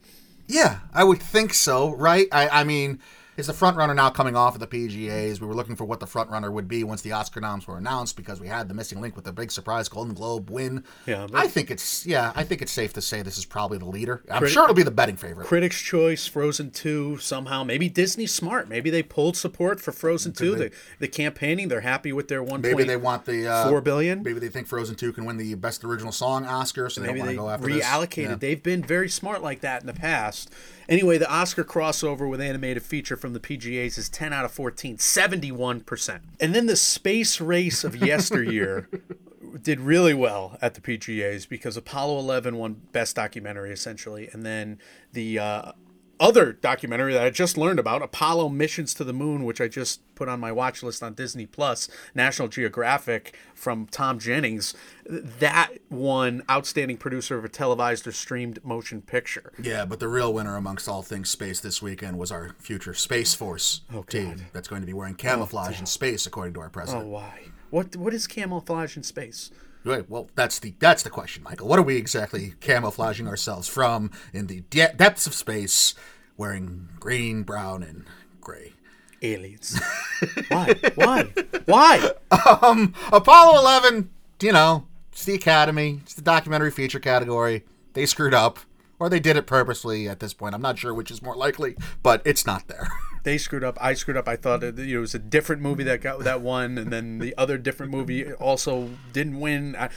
Yeah, 0.46 0.80
I 0.94 1.04
would 1.04 1.20
think 1.20 1.52
so, 1.54 1.94
right? 1.94 2.26
I, 2.32 2.48
I 2.48 2.64
mean, 2.64 3.00
is 3.38 3.46
the 3.46 3.53
front 3.53 3.77
runner 3.77 3.94
now 3.94 4.11
coming 4.11 4.35
off 4.35 4.55
of 4.55 4.61
the 4.61 4.66
PGAs? 4.66 5.40
We 5.40 5.46
were 5.46 5.55
looking 5.55 5.77
for 5.77 5.85
what 5.85 6.01
the 6.01 6.07
front 6.09 6.29
runner 6.29 6.51
would 6.51 6.66
be 6.66 6.83
once 6.83 7.03
the 7.03 7.12
Oscar 7.12 7.40
noms 7.40 7.68
were 7.68 7.79
announced 7.79 8.16
because 8.16 8.40
we 8.40 8.48
had 8.48 8.68
the 8.68 8.74
missing 8.74 9.01
link 9.01 9.14
with 9.14 9.24
the 9.24 9.33
big 9.33 9.53
surprise 9.53 9.88
Golden 9.88 10.12
Globe 10.12 10.51
win. 10.51 10.83
Yeah, 11.07 11.29
I 11.33 11.46
think 11.46 11.70
it's 11.70 12.05
yeah, 12.05 12.33
I 12.35 12.42
think 12.42 12.62
it's 12.62 12.72
safe 12.72 12.92
to 12.94 13.01
say 13.01 13.22
this 13.22 13.38
is 13.38 13.44
probably 13.44 13.79
the 13.79 13.87
leader. 13.87 14.24
I'm 14.29 14.42
Criti- 14.42 14.48
sure 14.48 14.64
it'll 14.64 14.74
be 14.74 14.83
the 14.83 14.90
betting 14.90 15.16
favorite. 15.16 15.46
Critics' 15.46 15.81
Choice, 15.81 16.27
Frozen 16.27 16.72
2, 16.72 17.18
somehow. 17.18 17.62
Maybe 17.62 17.88
Disney's 17.88 18.35
smart. 18.35 18.68
Maybe 18.68 18.90
they 18.90 19.05
pulled 19.05 19.37
support 19.37 19.81
for 19.81 19.92
Frozen 19.92 20.33
2. 20.33 20.57
The, 20.57 20.70
the 20.98 21.09
campaigning, 21.09 21.68
they're 21.68 21.83
happy 21.83 22.12
with 22.12 22.27
their 22.27 22.42
1. 22.42 22.61
Maybe 22.61 22.83
they 22.83 22.96
want 22.96 23.24
the 23.24 23.46
uh, 23.46 23.68
Four 23.68 23.81
billion? 23.81 24.24
Maybe 24.24 24.40
they 24.40 24.48
think 24.48 24.66
Frozen 24.66 24.96
Two 24.96 25.12
can 25.12 25.24
win 25.24 25.37
the 25.37 25.55
best 25.55 25.85
original 25.85 26.11
song 26.11 26.44
Oscar, 26.44 26.90
so 26.90 27.01
they 27.01 27.07
Maybe 27.07 27.18
don't 27.20 27.27
want 27.27 27.37
to 27.37 27.42
go 27.42 27.51
after 27.51 27.66
reallocated. 27.68 28.14
this. 28.16 28.29
Yeah. 28.31 28.35
They've 28.35 28.62
been 28.62 28.83
very 28.83 29.09
smart 29.09 29.42
like 29.44 29.61
that 29.61 29.81
in 29.81 29.87
the 29.87 29.92
past. 29.94 30.51
Anyway, 30.88 31.18
the 31.18 31.31
Oscar 31.31 31.64
crossover 31.64 32.29
with 32.29 32.40
animated 32.40 32.83
feature 32.83 33.16
from 33.28 33.34
the 33.34 33.40
PGAs 33.40 33.98
is 33.98 34.08
10 34.08 34.32
out 34.32 34.46
of 34.46 34.52
14, 34.52 34.96
71%. 34.96 36.20
And 36.40 36.54
then 36.54 36.64
the 36.64 36.76
space 36.76 37.42
race 37.42 37.84
of 37.84 37.94
yesteryear 37.94 38.88
did 39.62 39.80
really 39.80 40.14
well 40.14 40.56
at 40.62 40.72
the 40.72 40.80
PGAs 40.80 41.46
because 41.46 41.76
Apollo 41.76 42.20
11 42.20 42.56
won 42.56 42.80
best 42.92 43.16
documentary 43.16 43.70
essentially, 43.70 44.30
and 44.32 44.46
then 44.46 44.78
the 45.12 45.38
uh, 45.38 45.72
other 46.20 46.52
documentary 46.52 47.12
that 47.12 47.24
I 47.24 47.31
just 47.31 47.57
learned 47.57 47.78
about, 47.78 48.02
Apollo 48.02 48.50
Missions 48.50 48.94
to 48.94 49.04
the 49.04 49.12
Moon, 49.12 49.44
which 49.44 49.61
I 49.61 49.68
just 49.68 50.00
put 50.14 50.28
on 50.28 50.40
my 50.40 50.50
watch 50.50 50.83
list 50.83 51.02
on 51.02 51.14
Disney 51.14 51.46
Plus, 51.46 51.88
National 52.14 52.48
Geographic 52.48 53.37
from 53.54 53.87
Tom 53.87 54.18
Jennings, 54.18 54.74
that 55.09 55.70
won 55.90 56.42
Outstanding 56.50 56.96
Producer 56.96 57.38
of 57.38 57.44
a 57.44 57.48
Televised 57.48 58.07
or 58.07 58.12
Streamed 58.12 58.64
Motion 58.64 59.02
Picture. 59.02 59.52
Yeah, 59.61 59.85
but 59.85 60.00
the 60.00 60.09
real 60.09 60.33
winner 60.33 60.57
amongst 60.57 60.88
all 60.88 61.02
things 61.02 61.31
space 61.31 61.61
this 61.61 61.81
weekend 61.81 62.18
was 62.18 62.33
our 62.33 62.54
future 62.59 62.94
Space 62.94 63.35
Force 63.35 63.83
oh, 63.94 64.02
team 64.02 64.46
that's 64.52 64.68
going 64.68 64.83
to 64.83 64.87
be 64.87 64.92
wearing 64.92 65.14
oh, 65.14 65.22
camouflage 65.22 65.78
in 65.78 65.87
space, 65.87 66.26
according 66.26 66.54
to 66.54 66.61
our 66.61 66.70
president. 66.70 67.07
Oh, 67.07 67.09
why? 67.09 67.40
What 67.70 67.96
What 67.96 68.14
is 68.14 68.26
camouflage 68.26 68.96
in 68.96 69.02
space? 69.02 69.50
Right, 69.88 70.09
well, 70.11 70.29
that's 70.35 70.59
the 70.59 70.74
that's 70.79 71.03
the 71.03 71.09
question, 71.09 71.42
Michael. 71.42 71.66
What 71.66 71.79
are 71.79 71.83
we 71.83 71.96
exactly 71.96 72.53
camouflaging 72.61 73.27
ourselves 73.27 73.68
from 73.68 74.11
in 74.35 74.46
the 74.46 74.61
de- 74.68 74.92
depths 74.94 75.27
of 75.27 75.33
space, 75.33 75.94
wearing 76.37 76.90
green, 77.01 77.42
brown, 77.42 77.83
and 77.83 78.05
gray? 78.38 78.74
Aliens. 79.22 79.81
why? 80.48 80.74
Why? 80.94 81.33
Why? 81.64 82.11
Um, 82.61 82.92
Apollo 83.11 83.61
11, 83.61 84.11
you 84.42 84.53
know, 84.53 84.87
it's 85.11 85.24
the 85.24 85.35
Academy, 85.35 86.01
it's 86.03 86.12
the 86.14 86.22
documentary 86.22 86.70
feature 86.70 87.01
category. 87.01 87.64
They 87.94 88.05
screwed 88.05 88.35
up, 88.35 88.59
or 88.98 89.09
they 89.09 89.20
did 89.20 89.38
it 89.38 89.46
purposely. 89.46 90.07
At 90.07 90.20
this 90.20 90.35
point, 90.35 90.55
I'm 90.55 90.62
not 90.62 90.79
sure 90.79 90.92
which 90.92 91.11
is 91.11 91.22
more 91.22 91.35
likely, 91.35 91.77
but 92.03 92.20
it's 92.27 92.44
not 92.44 92.68
there. 92.68 92.88
they 93.22 93.38
screwed 93.38 93.64
up. 93.64 93.78
I 93.81 93.94
screwed 93.94 94.16
up. 94.16 94.28
I 94.28 94.37
thought 94.37 94.62
it, 94.62 94.78
it 94.78 94.98
was 94.98 95.14
a 95.14 95.18
different 95.18 95.62
movie 95.62 95.85
that 95.85 96.00
got 96.00 96.20
that 96.20 96.40
won, 96.40 96.78
and 96.78 96.92
then 96.92 97.18
the 97.18 97.35
other 97.37 97.59
different 97.59 97.92
movie 97.92 98.33
also 98.33 98.90
didn't 99.12 99.40
win. 99.40 99.76
I, 99.76 99.90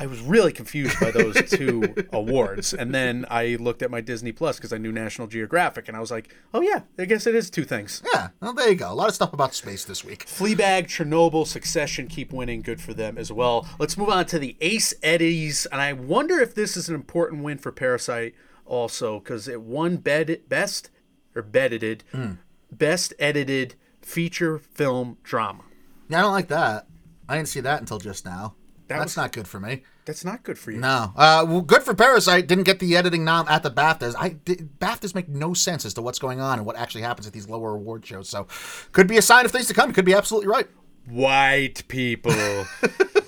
I 0.00 0.06
was 0.06 0.20
really 0.22 0.50
confused 0.50 0.98
by 0.98 1.10
those 1.10 1.34
two 1.50 1.94
awards, 2.10 2.72
and 2.72 2.94
then 2.94 3.26
I 3.30 3.56
looked 3.60 3.82
at 3.82 3.90
my 3.90 4.00
Disney 4.00 4.32
Plus 4.32 4.56
because 4.56 4.72
I 4.72 4.78
knew 4.78 4.90
National 4.90 5.28
Geographic, 5.28 5.88
and 5.88 5.96
I 5.96 6.00
was 6.00 6.10
like, 6.10 6.34
"Oh 6.54 6.62
yeah, 6.62 6.80
I 6.98 7.04
guess 7.04 7.26
it 7.26 7.34
is 7.34 7.50
two 7.50 7.64
things." 7.64 8.02
yeah, 8.14 8.28
well, 8.40 8.54
there 8.54 8.70
you 8.70 8.76
go. 8.76 8.90
A 8.90 8.94
lot 8.94 9.10
of 9.10 9.14
stuff 9.14 9.34
about 9.34 9.54
space 9.54 9.84
this 9.84 10.02
week. 10.02 10.24
Fleabag, 10.26 10.86
Chernobyl, 10.86 11.46
Succession 11.46 12.06
keep 12.06 12.32
winning. 12.32 12.62
Good 12.62 12.80
for 12.80 12.94
them 12.94 13.18
as 13.18 13.30
well. 13.30 13.68
Let's 13.78 13.98
move 13.98 14.08
on 14.08 14.24
to 14.26 14.38
the 14.38 14.56
Ace 14.62 14.94
Eddies, 15.02 15.66
and 15.66 15.82
I 15.82 15.92
wonder 15.92 16.40
if 16.40 16.54
this 16.54 16.78
is 16.78 16.88
an 16.88 16.94
important 16.94 17.42
win 17.42 17.58
for 17.58 17.70
Parasite 17.70 18.34
also 18.64 19.18
because 19.18 19.48
it 19.48 19.60
won 19.60 19.98
bed, 19.98 20.40
best 20.48 20.88
or 21.34 21.42
bedded 21.42 22.04
hmm. 22.12 22.32
Best 22.72 23.14
edited 23.18 23.74
feature 24.00 24.58
film 24.58 25.18
drama. 25.22 25.64
Yeah, 26.08 26.18
I 26.18 26.22
don't 26.22 26.32
like 26.32 26.48
that. 26.48 26.86
I 27.28 27.36
didn't 27.36 27.48
see 27.48 27.60
that 27.60 27.80
until 27.80 27.98
just 27.98 28.24
now. 28.24 28.54
That 28.88 28.98
That's 28.98 29.12
was- 29.12 29.16
not 29.16 29.32
good 29.32 29.46
for 29.48 29.60
me. 29.60 29.82
That's 30.06 30.24
not 30.24 30.42
good 30.42 30.58
for 30.58 30.72
you. 30.72 30.78
No. 30.78 31.12
Uh, 31.14 31.44
well, 31.46 31.60
good 31.60 31.84
for 31.84 31.94
Parasite. 31.94 32.48
Didn't 32.48 32.64
get 32.64 32.80
the 32.80 32.96
editing 32.96 33.22
nom 33.24 33.46
at 33.48 33.62
the 33.62 33.70
BAFTAs. 33.70 34.16
I 34.18 34.30
did, 34.30 34.80
BAFTAs 34.80 35.14
make 35.14 35.28
no 35.28 35.54
sense 35.54 35.84
as 35.84 35.94
to 35.94 36.02
what's 36.02 36.18
going 36.18 36.40
on 36.40 36.58
and 36.58 36.66
what 36.66 36.74
actually 36.74 37.02
happens 37.02 37.28
at 37.28 37.32
these 37.32 37.48
lower 37.48 37.76
award 37.76 38.04
shows. 38.04 38.28
So, 38.28 38.48
could 38.90 39.06
be 39.06 39.18
a 39.18 39.22
sign 39.22 39.44
of 39.44 39.52
things 39.52 39.68
to 39.68 39.74
come. 39.74 39.92
Could 39.92 40.04
be 40.06 40.14
absolutely 40.14 40.48
right. 40.48 40.66
White 41.06 41.86
people. 41.86 42.32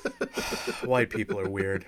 White 0.84 1.10
people 1.10 1.38
are 1.38 1.48
weird. 1.48 1.84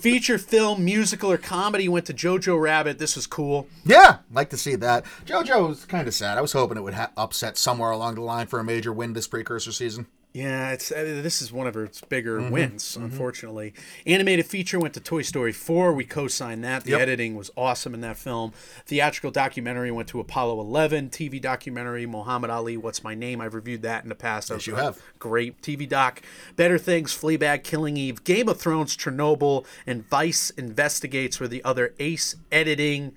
Feature 0.00 0.38
film, 0.38 0.84
musical, 0.84 1.30
or 1.30 1.38
comedy 1.38 1.88
went 1.88 2.06
to 2.06 2.14
Jojo 2.14 2.60
Rabbit. 2.60 2.98
This 2.98 3.16
was 3.16 3.26
cool. 3.26 3.68
Yeah, 3.84 4.18
like 4.32 4.50
to 4.50 4.56
see 4.56 4.74
that. 4.76 5.04
JoJo 5.26 5.68
was 5.68 5.84
kind 5.84 6.08
of 6.08 6.14
sad. 6.14 6.38
I 6.38 6.40
was 6.40 6.52
hoping 6.52 6.76
it 6.76 6.82
would 6.82 6.94
ha- 6.94 7.10
upset 7.16 7.56
somewhere 7.56 7.90
along 7.90 8.16
the 8.16 8.20
line 8.22 8.46
for 8.46 8.58
a 8.58 8.64
major 8.64 8.92
win 8.92 9.12
this 9.12 9.28
precursor 9.28 9.72
season. 9.72 10.06
Yeah, 10.34 10.70
it's 10.72 10.90
uh, 10.90 11.02
this 11.22 11.42
is 11.42 11.52
one 11.52 11.66
of 11.66 11.76
its 11.76 12.00
bigger 12.00 12.40
wins, 12.50 12.96
unfortunately. 12.96 13.74
Animated 14.06 14.46
feature 14.46 14.78
went 14.80 14.94
to 14.94 15.00
Toy 15.00 15.20
Story 15.20 15.52
4. 15.52 15.92
We 15.92 16.04
co-signed 16.06 16.64
that. 16.64 16.84
The 16.84 16.92
Yep. 16.92 17.00
editing 17.02 17.34
was 17.34 17.50
awesome 17.54 17.92
in 17.92 18.00
that 18.00 18.16
film. 18.16 18.52
Theatrical 18.86 19.30
documentary 19.30 19.90
went 19.90 20.08
to 20.08 20.20
Apollo 20.20 20.58
11. 20.60 21.10
TV 21.10 21.38
documentary 21.38 22.06
Muhammad 22.06 22.48
Ali, 22.48 22.78
What's 22.78 23.04
My 23.04 23.14
Name? 23.14 23.42
I've 23.42 23.52
reviewed 23.52 23.82
that 23.82 24.04
in 24.04 24.08
the 24.08 24.14
past. 24.14 24.48
That 24.48 24.54
Yes, 24.54 24.66
you 24.68 24.76
have. 24.76 25.02
Great 25.18 25.60
TV 25.60 25.86
doc. 25.86 26.22
Better 26.56 26.78
Things, 26.78 27.12
Fleabag, 27.12 27.62
Killing 27.62 27.98
Eve, 27.98 28.24
Game 28.24 28.48
of 28.48 28.58
Thrones, 28.58 28.96
Chernobyl, 28.96 29.66
and 29.86 30.08
Vice 30.08 30.48
investigates 30.50 31.40
were 31.40 31.48
the 31.48 31.62
other 31.62 31.92
Ace 31.98 32.36
editing, 32.50 33.12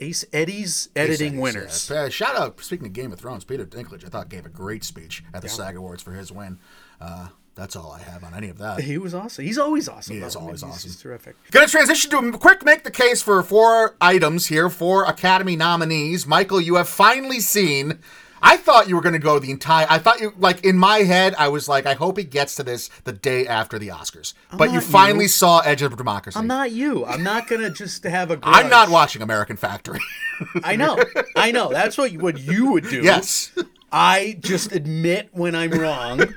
Ace 0.00 0.24
Eddie's 0.32 0.88
editing 0.96 1.38
winners. 1.40 1.90
Uh, 1.90 2.08
shout 2.08 2.34
out, 2.36 2.60
speaking 2.60 2.86
of 2.86 2.92
Game 2.92 3.12
of 3.12 3.18
Thrones, 3.20 3.44
Peter 3.44 3.64
Dinklage, 3.66 4.04
I 4.04 4.08
thought 4.08 4.28
gave 4.28 4.46
a 4.46 4.50
great 4.50 4.82
speech 4.84 5.22
at 5.34 5.42
the 5.42 5.48
SAG 5.48 5.76
Awards 5.76 6.02
for 6.02 6.12
his 6.12 6.32
win. 6.32 6.58
Uh, 7.00 7.28
that's 7.54 7.76
all 7.76 7.92
I 7.92 8.00
have 8.00 8.24
on 8.24 8.32
any 8.34 8.48
of 8.48 8.58
that. 8.58 8.80
He 8.80 8.96
was 8.96 9.14
awesome. 9.14 9.44
He's 9.44 9.58
always 9.58 9.88
awesome. 9.88 10.16
He 10.16 10.22
is 10.22 10.34
though. 10.34 10.40
I 10.40 10.42
mean, 10.42 10.46
always 10.48 10.62
he's- 10.62 10.72
awesome. 10.74 10.88
He's 10.90 11.00
terrific. 11.00 11.36
Gonna 11.50 11.66
transition 11.66 12.10
to 12.12 12.18
a 12.18 12.38
quick 12.38 12.64
make 12.64 12.84
the 12.84 12.90
case 12.90 13.20
for 13.22 13.42
four 13.42 13.96
items 14.00 14.46
here, 14.46 14.70
four 14.70 15.04
Academy 15.04 15.56
nominees. 15.56 16.26
Michael, 16.26 16.60
you 16.60 16.76
have 16.76 16.88
finally 16.88 17.40
seen. 17.40 17.98
I 18.42 18.56
thought 18.56 18.88
you 18.88 18.96
were 18.96 19.02
gonna 19.02 19.18
go 19.18 19.38
the 19.38 19.50
entire. 19.50 19.86
I 19.88 19.98
thought 19.98 20.20
you 20.20 20.32
like 20.38 20.64
in 20.64 20.76
my 20.76 20.98
head. 20.98 21.34
I 21.38 21.48
was 21.48 21.68
like, 21.68 21.86
I 21.86 21.94
hope 21.94 22.18
he 22.18 22.24
gets 22.24 22.54
to 22.56 22.62
this 22.62 22.90
the 23.04 23.12
day 23.12 23.46
after 23.46 23.78
the 23.78 23.88
Oscars. 23.88 24.34
but 24.56 24.72
you 24.72 24.80
finally 24.80 25.24
you. 25.24 25.28
saw 25.28 25.60
Edge 25.60 25.82
of 25.82 25.96
Democracy. 25.96 26.38
I'm 26.38 26.46
not 26.46 26.70
you. 26.72 27.04
I'm 27.04 27.22
not 27.22 27.48
gonna 27.48 27.70
just 27.70 28.04
have 28.04 28.30
a. 28.30 28.36
Grudge. 28.36 28.56
I'm 28.56 28.70
not 28.70 28.88
watching 28.88 29.22
American 29.22 29.56
Factory. 29.56 30.00
I 30.64 30.76
know. 30.76 30.98
I 31.36 31.50
know. 31.52 31.70
That's 31.70 31.98
what 31.98 32.12
what 32.12 32.38
you 32.38 32.72
would 32.72 32.88
do. 32.88 33.02
yes, 33.02 33.52
I 33.92 34.38
just 34.40 34.72
admit 34.72 35.28
when 35.32 35.54
I'm 35.54 35.72
wrong. 35.72 36.34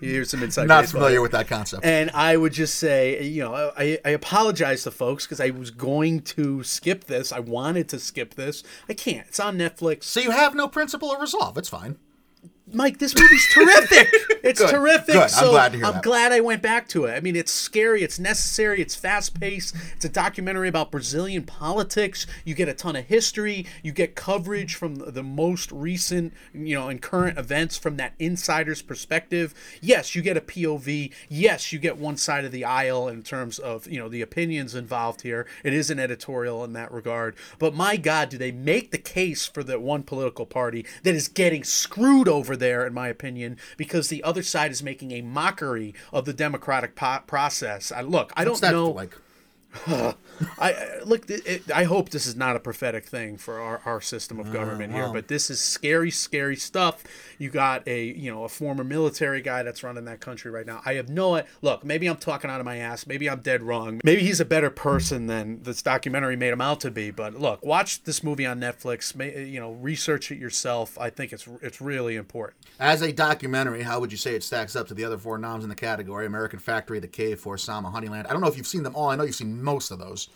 Here's 0.00 0.30
some 0.30 0.42
inside 0.42 0.68
not 0.68 0.82
baseball. 0.82 1.02
familiar 1.02 1.20
with 1.20 1.32
that 1.32 1.48
concept. 1.48 1.84
And 1.84 2.10
I 2.12 2.36
would 2.36 2.52
just 2.52 2.76
say, 2.76 3.22
you 3.24 3.42
know, 3.42 3.72
I, 3.76 3.98
I 4.04 4.10
apologize 4.10 4.84
to 4.84 4.90
folks 4.90 5.26
because 5.26 5.40
I 5.40 5.50
was 5.50 5.70
going 5.70 6.20
to 6.22 6.62
skip 6.62 7.04
this. 7.04 7.32
I 7.32 7.40
wanted 7.40 7.88
to 7.90 7.98
skip 7.98 8.34
this. 8.34 8.62
I 8.88 8.94
can't. 8.94 9.26
It's 9.28 9.40
on 9.40 9.58
Netflix. 9.58 10.04
so 10.04 10.20
you 10.20 10.30
have 10.30 10.54
no 10.54 10.68
principle 10.68 11.08
or 11.08 11.20
resolve. 11.20 11.58
It's 11.58 11.68
fine. 11.68 11.96
Mike, 12.74 12.98
this 12.98 13.14
movie's 13.18 13.46
terrific. 13.52 14.08
It's 14.44 14.60
Good, 14.60 14.72
terrific. 14.72 15.06
good. 15.14 15.22
I'm 15.22 15.28
So 15.30 15.50
glad 15.52 15.72
to 15.72 15.78
hear 15.78 15.86
I'm 15.86 15.94
that. 15.94 16.02
glad 16.02 16.30
I 16.30 16.40
went 16.40 16.60
back 16.60 16.86
to 16.88 17.06
it. 17.06 17.14
I 17.14 17.20
mean, 17.20 17.34
it's 17.34 17.50
scary. 17.50 18.02
It's 18.02 18.18
necessary. 18.18 18.82
It's 18.82 18.94
fast 18.94 19.40
paced. 19.40 19.74
It's 19.96 20.04
a 20.04 20.08
documentary 20.10 20.68
about 20.68 20.90
Brazilian 20.90 21.44
politics. 21.44 22.26
You 22.44 22.54
get 22.54 22.68
a 22.68 22.74
ton 22.74 22.94
of 22.94 23.06
history. 23.06 23.64
You 23.82 23.90
get 23.92 24.14
coverage 24.14 24.74
from 24.74 24.96
the- 24.96 25.22
most 25.22 25.72
recent, 25.72 26.34
you 26.52 26.74
know, 26.74 26.90
and 26.90 27.00
current 27.00 27.38
events 27.38 27.78
from 27.78 27.96
that 27.96 28.12
insider's 28.18 28.82
perspective. 28.82 29.54
Yes, 29.80 30.14
you 30.14 30.20
get 30.20 30.36
a 30.36 30.42
POV. 30.42 31.10
Yes, 31.30 31.72
you 31.72 31.78
get 31.78 31.96
one 31.96 32.18
side 32.18 32.44
of 32.44 32.52
the 32.52 32.66
aisle 32.66 33.08
in 33.08 33.22
terms 33.22 33.58
of 33.58 33.86
you 33.90 33.98
know 33.98 34.10
the 34.10 34.20
opinions 34.20 34.74
involved 34.74 35.22
here. 35.22 35.46
It 35.64 35.72
is 35.72 35.88
an 35.88 35.98
editorial 35.98 36.62
in 36.64 36.74
that 36.74 36.92
regard. 36.92 37.34
But 37.58 37.74
my 37.74 37.96
God, 37.96 38.28
do 38.28 38.36
they 38.36 38.52
make 38.52 38.90
the 38.90 38.98
case 38.98 39.46
for 39.46 39.62
the 39.64 39.80
one 39.80 40.02
political 40.02 40.44
party 40.44 40.84
that 41.02 41.14
is 41.14 41.28
getting 41.28 41.64
screwed 41.64 42.28
over 42.28 42.54
there, 42.64 42.86
in 42.86 42.94
my 42.94 43.08
opinion, 43.08 43.58
because 43.76 44.08
the 44.08 44.22
other 44.24 44.42
side 44.42 44.70
is 44.70 44.82
making 44.82 45.10
a 45.12 45.20
mockery 45.20 45.94
of 46.14 46.24
the 46.24 46.32
democratic 46.32 46.96
po- 46.96 47.20
process. 47.26 47.92
I, 47.92 48.00
look, 48.00 48.32
I 48.36 48.44
What's 48.46 48.60
don't 48.60 48.72
know. 48.72 48.90
like? 48.90 49.18
I 49.88 50.14
I- 50.58 50.98
look. 51.04 51.28
It, 51.30 51.46
it, 51.46 51.72
I 51.72 51.84
hope 51.84 52.10
this 52.10 52.26
is 52.26 52.36
not 52.36 52.56
a 52.56 52.60
prophetic 52.60 53.06
thing 53.06 53.36
for 53.36 53.60
our, 53.60 53.80
our 53.84 54.00
system 54.00 54.38
of 54.38 54.52
government 54.52 54.92
here, 54.92 55.08
but 55.12 55.28
this 55.28 55.50
is 55.50 55.60
scary, 55.60 56.10
scary 56.10 56.56
stuff. 56.56 57.04
You 57.38 57.50
got 57.50 57.86
a 57.86 58.04
you 58.04 58.30
know 58.32 58.44
a 58.44 58.48
former 58.48 58.84
military 58.84 59.40
guy 59.42 59.62
that's 59.62 59.82
running 59.82 60.04
that 60.06 60.20
country 60.20 60.50
right 60.50 60.66
now. 60.66 60.80
I 60.84 60.94
have 60.94 61.08
no 61.08 61.42
look. 61.62 61.84
Maybe 61.84 62.06
I'm 62.06 62.16
talking 62.16 62.50
out 62.50 62.60
of 62.60 62.64
my 62.64 62.76
ass. 62.78 63.06
Maybe 63.06 63.28
I'm 63.28 63.40
dead 63.40 63.62
wrong. 63.62 64.00
Maybe 64.04 64.22
he's 64.22 64.40
a 64.40 64.44
better 64.44 64.70
person 64.70 65.26
than 65.26 65.62
this 65.62 65.82
documentary 65.82 66.36
made 66.36 66.52
him 66.52 66.60
out 66.60 66.80
to 66.80 66.90
be. 66.90 67.10
But 67.10 67.34
look, 67.34 67.64
watch 67.64 68.02
this 68.04 68.22
movie 68.22 68.46
on 68.46 68.60
Netflix. 68.60 69.14
May, 69.14 69.44
you 69.44 69.60
know, 69.60 69.72
research 69.72 70.30
it 70.30 70.38
yourself. 70.38 70.98
I 70.98 71.10
think 71.10 71.32
it's 71.32 71.48
it's 71.62 71.80
really 71.80 72.16
important. 72.16 72.56
As 72.78 73.02
a 73.02 73.12
documentary, 73.12 73.82
how 73.82 74.00
would 74.00 74.10
you 74.10 74.18
say 74.18 74.34
it 74.34 74.42
stacks 74.42 74.74
up 74.76 74.88
to 74.88 74.94
the 74.94 75.04
other 75.04 75.18
four 75.18 75.38
noms 75.38 75.62
in 75.64 75.70
the 75.70 75.76
category? 75.76 76.26
American 76.26 76.58
Factory, 76.58 76.98
The 76.98 77.08
Cave, 77.08 77.40
For 77.40 77.56
Sama, 77.56 77.90
Honeyland. 77.90 78.26
I 78.28 78.32
don't 78.32 78.40
know 78.40 78.48
if 78.48 78.56
you've 78.56 78.66
seen 78.66 78.82
them 78.82 78.94
all. 78.96 79.10
I 79.10 79.16
know 79.16 79.24
you've 79.24 79.34
seen 79.34 79.62
most 79.64 79.90
of 79.90 79.98
those. 79.98 80.28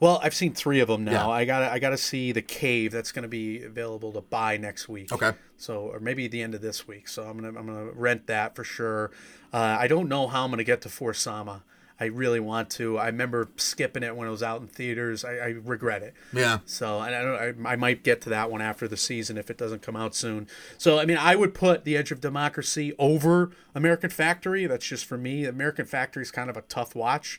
Well, 0.00 0.18
I've 0.22 0.34
seen 0.34 0.54
three 0.54 0.80
of 0.80 0.88
them 0.88 1.04
now. 1.04 1.28
Yeah. 1.28 1.28
I 1.28 1.44
got 1.44 1.62
I 1.62 1.78
got 1.78 1.90
to 1.90 1.98
see 1.98 2.32
the 2.32 2.40
cave. 2.40 2.90
That's 2.90 3.12
going 3.12 3.22
to 3.22 3.28
be 3.28 3.62
available 3.62 4.12
to 4.12 4.22
buy 4.22 4.56
next 4.56 4.88
week. 4.88 5.12
Okay. 5.12 5.32
So, 5.58 5.90
or 5.92 6.00
maybe 6.00 6.26
the 6.26 6.40
end 6.40 6.54
of 6.54 6.62
this 6.62 6.88
week. 6.88 7.06
So 7.06 7.24
I'm 7.24 7.38
gonna 7.38 7.58
I'm 7.58 7.66
gonna 7.66 7.90
rent 7.92 8.26
that 8.26 8.56
for 8.56 8.64
sure. 8.64 9.10
Uh, 9.52 9.76
I 9.78 9.88
don't 9.88 10.08
know 10.08 10.26
how 10.26 10.44
I'm 10.44 10.50
gonna 10.50 10.64
get 10.64 10.80
to 10.82 10.88
For 10.88 11.12
Sama. 11.12 11.64
I 12.02 12.06
really 12.06 12.40
want 12.40 12.70
to. 12.70 12.96
I 12.96 13.06
remember 13.06 13.50
skipping 13.56 14.02
it 14.02 14.16
when 14.16 14.26
it 14.26 14.30
was 14.30 14.42
out 14.42 14.62
in 14.62 14.68
theaters. 14.68 15.22
I, 15.22 15.32
I 15.34 15.48
regret 15.62 16.02
it. 16.02 16.14
Yeah. 16.32 16.60
So 16.64 17.00
and 17.00 17.14
I 17.14 17.20
don't. 17.20 17.66
I, 17.66 17.72
I 17.72 17.76
might 17.76 18.02
get 18.02 18.22
to 18.22 18.30
that 18.30 18.50
one 18.50 18.62
after 18.62 18.88
the 18.88 18.96
season 18.96 19.36
if 19.36 19.50
it 19.50 19.58
doesn't 19.58 19.82
come 19.82 19.96
out 19.96 20.14
soon. 20.14 20.48
So 20.78 20.98
I 20.98 21.04
mean, 21.04 21.18
I 21.18 21.36
would 21.36 21.52
put 21.52 21.84
The 21.84 21.98
Edge 21.98 22.10
of 22.10 22.22
Democracy 22.22 22.94
over 22.98 23.50
American 23.74 24.08
Factory. 24.08 24.66
That's 24.66 24.86
just 24.86 25.04
for 25.04 25.18
me. 25.18 25.44
American 25.44 25.84
Factory 25.84 26.22
is 26.22 26.30
kind 26.30 26.48
of 26.48 26.56
a 26.56 26.62
tough 26.62 26.94
watch. 26.94 27.38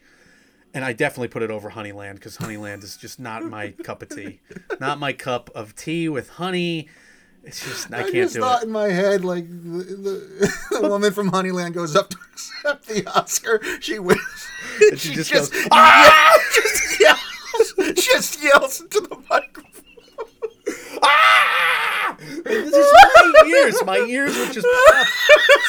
And 0.74 0.86
I 0.86 0.94
definitely 0.94 1.28
put 1.28 1.44
it 1.44 1.52
over 1.52 1.72
Honeyland 1.72 2.16
because 2.16 2.38
Honeyland 2.38 2.84
is 2.84 2.96
just 2.96 3.20
not 3.20 3.44
my 3.44 3.72
cup 3.84 4.02
of 4.02 4.10
tea. 4.10 4.40
Not 4.80 5.00
my 5.00 5.14
cup 5.14 5.50
of 5.54 5.76
tea 5.76 6.08
with 6.08 6.30
honey. 6.30 6.88
It's 7.44 7.66
just 7.66 7.92
I, 7.92 8.04
can't 8.04 8.14
just 8.14 8.36
do 8.36 8.42
thought 8.42 8.62
it. 8.62 8.68
in 8.68 8.72
my 8.72 8.90
head, 8.90 9.26
like 9.26 9.48
the, 9.50 9.84
the, 9.84 10.54
the 10.82 10.88
woman 10.88 11.12
from 11.12 11.32
Honeyland 11.32 11.74
goes 11.74 11.96
up 11.96 12.10
to 12.12 12.18
accept 12.32 12.86
the 12.88 13.08
Oscar. 13.08 13.60
She 13.80 13.98
wins. 13.98 14.20
she 14.80 14.96
she 14.96 15.16
just 15.16 15.32
just, 15.32 15.52
goes, 15.52 15.68
ah! 15.72 16.40
just 16.54 17.00
yells, 17.00 17.96
just 17.96 18.44
yells 18.44 18.82
into 18.82 19.02
the 19.02 19.18
microphone. 19.30 19.72
Ah! 21.02 22.16
This 23.43 23.75
is 23.75 23.86
my 23.86 23.97
ears. 23.97 24.01
My 24.01 24.08
ears 24.10 24.38
were 24.38 24.54
just 24.54 24.67
pop. 24.88 25.08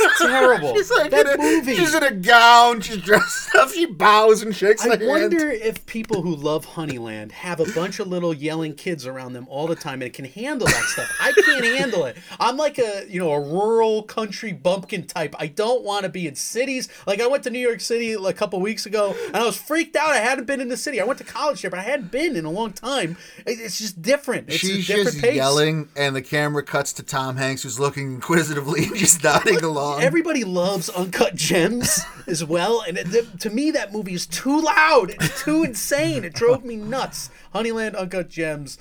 It's 0.00 0.18
terrible. 0.20 0.74
She's 0.74 0.90
like 0.90 1.10
that 1.10 1.26
in 1.26 1.32
a, 1.32 1.42
movie. 1.42 1.74
She's 1.76 1.94
in 1.94 2.02
a 2.02 2.10
gown. 2.10 2.80
She's 2.80 2.96
dressed 2.98 3.54
up. 3.56 3.68
She 3.70 3.86
bows 3.86 4.42
and 4.42 4.54
shakes 4.54 4.84
I 4.84 4.96
wonder 4.96 5.50
hand. 5.50 5.62
if 5.62 5.84
people 5.86 6.22
who 6.22 6.34
love 6.34 6.66
Honeyland 6.66 7.32
have 7.32 7.60
a 7.60 7.66
bunch 7.72 7.98
of 8.00 8.08
little 8.08 8.34
yelling 8.34 8.74
kids 8.74 9.06
around 9.06 9.32
them 9.34 9.46
all 9.48 9.66
the 9.66 9.76
time 9.76 10.02
and 10.02 10.12
can 10.12 10.24
handle 10.24 10.66
that 10.66 10.82
stuff. 10.84 11.08
I 11.20 11.32
can't 11.44 11.64
handle 11.64 12.04
it. 12.04 12.16
I'm 12.40 12.56
like 12.56 12.78
a 12.78 13.04
you 13.08 13.20
know 13.20 13.32
a 13.32 13.40
rural 13.40 14.02
country 14.02 14.52
bumpkin 14.52 15.06
type. 15.06 15.34
I 15.38 15.46
don't 15.46 15.82
want 15.84 16.04
to 16.04 16.08
be 16.08 16.26
in 16.26 16.34
cities. 16.34 16.88
Like 17.06 17.20
I 17.20 17.26
went 17.26 17.44
to 17.44 17.50
New 17.50 17.58
York 17.58 17.80
City 17.80 18.12
a 18.12 18.32
couple 18.32 18.60
weeks 18.60 18.86
ago 18.86 19.14
and 19.26 19.36
I 19.36 19.44
was 19.44 19.56
freaked 19.56 19.96
out. 19.96 20.10
I 20.10 20.18
hadn't 20.18 20.46
been 20.46 20.60
in 20.60 20.68
the 20.68 20.76
city. 20.76 21.00
I 21.00 21.04
went 21.04 21.18
to 21.18 21.24
college 21.24 21.62
there, 21.62 21.70
but 21.70 21.78
I 21.80 21.82
hadn't 21.82 22.10
been 22.10 22.36
in 22.36 22.44
a 22.44 22.50
long 22.50 22.72
time. 22.72 23.16
It's 23.46 23.78
just 23.78 24.00
different. 24.02 24.48
It's 24.48 24.56
a 24.62 24.66
She's 24.66 24.86
different 24.86 25.08
just 25.10 25.20
pace. 25.22 25.36
yelling, 25.36 25.88
and 25.96 26.14
the 26.16 26.22
camera 26.22 26.62
cuts 26.62 26.92
to 26.94 27.02
Tom 27.02 27.36
Hanks, 27.36 27.61
who's 27.62 27.78
looking 27.80 28.14
inquisitively 28.14 28.84
and 28.84 28.96
just 28.96 29.22
nodding 29.24 29.62
along. 29.62 30.02
Everybody 30.02 30.44
loves 30.44 30.88
Uncut 30.90 31.34
Gems 31.34 32.00
as 32.26 32.44
well, 32.44 32.82
and 32.86 32.98
it, 32.98 33.40
to 33.40 33.50
me, 33.50 33.70
that 33.72 33.92
movie 33.92 34.14
is 34.14 34.26
too 34.26 34.60
loud. 34.60 35.10
It's 35.10 35.42
too 35.42 35.62
insane. 35.64 36.24
It 36.24 36.34
drove 36.34 36.64
me 36.64 36.76
nuts. 36.76 37.30
Honeyland, 37.54 37.96
Uncut 37.96 38.28
Gems. 38.28 38.78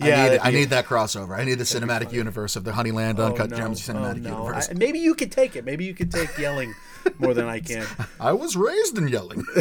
I 0.00 0.08
Yeah, 0.08 0.16
need, 0.16 0.28
that'd 0.30 0.40
I 0.40 0.50
need 0.50 0.70
that 0.70 0.86
crossover. 0.86 1.38
I 1.38 1.44
need 1.44 1.54
the 1.58 1.64
cinematic 1.64 2.12
universe 2.12 2.56
of 2.56 2.64
the 2.64 2.72
Honeyland 2.72 3.18
Oh, 3.18 3.26
Uncut 3.26 3.50
no. 3.50 3.56
Gems 3.56 3.88
Oh, 3.88 3.92
cinematic 3.92 4.22
no. 4.22 4.42
universe. 4.42 4.68
I- 4.70 4.74
maybe 4.74 4.98
you 4.98 5.14
could 5.14 5.30
take 5.30 5.54
it. 5.56 5.64
Maybe 5.64 5.84
you 5.84 5.94
could 5.94 6.10
take 6.10 6.36
yelling 6.36 6.74
more 7.18 7.34
than 7.34 7.46
I 7.46 7.60
can. 7.60 7.86
I 8.20 8.32
was 8.32 8.56
raised 8.56 8.96
in 8.98 9.08
yelling. 9.08 9.44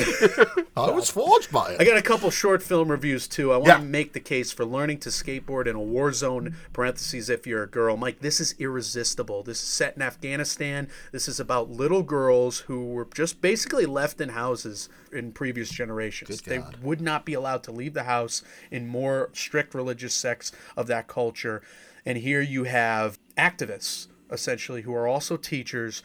I 0.77 0.89
was 0.91 1.09
forged 1.09 1.51
by 1.51 1.71
it. 1.73 1.81
I 1.81 1.85
got 1.85 1.97
a 1.97 2.01
couple 2.01 2.29
short 2.31 2.63
film 2.63 2.89
reviews 2.89 3.27
too. 3.27 3.51
I 3.51 3.57
want 3.57 3.67
Yeah. 3.67 3.77
to 3.77 3.83
make 3.83 4.13
the 4.13 4.19
case 4.19 4.51
for 4.51 4.65
learning 4.65 4.99
to 4.99 5.09
skateboard 5.09 5.67
in 5.67 5.75
a 5.75 5.81
war 5.81 6.11
zone. 6.13 6.55
Parentheses 6.73 7.29
if 7.29 7.45
you're 7.47 7.63
a 7.63 7.67
girl, 7.67 7.97
Mike. 7.97 8.19
This 8.21 8.39
is 8.39 8.55
irresistible. 8.59 9.43
This 9.43 9.61
is 9.61 9.67
set 9.67 9.95
in 9.95 10.01
Afghanistan. 10.01 10.87
This 11.11 11.27
is 11.27 11.39
about 11.39 11.69
little 11.69 12.03
girls 12.03 12.59
who 12.59 12.85
were 12.87 13.07
just 13.13 13.41
basically 13.41 13.85
left 13.85 14.19
in 14.21 14.29
houses 14.29 14.89
in 15.11 15.31
previous 15.31 15.69
generations. 15.69 16.41
They 16.41 16.63
would 16.81 17.01
not 17.01 17.25
be 17.25 17.33
allowed 17.33 17.63
to 17.63 17.71
leave 17.71 17.93
the 17.93 18.03
house 18.03 18.41
in 18.71 18.87
more 18.87 19.29
strict 19.33 19.73
religious 19.73 20.13
sects 20.13 20.51
of 20.75 20.87
that 20.87 21.07
culture. 21.07 21.61
And 22.05 22.17
here 22.17 22.41
you 22.41 22.65
have 22.65 23.17
activists 23.37 24.07
essentially 24.31 24.81
who 24.81 24.93
are 24.95 25.07
also 25.07 25.37
teachers 25.37 26.01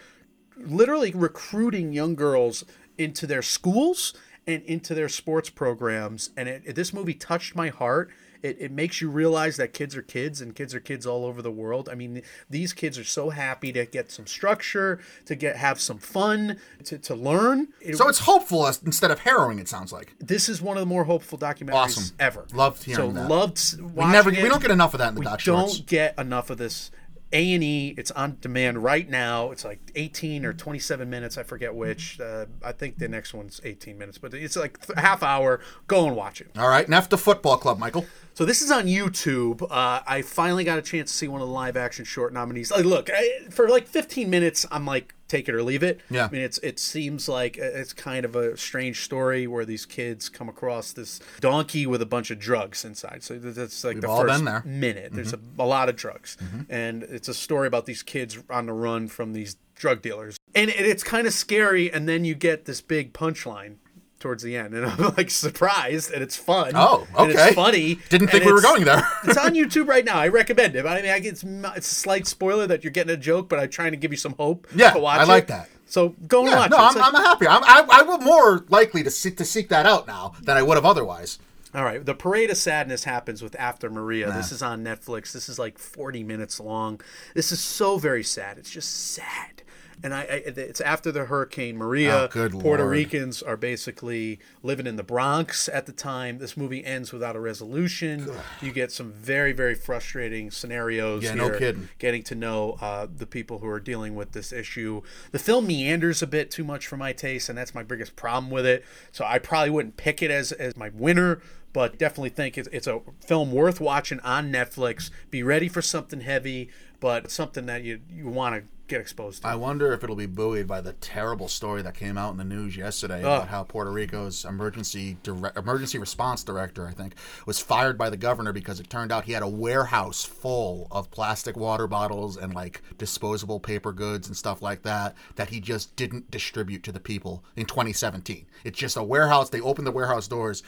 literally 0.60 1.12
recruiting 1.12 1.92
young 1.92 2.14
girls 2.14 2.64
into 2.96 3.26
their 3.26 3.42
schools 3.42 4.14
and 4.46 4.62
into 4.64 4.94
their 4.94 5.08
sports 5.08 5.50
programs 5.50 6.30
and 6.36 6.48
it, 6.48 6.74
this 6.74 6.92
movie 6.92 7.14
touched 7.14 7.54
my 7.54 7.68
heart 7.68 8.10
It, 8.42 8.56
it 8.60 8.70
makes 8.72 9.00
you 9.00 9.10
realize 9.10 9.56
that 9.56 9.72
kids 9.72 9.96
are 9.96 10.02
kids 10.02 10.40
and 10.40 10.54
kids 10.54 10.72
are 10.74 10.78
kids 10.80 11.04
all 11.06 11.24
over 11.24 11.42
the 11.42 11.50
world. 11.50 11.88
I 11.90 11.96
mean, 11.96 12.22
these 12.48 12.72
kids 12.72 12.96
are 12.96 13.02
so 13.04 13.30
happy 13.30 13.72
to 13.72 13.84
get 13.84 14.12
some 14.12 14.26
structure, 14.28 15.00
to 15.26 15.34
get 15.34 15.56
have 15.56 15.80
some 15.80 15.98
fun, 15.98 16.56
to, 16.84 16.98
to 16.98 17.14
learn. 17.16 17.68
It- 17.80 17.96
So 17.96 18.08
it's 18.08 18.20
hopeful 18.20 18.64
instead 18.86 19.10
of 19.10 19.18
harrowing. 19.20 19.58
It 19.58 19.66
sounds 19.68 19.92
like. 19.92 20.14
this 20.20 20.48
is 20.48 20.62
one 20.62 20.76
of 20.76 20.80
the 20.82 20.86
more 20.86 21.02
hopeful 21.04 21.36
documentaries 21.36 21.74
Awesome. 21.74 22.14
ever. 22.20 22.46
Loved 22.54 22.84
hearing 22.84 23.10
so 23.16 23.20
that. 23.20 23.28
loved. 23.28 23.80
We 23.80 24.04
never, 24.06 24.30
we 24.30 24.48
don't 24.48 24.62
get 24.62 24.70
enough 24.70 24.94
of 24.94 24.98
that 24.98 25.08
in 25.08 25.14
the 25.16 25.20
we 25.20 25.26
don't 25.44 25.84
get 25.86 26.16
enough 26.16 26.48
of 26.50 26.58
this 26.58 26.92
a 27.32 27.54
and 27.54 27.62
E. 27.62 27.94
It's 27.96 28.10
on 28.12 28.38
demand 28.40 28.82
right 28.82 29.08
now. 29.08 29.50
It's 29.50 29.64
like 29.64 29.80
18 29.94 30.44
or 30.44 30.52
27 30.52 31.08
minutes. 31.08 31.36
I 31.36 31.42
forget 31.42 31.74
which. 31.74 32.20
Uh, 32.20 32.46
I 32.62 32.72
think 32.72 32.98
the 32.98 33.08
next 33.08 33.34
one's 33.34 33.60
18 33.64 33.98
minutes, 33.98 34.18
but 34.18 34.34
it's 34.34 34.56
like 34.56 34.78
a 34.96 35.00
half 35.00 35.22
hour. 35.22 35.60
Go 35.86 36.06
and 36.06 36.16
watch 36.16 36.40
it. 36.40 36.50
All 36.56 36.68
right, 36.68 36.86
NEFTA 36.86 37.18
Football 37.18 37.58
Club, 37.58 37.78
Michael. 37.78 38.06
So 38.34 38.44
this 38.44 38.62
is 38.62 38.70
on 38.70 38.84
YouTube. 38.86 39.62
Uh, 39.62 40.00
I 40.06 40.22
finally 40.22 40.64
got 40.64 40.78
a 40.78 40.82
chance 40.82 41.10
to 41.10 41.16
see 41.16 41.28
one 41.28 41.40
of 41.40 41.48
the 41.48 41.54
live 41.54 41.76
action 41.76 42.04
short 42.04 42.32
nominees. 42.32 42.70
Like, 42.70 42.84
look, 42.84 43.10
I, 43.12 43.48
for 43.50 43.68
like 43.68 43.86
15 43.86 44.30
minutes, 44.30 44.64
I'm 44.70 44.86
like, 44.86 45.14
take 45.28 45.48
it 45.48 45.54
or 45.54 45.62
leave 45.62 45.82
it. 45.82 46.00
Yeah. 46.10 46.26
I 46.26 46.30
mean, 46.30 46.42
it's 46.42 46.58
it 46.58 46.78
seems 46.78 47.28
like 47.28 47.56
it's 47.56 47.92
kind 47.92 48.24
of 48.24 48.34
a 48.34 48.56
strange 48.56 49.04
story 49.04 49.46
where 49.46 49.64
these 49.64 49.86
kids 49.86 50.28
come 50.28 50.48
across 50.48 50.92
this 50.92 51.20
donkey 51.40 51.86
with 51.86 52.02
a 52.02 52.06
bunch 52.06 52.30
of 52.30 52.38
drugs 52.38 52.84
inside. 52.84 53.22
So 53.22 53.38
that's 53.38 53.84
like 53.84 54.00
the 54.00 54.08
all 54.08 54.22
first 54.22 54.44
there. 54.44 54.62
minute. 54.64 55.12
There's 55.12 55.32
mm-hmm. 55.32 55.60
a, 55.60 55.64
a 55.64 55.66
lot 55.66 55.88
of 55.88 55.96
drugs, 55.96 56.36
mm-hmm. 56.42 56.62
and 56.68 57.02
it's 57.04 57.28
a 57.28 57.34
story 57.34 57.66
about 57.66 57.86
these 57.86 58.02
kids 58.02 58.38
on 58.50 58.66
the 58.66 58.72
run 58.72 59.08
from 59.08 59.32
these 59.32 59.56
drug 59.74 60.02
dealers, 60.02 60.36
and 60.54 60.70
it, 60.70 60.80
it's 60.80 61.04
kind 61.04 61.26
of 61.26 61.32
scary. 61.32 61.92
And 61.92 62.08
then 62.08 62.24
you 62.24 62.34
get 62.34 62.64
this 62.64 62.80
big 62.80 63.12
punchline. 63.12 63.76
Towards 64.20 64.42
the 64.42 64.56
end, 64.56 64.74
and 64.74 64.84
I'm 64.84 65.14
like 65.16 65.30
surprised, 65.30 66.10
and 66.12 66.22
it's 66.22 66.36
fun. 66.36 66.72
Oh, 66.74 67.06
okay. 67.16 67.32
it's 67.32 67.54
funny. 67.54 68.00
Didn't 68.08 68.28
think 68.28 68.44
we 68.44 68.52
were 68.52 68.60
going 68.60 68.84
there. 68.84 69.06
it's 69.24 69.36
on 69.36 69.54
YouTube 69.54 69.86
right 69.86 70.04
now. 70.04 70.18
I 70.18 70.26
recommend 70.26 70.74
it. 70.74 70.84
I 70.84 71.00
mean, 71.00 71.10
I 71.10 71.18
it's 71.18 71.44
it's 71.44 71.92
a 71.92 71.94
slight 71.94 72.26
spoiler 72.26 72.66
that 72.66 72.82
you're 72.82 72.90
getting 72.90 73.14
a 73.14 73.16
joke, 73.16 73.48
but 73.48 73.60
I'm 73.60 73.68
trying 73.70 73.92
to 73.92 73.96
give 73.96 74.10
you 74.10 74.16
some 74.16 74.34
hope. 74.34 74.66
Yeah, 74.74 74.90
to 74.90 74.98
watch 74.98 75.20
I 75.20 75.24
like 75.24 75.44
it. 75.44 75.48
that. 75.48 75.68
So 75.86 76.16
go 76.26 76.40
and 76.40 76.50
Yeah, 76.50 76.56
watch 76.58 76.70
no, 76.72 76.76
it. 76.78 76.80
I'm, 76.80 76.94
like- 76.96 77.14
I'm 77.14 77.22
happy. 77.22 77.46
I'm, 77.46 77.62
I, 77.64 77.86
I 78.00 78.02
will 78.02 78.18
more 78.18 78.64
likely 78.68 79.04
to 79.04 79.10
seek 79.10 79.36
to 79.36 79.44
seek 79.44 79.68
that 79.68 79.86
out 79.86 80.08
now 80.08 80.32
than 80.42 80.56
I 80.56 80.62
would 80.62 80.74
have 80.76 80.84
otherwise. 80.84 81.38
All 81.74 81.84
right, 81.84 82.04
the 82.04 82.14
parade 82.14 82.50
of 82.50 82.56
sadness 82.56 83.04
happens 83.04 83.40
with 83.42 83.54
After 83.58 83.88
Maria. 83.88 84.32
This 84.32 84.50
is 84.52 84.62
on 84.62 84.82
Netflix. 84.82 85.32
This 85.32 85.48
is 85.48 85.58
like 85.58 85.78
40 85.78 86.24
minutes 86.24 86.58
long. 86.58 87.00
This 87.34 87.52
is 87.52 87.60
so 87.60 87.98
very 87.98 88.24
sad. 88.24 88.58
It's 88.58 88.70
just 88.70 89.12
sad. 89.12 89.62
And 90.02 90.14
I, 90.14 90.20
I 90.22 90.42
it's 90.46 90.80
after 90.80 91.10
the 91.10 91.24
Hurricane 91.24 91.76
Maria. 91.76 92.24
Oh, 92.24 92.28
Puerto 92.28 92.82
Lord. 92.82 92.90
Ricans 92.90 93.42
are 93.42 93.56
basically 93.56 94.38
living 94.62 94.86
in 94.86 94.96
the 94.96 95.02
Bronx 95.02 95.68
at 95.68 95.86
the 95.86 95.92
time. 95.92 96.38
This 96.38 96.56
movie 96.56 96.84
ends 96.84 97.12
without 97.12 97.36
a 97.36 97.40
resolution. 97.40 98.30
You 98.62 98.72
get 98.72 98.92
some 98.92 99.12
very 99.12 99.52
very 99.52 99.74
frustrating 99.74 100.50
scenarios. 100.50 101.24
Yeah, 101.24 101.34
no 101.34 101.56
kidding. 101.56 101.88
Getting 101.98 102.22
to 102.24 102.34
know 102.34 102.78
uh, 102.80 103.06
the 103.14 103.26
people 103.26 103.58
who 103.58 103.68
are 103.68 103.80
dealing 103.80 104.14
with 104.14 104.32
this 104.32 104.52
issue. 104.52 105.02
The 105.32 105.38
film 105.38 105.66
meanders 105.66 106.22
a 106.22 106.26
bit 106.26 106.50
too 106.50 106.64
much 106.64 106.86
for 106.86 106.96
my 106.96 107.12
taste, 107.12 107.48
and 107.48 107.58
that's 107.58 107.74
my 107.74 107.82
biggest 107.82 108.16
problem 108.16 108.50
with 108.50 108.66
it. 108.66 108.84
So 109.12 109.24
I 109.24 109.38
probably 109.38 109.70
wouldn't 109.70 109.96
pick 109.96 110.22
it 110.22 110.30
as 110.30 110.52
as 110.52 110.76
my 110.76 110.90
winner 110.90 111.40
but 111.72 111.98
definitely 111.98 112.30
think 112.30 112.56
it's, 112.56 112.68
it's 112.72 112.86
a 112.86 113.00
film 113.20 113.52
worth 113.52 113.80
watching 113.80 114.20
on 114.20 114.50
Netflix. 114.50 115.10
Be 115.30 115.42
ready 115.42 115.68
for 115.68 115.82
something 115.82 116.22
heavy, 116.22 116.70
but 116.98 117.30
something 117.30 117.66
that 117.66 117.84
you 117.84 118.00
you 118.10 118.26
want 118.28 118.54
to 118.56 118.62
get 118.88 119.00
exposed 119.00 119.42
to. 119.42 119.48
I 119.48 119.54
wonder 119.54 119.92
if 119.92 120.02
it'll 120.02 120.16
be 120.16 120.26
buoyed 120.26 120.66
by 120.66 120.80
the 120.80 120.94
terrible 120.94 121.46
story 121.46 121.82
that 121.82 121.94
came 121.94 122.16
out 122.18 122.32
in 122.32 122.38
the 122.38 122.44
news 122.44 122.76
yesterday 122.76 123.20
about 123.20 123.48
how 123.48 123.62
Puerto 123.62 123.90
Rico's 123.92 124.44
emergency 124.44 125.18
dire- 125.22 125.52
emergency 125.56 125.98
response 125.98 126.42
director, 126.42 126.86
I 126.88 126.92
think, 126.92 127.14
was 127.46 127.60
fired 127.60 127.96
by 127.98 128.10
the 128.10 128.16
governor 128.16 128.52
because 128.52 128.80
it 128.80 128.88
turned 128.90 129.12
out 129.12 129.24
he 129.24 129.32
had 129.32 129.42
a 129.42 129.48
warehouse 129.48 130.24
full 130.24 130.88
of 130.90 131.10
plastic 131.10 131.56
water 131.56 131.86
bottles 131.86 132.36
and 132.36 132.54
like 132.54 132.82
disposable 132.96 133.60
paper 133.60 133.92
goods 133.92 134.26
and 134.26 134.36
stuff 134.36 134.62
like 134.62 134.82
that 134.82 135.14
that 135.36 135.50
he 135.50 135.60
just 135.60 135.94
didn't 135.96 136.30
distribute 136.30 136.82
to 136.84 136.92
the 136.92 137.00
people 137.00 137.44
in 137.56 137.66
2017. 137.66 138.46
It's 138.64 138.78
just 138.78 138.96
a 138.96 139.02
warehouse. 139.04 139.50
They 139.50 139.60
opened 139.60 139.86
the 139.86 139.92
warehouse 139.92 140.26
doors. 140.28 140.62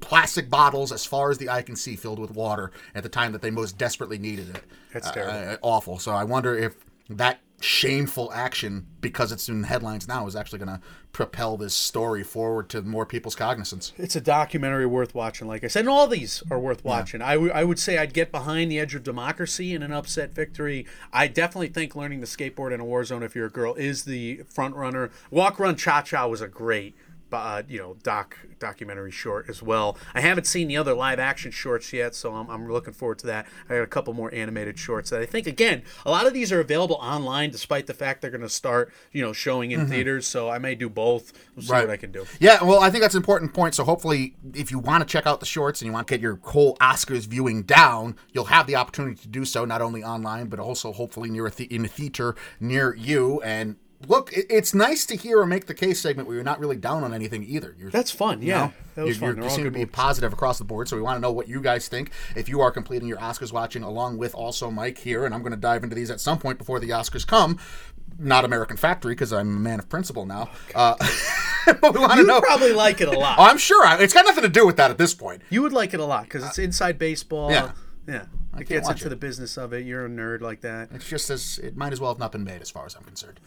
Plastic 0.00 0.48
bottles, 0.48 0.92
as 0.92 1.04
far 1.04 1.30
as 1.30 1.38
the 1.38 1.48
eye 1.50 1.62
can 1.62 1.74
see, 1.74 1.96
filled 1.96 2.20
with 2.20 2.30
water 2.30 2.70
at 2.94 3.02
the 3.02 3.08
time 3.08 3.32
that 3.32 3.42
they 3.42 3.50
most 3.50 3.76
desperately 3.76 4.16
needed 4.16 4.48
it. 4.50 4.62
That's 4.92 5.08
Uh, 5.08 5.12
terrible. 5.12 5.52
uh, 5.54 5.56
awful. 5.60 5.98
So 5.98 6.12
I 6.12 6.22
wonder 6.22 6.56
if 6.56 6.76
that 7.10 7.40
shameful 7.60 8.32
action, 8.32 8.86
because 9.00 9.32
it's 9.32 9.48
in 9.48 9.62
the 9.62 9.68
headlines 9.68 10.06
now, 10.06 10.26
is 10.26 10.36
actually 10.36 10.58
going 10.60 10.68
to 10.68 10.80
propel 11.12 11.56
this 11.56 11.74
story 11.74 12.22
forward 12.22 12.68
to 12.68 12.82
more 12.82 13.04
people's 13.04 13.34
cognizance. 13.34 13.92
it's 13.96 14.14
a 14.14 14.20
documentary 14.20 14.86
worth 14.86 15.14
watching, 15.14 15.48
like 15.48 15.64
I 15.64 15.66
said, 15.68 15.80
and 15.80 15.88
all 15.88 16.06
these 16.06 16.42
are 16.50 16.58
worth 16.58 16.84
watching. 16.84 17.20
I 17.22 17.36
would- 17.36 17.52
would 17.68 17.78
say 17.78 17.98
I'd 17.98 18.14
get 18.14 18.30
behind 18.30 18.70
the 18.70 18.78
edge 18.78 18.94
of 18.94 19.02
democracy 19.02 19.74
in 19.74 19.82
an 19.82 19.92
upset 19.92 20.34
victory. 20.34 20.86
I 21.12 21.26
definitely 21.26 21.68
think 21.68 21.96
learning 21.96 22.20
the 22.20 22.26
skateboard 22.26 22.72
in 22.72 22.80
a 22.80 22.84
war 22.84 23.04
zone 23.04 23.22
if 23.22 23.34
you're 23.34 23.46
a 23.46 23.50
girl 23.50 23.74
is 23.74 24.04
the 24.04 24.42
front 24.48 24.74
runner. 24.76 25.10
Walk 25.30 25.58
Run 25.58 25.74
Cha 25.76 26.02
Cha 26.02 26.26
was 26.26 26.40
a 26.40 26.48
great. 26.48 26.94
Uh, 27.30 27.62
you 27.68 27.78
know, 27.78 27.96
doc 28.02 28.38
documentary 28.58 29.10
short 29.10 29.48
as 29.50 29.62
well. 29.62 29.96
I 30.14 30.20
haven't 30.20 30.46
seen 30.46 30.66
the 30.68 30.76
other 30.78 30.94
live 30.94 31.18
action 31.18 31.50
shorts 31.50 31.92
yet, 31.92 32.14
so 32.14 32.34
I'm, 32.34 32.48
I'm 32.48 32.70
looking 32.70 32.94
forward 32.94 33.18
to 33.20 33.26
that. 33.26 33.46
I 33.68 33.74
got 33.74 33.82
a 33.82 33.86
couple 33.86 34.14
more 34.14 34.32
animated 34.34 34.78
shorts 34.78 35.10
that 35.10 35.20
I 35.20 35.26
think, 35.26 35.46
again, 35.46 35.82
a 36.06 36.10
lot 36.10 36.26
of 36.26 36.32
these 36.32 36.50
are 36.52 36.60
available 36.60 36.96
online, 36.96 37.50
despite 37.50 37.86
the 37.86 37.94
fact 37.94 38.22
they're 38.22 38.30
going 38.30 38.40
to 38.40 38.48
start, 38.48 38.92
you 39.12 39.22
know, 39.22 39.32
showing 39.32 39.70
in 39.72 39.86
theaters. 39.88 40.26
So 40.26 40.48
I 40.48 40.58
may 40.58 40.74
do 40.74 40.88
both. 40.88 41.32
We'll 41.54 41.64
see 41.66 41.72
what 41.72 41.90
I 41.90 41.96
can 41.98 42.12
do. 42.12 42.24
Yeah, 42.40 42.64
well, 42.64 42.80
I 42.80 42.90
think 42.90 43.02
that's 43.02 43.14
an 43.14 43.20
important 43.20 43.52
point. 43.52 43.74
So 43.74 43.84
hopefully, 43.84 44.34
if 44.54 44.70
you 44.70 44.78
want 44.78 45.06
to 45.06 45.12
check 45.12 45.26
out 45.26 45.40
the 45.40 45.46
shorts 45.46 45.80
and 45.82 45.86
you 45.86 45.92
want 45.92 46.06
to 46.08 46.14
get 46.14 46.20
your 46.20 46.40
whole 46.42 46.76
Oscars 46.78 47.26
viewing 47.26 47.62
down, 47.62 48.16
you'll 48.32 48.46
have 48.46 48.66
the 48.66 48.76
opportunity 48.76 49.16
to 49.20 49.28
do 49.28 49.44
so 49.44 49.64
not 49.64 49.82
only 49.82 50.02
online 50.02 50.46
but 50.48 50.58
also 50.58 50.92
hopefully 50.92 51.28
near 51.30 51.46
a 51.46 51.50
the- 51.50 51.72
in 51.74 51.84
a 51.84 51.88
theater 51.88 52.34
near 52.58 52.94
you. 52.94 53.40
And 53.42 53.76
look, 54.06 54.32
it, 54.32 54.46
it's 54.48 54.74
nice 54.74 55.04
to 55.06 55.16
hear 55.16 55.42
a 55.42 55.46
make 55.46 55.66
the 55.66 55.74
case 55.74 56.00
segment 56.00 56.28
where 56.28 56.36
you're 56.36 56.44
not 56.44 56.60
really 56.60 56.76
down 56.76 57.04
on 57.04 57.12
anything 57.12 57.44
either. 57.44 57.74
You're 57.78 57.90
That's 57.90 58.10
fun. 58.10 58.42
Yeah, 58.42 58.58
know? 58.58 58.72
that 58.94 59.04
was 59.04 59.16
you, 59.16 59.20
fun. 59.20 59.28
you 59.30 59.34
They're 59.36 59.44
all 59.44 59.50
seem 59.50 59.64
to 59.64 59.70
be 59.70 59.86
positive 59.86 60.32
across 60.32 60.58
the 60.58 60.64
board, 60.64 60.88
so 60.88 60.96
we 60.96 61.02
want 61.02 61.16
to 61.16 61.20
know 61.20 61.32
what 61.32 61.48
you 61.48 61.60
guys 61.60 61.88
think. 61.88 62.10
If 62.36 62.48
you 62.48 62.60
are 62.60 62.70
completing 62.70 63.08
your 63.08 63.18
Oscars 63.18 63.52
watching, 63.52 63.82
along 63.82 64.18
with 64.18 64.34
also 64.34 64.70
Mike 64.70 64.98
here, 64.98 65.24
and 65.24 65.34
I'm 65.34 65.40
going 65.40 65.52
to 65.52 65.58
dive 65.58 65.82
into 65.84 65.96
these 65.96 66.10
at 66.10 66.20
some 66.20 66.38
point 66.38 66.58
before 66.58 66.80
the 66.80 66.90
Oscars 66.90 67.26
come. 67.26 67.58
Not 68.20 68.44
American 68.44 68.76
Factory 68.76 69.12
because 69.14 69.32
I'm 69.32 69.56
a 69.56 69.60
man 69.60 69.78
of 69.78 69.88
principle 69.88 70.26
now. 70.26 70.50
Uh, 70.74 70.94
but 71.66 71.94
we 71.94 72.00
want 72.00 72.14
to 72.14 72.18
You 72.18 72.26
know. 72.26 72.40
probably 72.40 72.72
like 72.72 73.00
it 73.00 73.08
a 73.08 73.16
lot. 73.16 73.38
Oh, 73.38 73.44
I'm 73.44 73.58
sure 73.58 73.84
I, 73.86 73.98
it's 74.00 74.12
got 74.12 74.24
nothing 74.24 74.42
to 74.42 74.48
do 74.48 74.66
with 74.66 74.76
that 74.76 74.90
at 74.90 74.98
this 74.98 75.14
point. 75.14 75.42
You 75.50 75.62
would 75.62 75.72
like 75.72 75.94
it 75.94 76.00
a 76.00 76.04
lot 76.04 76.24
because 76.24 76.44
it's 76.44 76.58
inside 76.58 76.98
baseball. 76.98 77.50
yeah. 77.52 77.72
yeah. 78.08 78.24
It 78.54 78.56
can't 78.56 78.68
gets 78.68 78.88
into 78.88 79.06
it. 79.06 79.10
the 79.10 79.16
business 79.16 79.56
of 79.56 79.72
it. 79.72 79.84
You're 79.84 80.06
a 80.06 80.08
nerd 80.08 80.40
like 80.40 80.62
that. 80.62 80.88
It's 80.92 81.08
just 81.08 81.30
as 81.30 81.58
it 81.58 81.76
might 81.76 81.92
as 81.92 82.00
well 82.00 82.10
have 82.10 82.18
not 82.18 82.32
been 82.32 82.44
made, 82.44 82.60
as 82.62 82.70
far 82.70 82.86
as 82.86 82.94
I'm 82.94 83.04
concerned. 83.04 83.40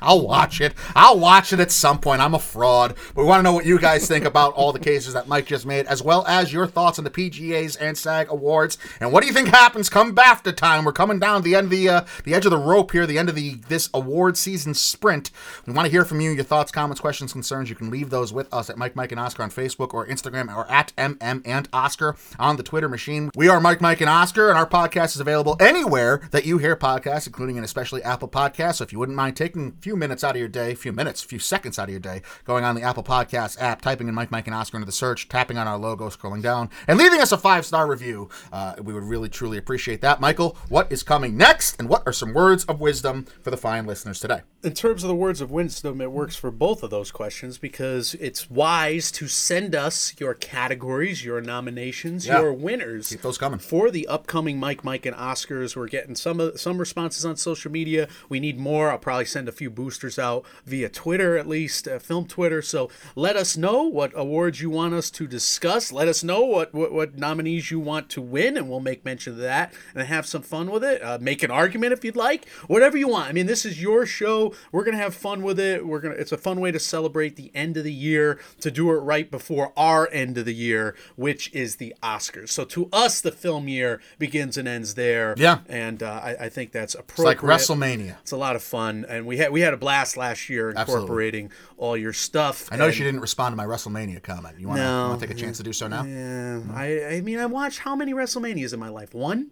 I'll 0.00 0.20
watch 0.20 0.60
it. 0.60 0.74
I'll 0.94 1.18
watch 1.18 1.52
it 1.52 1.60
at 1.60 1.70
some 1.70 1.98
point. 1.98 2.20
I'm 2.20 2.34
a 2.34 2.38
fraud. 2.38 2.94
But 3.14 3.22
we 3.22 3.28
want 3.28 3.40
to 3.40 3.42
know 3.42 3.52
what 3.52 3.66
you 3.66 3.78
guys 3.78 4.06
think 4.06 4.24
about 4.24 4.54
all 4.54 4.72
the 4.72 4.78
cases 4.78 5.14
that 5.14 5.28
Mike 5.28 5.46
just 5.46 5.66
made, 5.66 5.86
as 5.86 6.02
well 6.02 6.24
as 6.26 6.52
your 6.52 6.66
thoughts 6.66 6.98
on 6.98 7.04
the 7.04 7.10
PGAs 7.10 7.76
and 7.80 7.96
SAG 7.96 8.30
awards. 8.30 8.78
And 9.00 9.12
what 9.12 9.20
do 9.22 9.26
you 9.26 9.32
think 9.32 9.48
happens 9.48 9.88
come 9.88 10.14
BAFTA 10.14 10.56
time? 10.56 10.84
We're 10.84 10.92
coming 10.92 11.18
down 11.18 11.42
the 11.42 11.54
end 11.54 11.66
of 11.66 11.70
the 11.70 11.88
uh, 11.88 12.04
the 12.24 12.34
edge 12.34 12.44
of 12.44 12.50
the 12.50 12.58
rope 12.58 12.92
here, 12.92 13.06
the 13.06 13.18
end 13.18 13.28
of 13.28 13.34
the 13.34 13.54
this 13.68 13.88
award 13.94 14.36
season 14.36 14.74
sprint. 14.74 15.30
We 15.66 15.72
want 15.72 15.86
to 15.86 15.90
hear 15.90 16.04
from 16.04 16.20
you. 16.20 16.30
Your 16.30 16.44
thoughts, 16.44 16.72
comments, 16.72 17.00
questions, 17.00 17.32
concerns. 17.32 17.68
You 17.68 17.76
can 17.76 17.90
leave 17.90 18.10
those 18.10 18.32
with 18.32 18.52
us 18.52 18.70
at 18.70 18.78
Mike, 18.78 18.96
Mike, 18.96 19.12
and 19.12 19.20
Oscar 19.20 19.42
on 19.42 19.50
Facebook 19.50 19.94
or 19.94 20.06
Instagram, 20.06 20.54
or 20.54 20.70
at 20.70 20.92
MM 20.96 21.42
and 21.44 21.68
Oscar 21.72 22.16
on 22.38 22.56
the 22.56 22.62
Twitter 22.62 22.88
machine. 22.88 23.30
We 23.34 23.48
are 23.48 23.60
Mike, 23.60 23.80
Mike, 23.80 24.00
and 24.00 24.10
Oscar, 24.10 24.48
and 24.48 24.58
our 24.58 24.66
podcast 24.66 25.14
is 25.14 25.20
available 25.20 25.56
anywhere 25.60 26.20
that 26.30 26.44
you 26.44 26.58
hear 26.58 26.76
podcasts, 26.76 27.26
including 27.26 27.56
and 27.56 27.64
especially 27.64 28.02
Apple 28.02 28.28
Podcasts. 28.28 28.76
So 28.76 28.84
if 28.84 28.92
you 28.92 28.98
wouldn't 28.98 29.16
mind 29.16 29.36
taking 29.36 29.74
a 29.78 29.82
few 29.82 29.89
minutes 29.96 30.24
out 30.24 30.32
of 30.32 30.38
your 30.38 30.48
day, 30.48 30.72
a 30.72 30.76
few 30.76 30.92
minutes, 30.92 31.22
a 31.24 31.26
few 31.26 31.38
seconds 31.38 31.78
out 31.78 31.84
of 31.84 31.90
your 31.90 32.00
day, 32.00 32.22
going 32.44 32.64
on 32.64 32.74
the 32.74 32.82
Apple 32.82 33.02
Podcast 33.02 33.60
app, 33.60 33.80
typing 33.82 34.08
in 34.08 34.14
Mike, 34.14 34.30
Mike, 34.30 34.46
and 34.46 34.54
Oscar 34.54 34.76
into 34.76 34.86
the 34.86 34.92
search, 34.92 35.28
tapping 35.28 35.58
on 35.58 35.66
our 35.68 35.78
logo, 35.78 36.08
scrolling 36.08 36.42
down, 36.42 36.70
and 36.88 36.98
leaving 36.98 37.20
us 37.20 37.32
a 37.32 37.38
five 37.38 37.64
star 37.66 37.86
review, 37.88 38.28
uh, 38.52 38.74
we 38.82 38.92
would 38.94 39.04
really 39.04 39.28
truly 39.28 39.58
appreciate 39.58 40.00
that. 40.00 40.20
Michael, 40.20 40.56
what 40.68 40.90
is 40.92 41.02
coming 41.02 41.36
next, 41.36 41.76
and 41.78 41.88
what 41.88 42.02
are 42.06 42.12
some 42.12 42.32
words 42.34 42.64
of 42.64 42.80
wisdom 42.80 43.26
for 43.42 43.50
the 43.50 43.56
fine 43.56 43.86
listeners 43.86 44.20
today? 44.20 44.40
In 44.62 44.74
terms 44.74 45.02
of 45.02 45.08
the 45.08 45.14
words 45.14 45.40
of 45.40 45.50
wisdom, 45.50 46.00
it 46.00 46.12
works 46.12 46.36
for 46.36 46.50
both 46.50 46.82
of 46.82 46.90
those 46.90 47.10
questions 47.10 47.56
because 47.56 48.14
it's 48.14 48.50
wise 48.50 49.10
to 49.12 49.26
send 49.26 49.74
us 49.74 50.14
your 50.18 50.34
categories, 50.34 51.24
your 51.24 51.40
nominations, 51.40 52.26
Yeah. 52.26 52.40
your 52.40 52.52
winners. 52.52 53.08
Keep 53.08 53.22
those 53.22 53.38
coming. 53.38 53.58
for 53.58 53.90
the 53.90 54.06
upcoming 54.06 54.58
Mike, 54.60 54.84
Mike, 54.84 55.06
and 55.06 55.16
Oscars. 55.16 55.74
We're 55.76 55.88
getting 55.88 56.14
some 56.14 56.52
some 56.56 56.78
responses 56.78 57.24
on 57.24 57.36
social 57.36 57.70
media. 57.70 58.08
We 58.28 58.38
need 58.40 58.58
more. 58.58 58.90
I'll 58.90 58.98
probably 58.98 59.24
send 59.24 59.48
a 59.48 59.52
few 59.52 59.70
boosters 59.80 60.18
out 60.18 60.44
via 60.66 60.88
Twitter, 60.90 61.38
at 61.38 61.46
least 61.48 61.88
uh, 61.88 61.98
film 61.98 62.26
Twitter. 62.26 62.60
So 62.60 62.90
let 63.16 63.34
us 63.34 63.56
know 63.56 63.84
what 63.84 64.12
awards 64.14 64.60
you 64.60 64.68
want 64.68 64.92
us 64.92 65.08
to 65.12 65.26
discuss. 65.26 65.90
Let 65.90 66.06
us 66.06 66.22
know 66.22 66.42
what, 66.42 66.74
what, 66.74 66.92
what 66.92 67.16
nominees 67.16 67.70
you 67.70 67.80
want 67.80 68.10
to 68.10 68.20
win, 68.20 68.56
and 68.58 68.68
we'll 68.68 68.80
make 68.80 69.04
mention 69.04 69.32
of 69.32 69.38
that 69.38 69.72
and 69.94 70.06
have 70.06 70.26
some 70.26 70.42
fun 70.42 70.70
with 70.70 70.84
it. 70.84 71.02
Uh, 71.02 71.16
make 71.20 71.42
an 71.42 71.50
argument 71.50 71.94
if 71.94 72.04
you'd 72.04 72.14
like, 72.16 72.46
whatever 72.66 72.98
you 72.98 73.08
want. 73.08 73.28
I 73.28 73.32
mean, 73.32 73.46
this 73.46 73.64
is 73.64 73.80
your 73.80 74.04
show. 74.04 74.52
We're 74.70 74.84
gonna 74.84 74.98
have 74.98 75.14
fun 75.14 75.42
with 75.42 75.58
it. 75.58 75.86
We're 75.86 76.00
gonna. 76.00 76.16
It's 76.16 76.32
a 76.32 76.36
fun 76.38 76.60
way 76.60 76.70
to 76.72 76.78
celebrate 76.78 77.36
the 77.36 77.50
end 77.54 77.76
of 77.78 77.84
the 77.84 77.92
year 77.92 78.38
to 78.60 78.70
do 78.70 78.90
it 78.90 78.98
right 78.98 79.30
before 79.30 79.72
our 79.76 80.08
end 80.12 80.36
of 80.36 80.44
the 80.44 80.54
year, 80.54 80.94
which 81.16 81.50
is 81.54 81.76
the 81.76 81.94
Oscars. 82.02 82.50
So 82.50 82.64
to 82.66 82.88
us, 82.92 83.20
the 83.22 83.32
film 83.32 83.66
year 83.68 84.00
begins 84.18 84.58
and 84.58 84.68
ends 84.68 84.94
there. 84.94 85.34
Yeah. 85.38 85.60
and 85.68 86.02
uh, 86.02 86.20
I, 86.22 86.36
I 86.46 86.48
think 86.50 86.72
that's 86.72 86.94
It's 86.94 87.00
appropriate. 87.00 87.42
like 87.42 87.60
WrestleMania. 87.60 88.18
It's 88.20 88.32
a 88.32 88.36
lot 88.36 88.56
of 88.56 88.62
fun, 88.62 89.06
and 89.08 89.26
we 89.26 89.38
had 89.38 89.50
we 89.52 89.60
had 89.62 89.69
a 89.74 89.76
blast 89.76 90.16
last 90.16 90.48
year 90.48 90.70
Absolutely. 90.70 90.94
incorporating 91.02 91.52
all 91.76 91.96
your 91.96 92.12
stuff. 92.12 92.68
I 92.72 92.76
noticed 92.76 92.98
you 92.98 93.04
didn't 93.04 93.20
respond 93.20 93.52
to 93.52 93.56
my 93.56 93.64
WrestleMania 93.64 94.22
comment. 94.22 94.58
You 94.58 94.68
want 94.68 94.78
to 94.78 94.84
No. 94.84 95.16
take 95.20 95.30
a 95.30 95.34
chance 95.34 95.56
to 95.58 95.62
do 95.62 95.72
so 95.72 95.88
now? 95.88 96.04
Yeah, 96.04 96.60
I 96.74 97.16
I 97.16 97.20
mean 97.22 97.38
I 97.38 97.46
watched 97.46 97.80
how 97.80 97.94
many 97.96 98.12
WrestleManias 98.14 98.72
in 98.72 98.80
my 98.80 98.88
life? 98.88 99.14
One. 99.14 99.50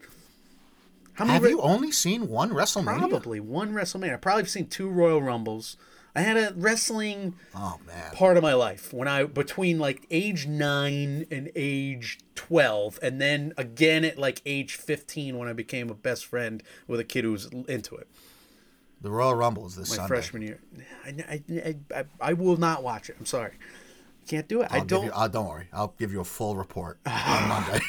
How 1.14 1.24
many? 1.24 1.34
Have 1.34 1.42
re- 1.42 1.50
you 1.50 1.60
only 1.60 1.90
seen 1.90 2.28
one 2.28 2.50
WrestleMania? 2.50 3.08
Probably 3.08 3.40
one 3.40 3.72
WrestleMania. 3.72 4.14
I 4.14 4.16
probably 4.18 4.42
have 4.44 4.50
seen 4.50 4.68
two 4.68 4.88
Royal 4.88 5.20
Rumbles. 5.20 5.76
I 6.14 6.22
had 6.22 6.36
a 6.36 6.52
wrestling 6.56 7.34
Oh 7.54 7.78
man. 7.86 8.12
part 8.12 8.36
of 8.36 8.42
my 8.42 8.54
life 8.54 8.92
when 8.92 9.06
I 9.06 9.24
between 9.24 9.78
like 9.78 10.04
age 10.10 10.46
nine 10.46 11.26
and 11.30 11.50
age 11.54 12.18
twelve, 12.34 12.98
and 13.02 13.20
then 13.20 13.52
again 13.56 14.04
at 14.04 14.18
like 14.18 14.40
age 14.46 14.74
fifteen 14.74 15.38
when 15.38 15.48
I 15.48 15.52
became 15.52 15.90
a 15.90 15.94
best 15.94 16.24
friend 16.24 16.62
with 16.88 16.98
a 16.98 17.04
kid 17.04 17.24
who 17.24 17.32
was 17.32 17.46
into 17.68 17.94
it. 17.96 18.08
The 19.00 19.10
Royal 19.10 19.34
Rumble 19.34 19.66
is 19.66 19.76
this 19.76 19.90
My 19.90 19.96
Sunday. 19.96 20.08
freshman 20.08 20.42
year, 20.42 20.60
I, 21.04 21.08
I, 21.28 21.42
I, 21.50 21.76
I, 21.94 22.04
I 22.20 22.32
will 22.32 22.56
not 22.56 22.82
watch 22.82 23.08
it. 23.10 23.16
I'm 23.18 23.26
sorry, 23.26 23.52
can't 24.28 24.46
do 24.48 24.62
it. 24.62 24.68
I 24.70 24.78
I'll 24.78 24.84
don't. 24.84 25.04
You, 25.06 25.10
uh, 25.12 25.28
don't 25.28 25.48
worry. 25.48 25.66
I'll 25.72 25.94
give 25.98 26.12
you 26.12 26.20
a 26.20 26.24
full 26.24 26.56
report 26.56 26.98
on 27.06 27.48
Monday. 27.48 27.80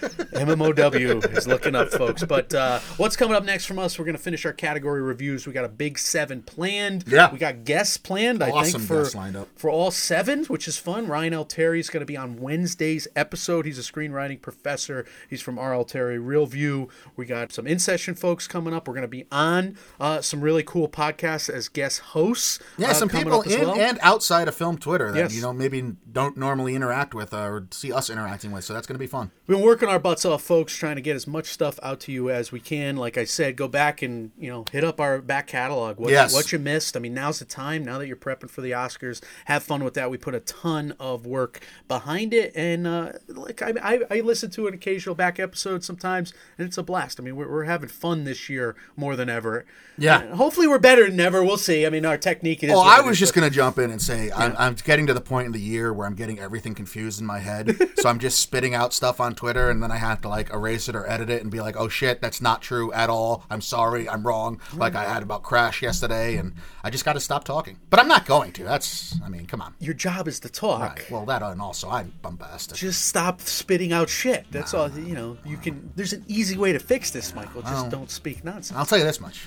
MMOW 0.34 1.36
is 1.36 1.46
looking 1.46 1.74
up, 1.74 1.90
folks. 1.90 2.22
But 2.24 2.54
uh, 2.54 2.78
what's 2.96 3.16
coming 3.16 3.34
up 3.36 3.44
next 3.44 3.66
from 3.66 3.78
us? 3.78 3.98
We're 3.98 4.04
going 4.04 4.16
to 4.16 4.22
finish 4.22 4.44
our 4.46 4.52
category 4.52 5.02
reviews. 5.02 5.46
We 5.46 5.52
got 5.52 5.64
a 5.64 5.68
big 5.68 5.98
seven 5.98 6.42
planned. 6.42 7.04
Yeah. 7.08 7.32
We 7.32 7.38
got 7.38 7.64
guests 7.64 7.96
planned, 7.96 8.42
I 8.42 8.62
think, 8.62 8.80
for, 8.84 8.98
guests 8.98 9.14
lined 9.14 9.36
up. 9.36 9.48
for 9.56 9.70
all 9.70 9.90
seven, 9.90 10.44
which 10.44 10.68
is 10.68 10.76
fun. 10.78 11.06
Ryan 11.08 11.34
L. 11.34 11.44
Terry 11.44 11.80
is 11.80 11.90
going 11.90 12.00
to 12.00 12.06
be 12.06 12.16
on 12.16 12.38
Wednesday's 12.40 13.08
episode. 13.16 13.66
He's 13.66 13.78
a 13.78 13.82
screenwriting 13.82 14.40
professor. 14.40 15.04
He's 15.28 15.42
from 15.42 15.58
R.L. 15.58 15.84
Terry 15.84 16.18
Real 16.18 16.46
View. 16.46 16.88
We 17.16 17.26
got 17.26 17.52
some 17.52 17.66
in 17.66 17.78
session 17.78 18.14
folks 18.14 18.46
coming 18.46 18.72
up. 18.74 18.86
We're 18.86 18.94
going 18.94 19.02
to 19.02 19.08
be 19.08 19.26
on 19.32 19.76
uh, 19.98 20.20
some 20.20 20.40
really 20.40 20.62
cool 20.62 20.88
podcasts 20.88 21.48
as 21.50 21.68
guest 21.68 22.00
hosts. 22.00 22.58
Yeah, 22.76 22.90
uh, 22.90 22.94
some 22.94 23.08
people 23.08 23.42
in 23.42 23.60
well. 23.62 23.74
and 23.80 23.98
outside 24.02 24.48
of 24.48 24.54
film 24.54 24.78
Twitter 24.78 25.10
that 25.12 25.18
Yes. 25.18 25.34
you 25.34 25.42
know 25.42 25.52
maybe 25.52 25.77
don't 26.12 26.36
normally 26.36 26.74
interact 26.74 27.14
with 27.14 27.32
uh, 27.34 27.38
or 27.42 27.66
see 27.70 27.92
us 27.92 28.10
interacting 28.10 28.50
with. 28.52 28.64
So 28.64 28.72
that's 28.74 28.86
going 28.86 28.94
to 28.94 28.98
be 28.98 29.06
fun. 29.06 29.30
We've 29.46 29.56
been 29.58 29.64
working 29.64 29.88
our 29.88 29.98
butts 29.98 30.24
off, 30.24 30.42
folks, 30.42 30.74
trying 30.76 30.96
to 30.96 31.02
get 31.02 31.16
as 31.16 31.26
much 31.26 31.46
stuff 31.46 31.78
out 31.82 32.00
to 32.00 32.12
you 32.12 32.30
as 32.30 32.52
we 32.52 32.60
can. 32.60 32.96
Like 32.96 33.16
I 33.16 33.24
said, 33.24 33.56
go 33.56 33.68
back 33.68 34.02
and 34.02 34.30
you 34.38 34.50
know 34.50 34.64
hit 34.70 34.84
up 34.84 35.00
our 35.00 35.20
back 35.20 35.46
catalog. 35.46 35.98
What, 35.98 36.10
Yes. 36.10 36.32
what 36.32 36.52
you 36.52 36.58
missed. 36.58 36.96
I 36.96 37.00
mean, 37.00 37.14
now's 37.14 37.38
the 37.38 37.44
time. 37.44 37.84
Now 37.84 37.98
that 37.98 38.06
you're 38.06 38.16
prepping 38.16 38.50
for 38.50 38.60
the 38.60 38.72
Oscars, 38.72 39.22
have 39.46 39.62
fun 39.62 39.84
with 39.84 39.94
that. 39.94 40.10
We 40.10 40.16
put 40.18 40.34
a 40.34 40.40
ton 40.40 40.94
of 41.00 41.26
work 41.26 41.60
behind 41.86 42.32
it, 42.34 42.52
and 42.54 42.86
uh, 42.86 43.12
like 43.28 43.62
I, 43.62 43.72
I, 43.82 44.00
I 44.10 44.20
listen 44.20 44.50
to 44.50 44.66
an 44.66 44.74
occasional 44.74 45.14
back 45.14 45.38
episode 45.38 45.84
sometimes, 45.84 46.32
and 46.58 46.66
it's 46.66 46.78
a 46.78 46.82
blast. 46.82 47.20
I 47.20 47.22
mean, 47.22 47.36
we're, 47.36 47.50
we're 47.50 47.64
having 47.64 47.88
fun 47.88 48.24
this 48.24 48.48
year 48.48 48.76
more 48.96 49.16
than 49.16 49.28
ever. 49.28 49.64
Yeah. 49.96 50.20
And 50.20 50.34
hopefully, 50.34 50.66
we're 50.68 50.78
better 50.78 51.08
than 51.08 51.18
ever. 51.20 51.42
We'll 51.42 51.56
see. 51.56 51.86
I 51.86 51.90
mean, 51.90 52.04
our 52.06 52.16
technique 52.18 52.62
is. 52.62 52.70
Oh, 52.72 52.80
I 52.80 53.00
was 53.00 53.18
just 53.18 53.34
going 53.34 53.48
to 53.48 53.54
jump 53.54 53.78
in 53.78 53.90
and 53.90 54.00
say 54.00 54.30
I'm, 54.32 54.54
I'm 54.58 54.74
getting 54.74 55.06
to 55.08 55.14
the 55.14 55.20
point 55.20 55.46
in 55.46 55.52
the 55.52 55.60
year 55.68 55.92
where 55.92 56.06
I'm 56.06 56.14
getting 56.14 56.38
everything 56.38 56.74
confused 56.74 57.20
in 57.20 57.26
my 57.26 57.38
head. 57.38 57.76
so 57.96 58.08
I'm 58.08 58.18
just 58.18 58.40
spitting 58.40 58.74
out 58.74 58.92
stuff 58.92 59.20
on 59.20 59.34
Twitter 59.34 59.70
and 59.70 59.82
then 59.82 59.90
I 59.90 59.96
have 59.96 60.20
to 60.22 60.28
like 60.28 60.50
erase 60.52 60.88
it 60.88 60.96
or 60.96 61.08
edit 61.08 61.30
it 61.30 61.42
and 61.42 61.50
be 61.50 61.60
like, 61.60 61.76
oh 61.76 61.88
shit, 61.88 62.20
that's 62.20 62.40
not 62.40 62.62
true 62.62 62.92
at 62.92 63.10
all. 63.10 63.44
I'm 63.50 63.60
sorry, 63.60 64.08
I'm 64.08 64.26
wrong. 64.26 64.60
Like 64.74 64.94
I 64.94 65.04
had 65.04 65.22
about 65.22 65.42
Crash 65.42 65.82
yesterday 65.82 66.36
and 66.36 66.54
I 66.82 66.90
just 66.90 67.04
got 67.04 67.14
to 67.14 67.20
stop 67.20 67.44
talking. 67.44 67.78
But 67.90 68.00
I'm 68.00 68.08
not 68.08 68.26
going 68.26 68.52
to. 68.52 68.64
That's, 68.64 69.18
I 69.24 69.28
mean, 69.28 69.46
come 69.46 69.60
on. 69.60 69.74
Your 69.78 69.94
job 69.94 70.28
is 70.28 70.40
to 70.40 70.48
talk. 70.48 70.80
Right. 70.80 71.10
Well, 71.10 71.26
that 71.26 71.42
and 71.42 71.60
also 71.60 71.88
I'm 71.88 72.12
bombastic. 72.22 72.76
just 72.76 73.06
stop 73.06 73.40
spitting 73.40 73.92
out 73.92 74.08
shit. 74.08 74.46
That's 74.50 74.74
all. 74.74 74.90
You 74.90 75.14
know, 75.14 75.38
you 75.44 75.56
can. 75.56 75.92
There's 75.96 76.12
an 76.12 76.24
easy 76.26 76.56
way 76.56 76.72
to 76.72 76.78
fix 76.78 77.10
this, 77.10 77.34
Michael. 77.34 77.62
Just 77.62 77.90
don't 77.90 78.10
speak 78.10 78.44
nonsense. 78.44 78.76
I'll 78.76 78.86
tell 78.86 78.98
you 78.98 79.04
this 79.04 79.20
much. 79.20 79.46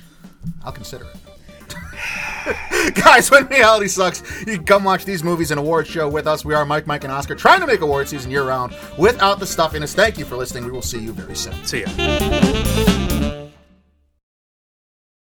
I'll 0.63 0.71
consider 0.71 1.05
it. 1.05 1.40
Guys, 2.93 3.29
when 3.29 3.47
reality 3.47 3.87
sucks, 3.87 4.23
you 4.41 4.55
can 4.57 4.65
come 4.65 4.83
watch 4.83 5.05
these 5.05 5.23
movies 5.23 5.51
and 5.51 5.59
awards 5.59 5.89
show 5.89 6.09
with 6.09 6.27
us. 6.27 6.43
We 6.43 6.53
are 6.53 6.65
Mike, 6.65 6.87
Mike, 6.87 7.03
and 7.03 7.13
Oscar 7.13 7.35
trying 7.35 7.61
to 7.61 7.67
make 7.67 7.81
award 7.81 8.07
season 8.07 8.31
year 8.31 8.43
round 8.43 8.73
without 8.97 9.39
the 9.39 9.45
stuffiness. 9.45 9.93
Thank 9.93 10.17
you 10.17 10.25
for 10.25 10.35
listening. 10.35 10.65
We 10.65 10.71
will 10.71 10.81
see 10.81 10.99
you 10.99 11.13
very 11.13 11.35
soon. 11.35 11.53
See 11.65 11.81
ya. 11.81 12.90